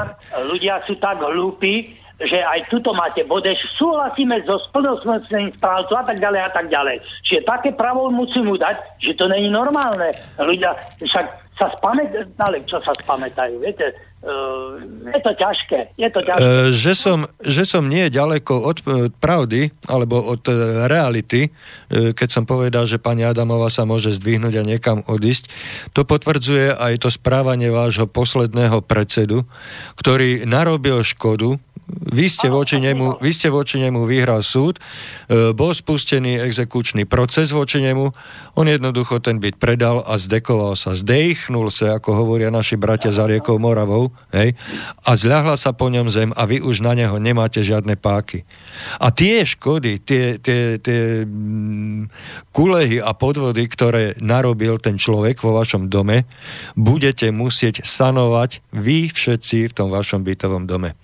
[0.51, 6.19] ľudia sú tak hlúpi, že aj tuto máte bodeš, súhlasíme so splnosmrtným správcom a tak
[6.23, 7.03] ďalej a tak ďalej.
[7.27, 10.15] Čiže také právo musím mu dať, že to není normálne.
[10.39, 13.95] Ľudia však sa spamätajú, ale čo sa spamätajú, viete,
[14.25, 14.81] Uh,
[15.13, 15.79] je to ťažké.
[16.01, 16.41] Je to ťažké.
[16.41, 22.09] Uh, že, som, že som nie ďaleko od uh, pravdy, alebo od uh, reality, uh,
[22.09, 25.53] keď som povedal, že pani Adamová sa môže zdvihnúť a niekam odísť,
[25.93, 29.45] to potvrdzuje aj to správanie vášho posledného predsedu,
[29.93, 34.81] ktorý narobil škodu vy ste, voči nemu, vy ste voči nemu vyhral súd,
[35.29, 38.09] e, bol spustený exekučný proces voči nemu,
[38.57, 43.29] on jednoducho ten byt predal a zdekoval sa, zdejchnul sa, ako hovoria naši bratia za
[43.29, 44.57] riekou Moravou, hej,
[45.05, 48.49] a zľahla sa po ňom zem a vy už na neho nemáte žiadne páky.
[48.97, 52.09] A tie škody, tie, tie, tie mm,
[52.49, 56.25] kulehy a podvody, ktoré narobil ten človek vo vašom dome,
[56.73, 60.97] budete musieť sanovať vy všetci v tom vašom bytovom dome.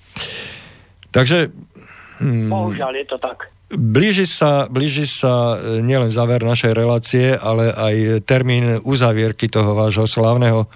[1.12, 1.52] Takže...
[2.20, 3.52] Hmm, Bohužiaľ, je to tak.
[3.72, 10.12] Blíži sa, blíži sa e, nielen záver našej relácie, ale aj termín uzavierky toho vášho
[10.12, 10.68] slávneho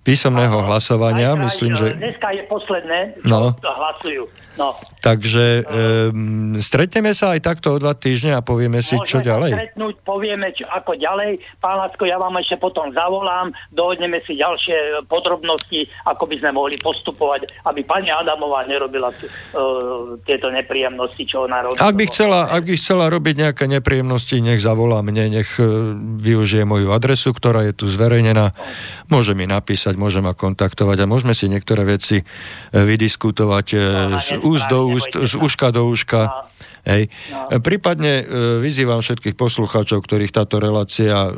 [0.00, 1.36] písomného hlasovania.
[1.36, 1.96] Aj, Myslím, že...
[1.96, 3.56] Dneska je posledné, no.
[3.60, 4.28] hlasujú.
[4.58, 4.76] No.
[5.00, 9.50] Takže um, stretneme sa aj takto o dva týždne a povieme si, Môžeme čo ďalej.
[9.56, 11.40] stretnúť, povieme, čo, ako ďalej.
[11.62, 16.76] Pán Lacko, ja vám ešte potom zavolám, dohodneme si ďalšie podrobnosti, ako by sme mohli
[16.76, 21.80] postupovať, aby pani Adamová nerobila uh, tieto nepríjemnosti, čo ona robí.
[21.80, 26.68] Ak by, chcela, ak by chcela robiť nejaké nepríjemnosti, nech zavolá mne, nech uh, využije
[26.68, 28.52] moju adresu, ktorá je tu zverejnená.
[29.08, 32.26] Môže mi napísať, môže ma kontaktovať a môžeme si niektoré veci uh,
[32.74, 36.20] vydiskutovať no, úst do úst, z uška do uška.
[36.26, 36.60] No.
[36.80, 37.12] Hej.
[37.28, 37.60] No.
[37.60, 38.24] Prípadne e,
[38.64, 41.28] vyzývam všetkých poslucháčov, ktorých táto relácia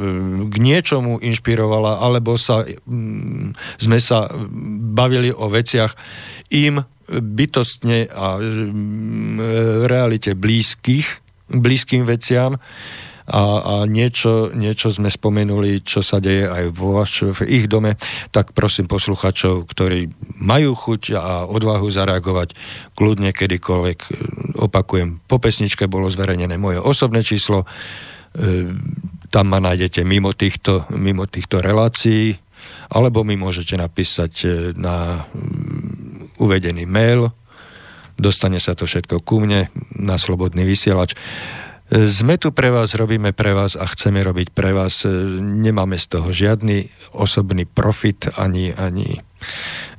[0.47, 2.63] k niečomu inšpirovala, alebo sa,
[3.83, 4.31] sme sa
[4.95, 5.99] bavili o veciach
[6.55, 11.21] im bytostne a v realite blízkych,
[11.51, 12.63] blízkym veciam
[13.29, 17.95] a, a niečo, niečo sme spomenuli, čo sa deje aj vo vaš, v ich dome,
[18.35, 20.11] tak prosím posluchačov, ktorí
[20.43, 22.59] majú chuť a odvahu zareagovať
[22.99, 23.99] kľudne kedykoľvek.
[24.59, 27.67] Opakujem, po pesničke bolo zverejnené moje osobné číslo, e,
[29.31, 32.35] tam ma nájdete mimo týchto, mimo týchto relácií,
[32.93, 37.31] alebo mi môžete napísať e, na mm, uvedený mail,
[38.19, 41.17] dostane sa to všetko ku mne na slobodný vysielač.
[41.93, 45.05] Sme tu pre vás, robíme pre vás a chceme robiť pre vás.
[45.39, 49.21] Nemáme z toho žiadny osobný profit ani, ani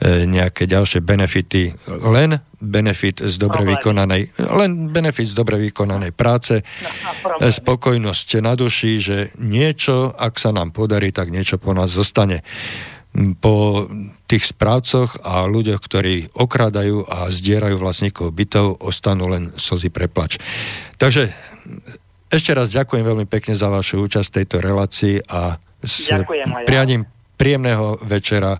[0.01, 1.69] nejaké ďalšie benefity.
[1.85, 8.91] Len benefit z dobre vykonanej, len benefit z dobre vykonanej práce, no, spokojnosť na duši,
[8.97, 12.41] že niečo, ak sa nám podarí, tak niečo po nás zostane
[13.37, 13.85] po
[14.25, 20.41] tých správcoch a ľuďoch, ktorí okrádajú a zdierajú vlastníkov bytov, ostanú len slzy preplač.
[20.97, 21.29] Takže
[22.33, 26.09] ešte raz ďakujem veľmi pekne za vašu účasť v tejto relácii a s
[26.65, 27.05] prianím
[27.37, 28.57] príjemného večera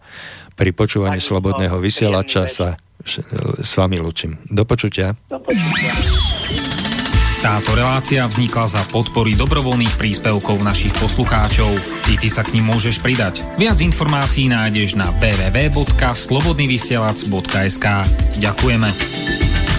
[0.54, 2.78] pri počúvaní tak, Slobodného vysielača sa
[3.60, 4.40] s vami lučím.
[4.48, 5.12] Do počutia.
[5.28, 5.91] Do počutia.
[7.44, 11.76] Táto relácia vznikla za podpory dobrovoľných príspevkov našich poslucháčov.
[12.08, 13.44] I ty sa k ním môžeš pridať.
[13.60, 17.86] Viac informácií nájdeš na www.slobodnyvysielac.sk
[18.40, 19.73] Ďakujeme.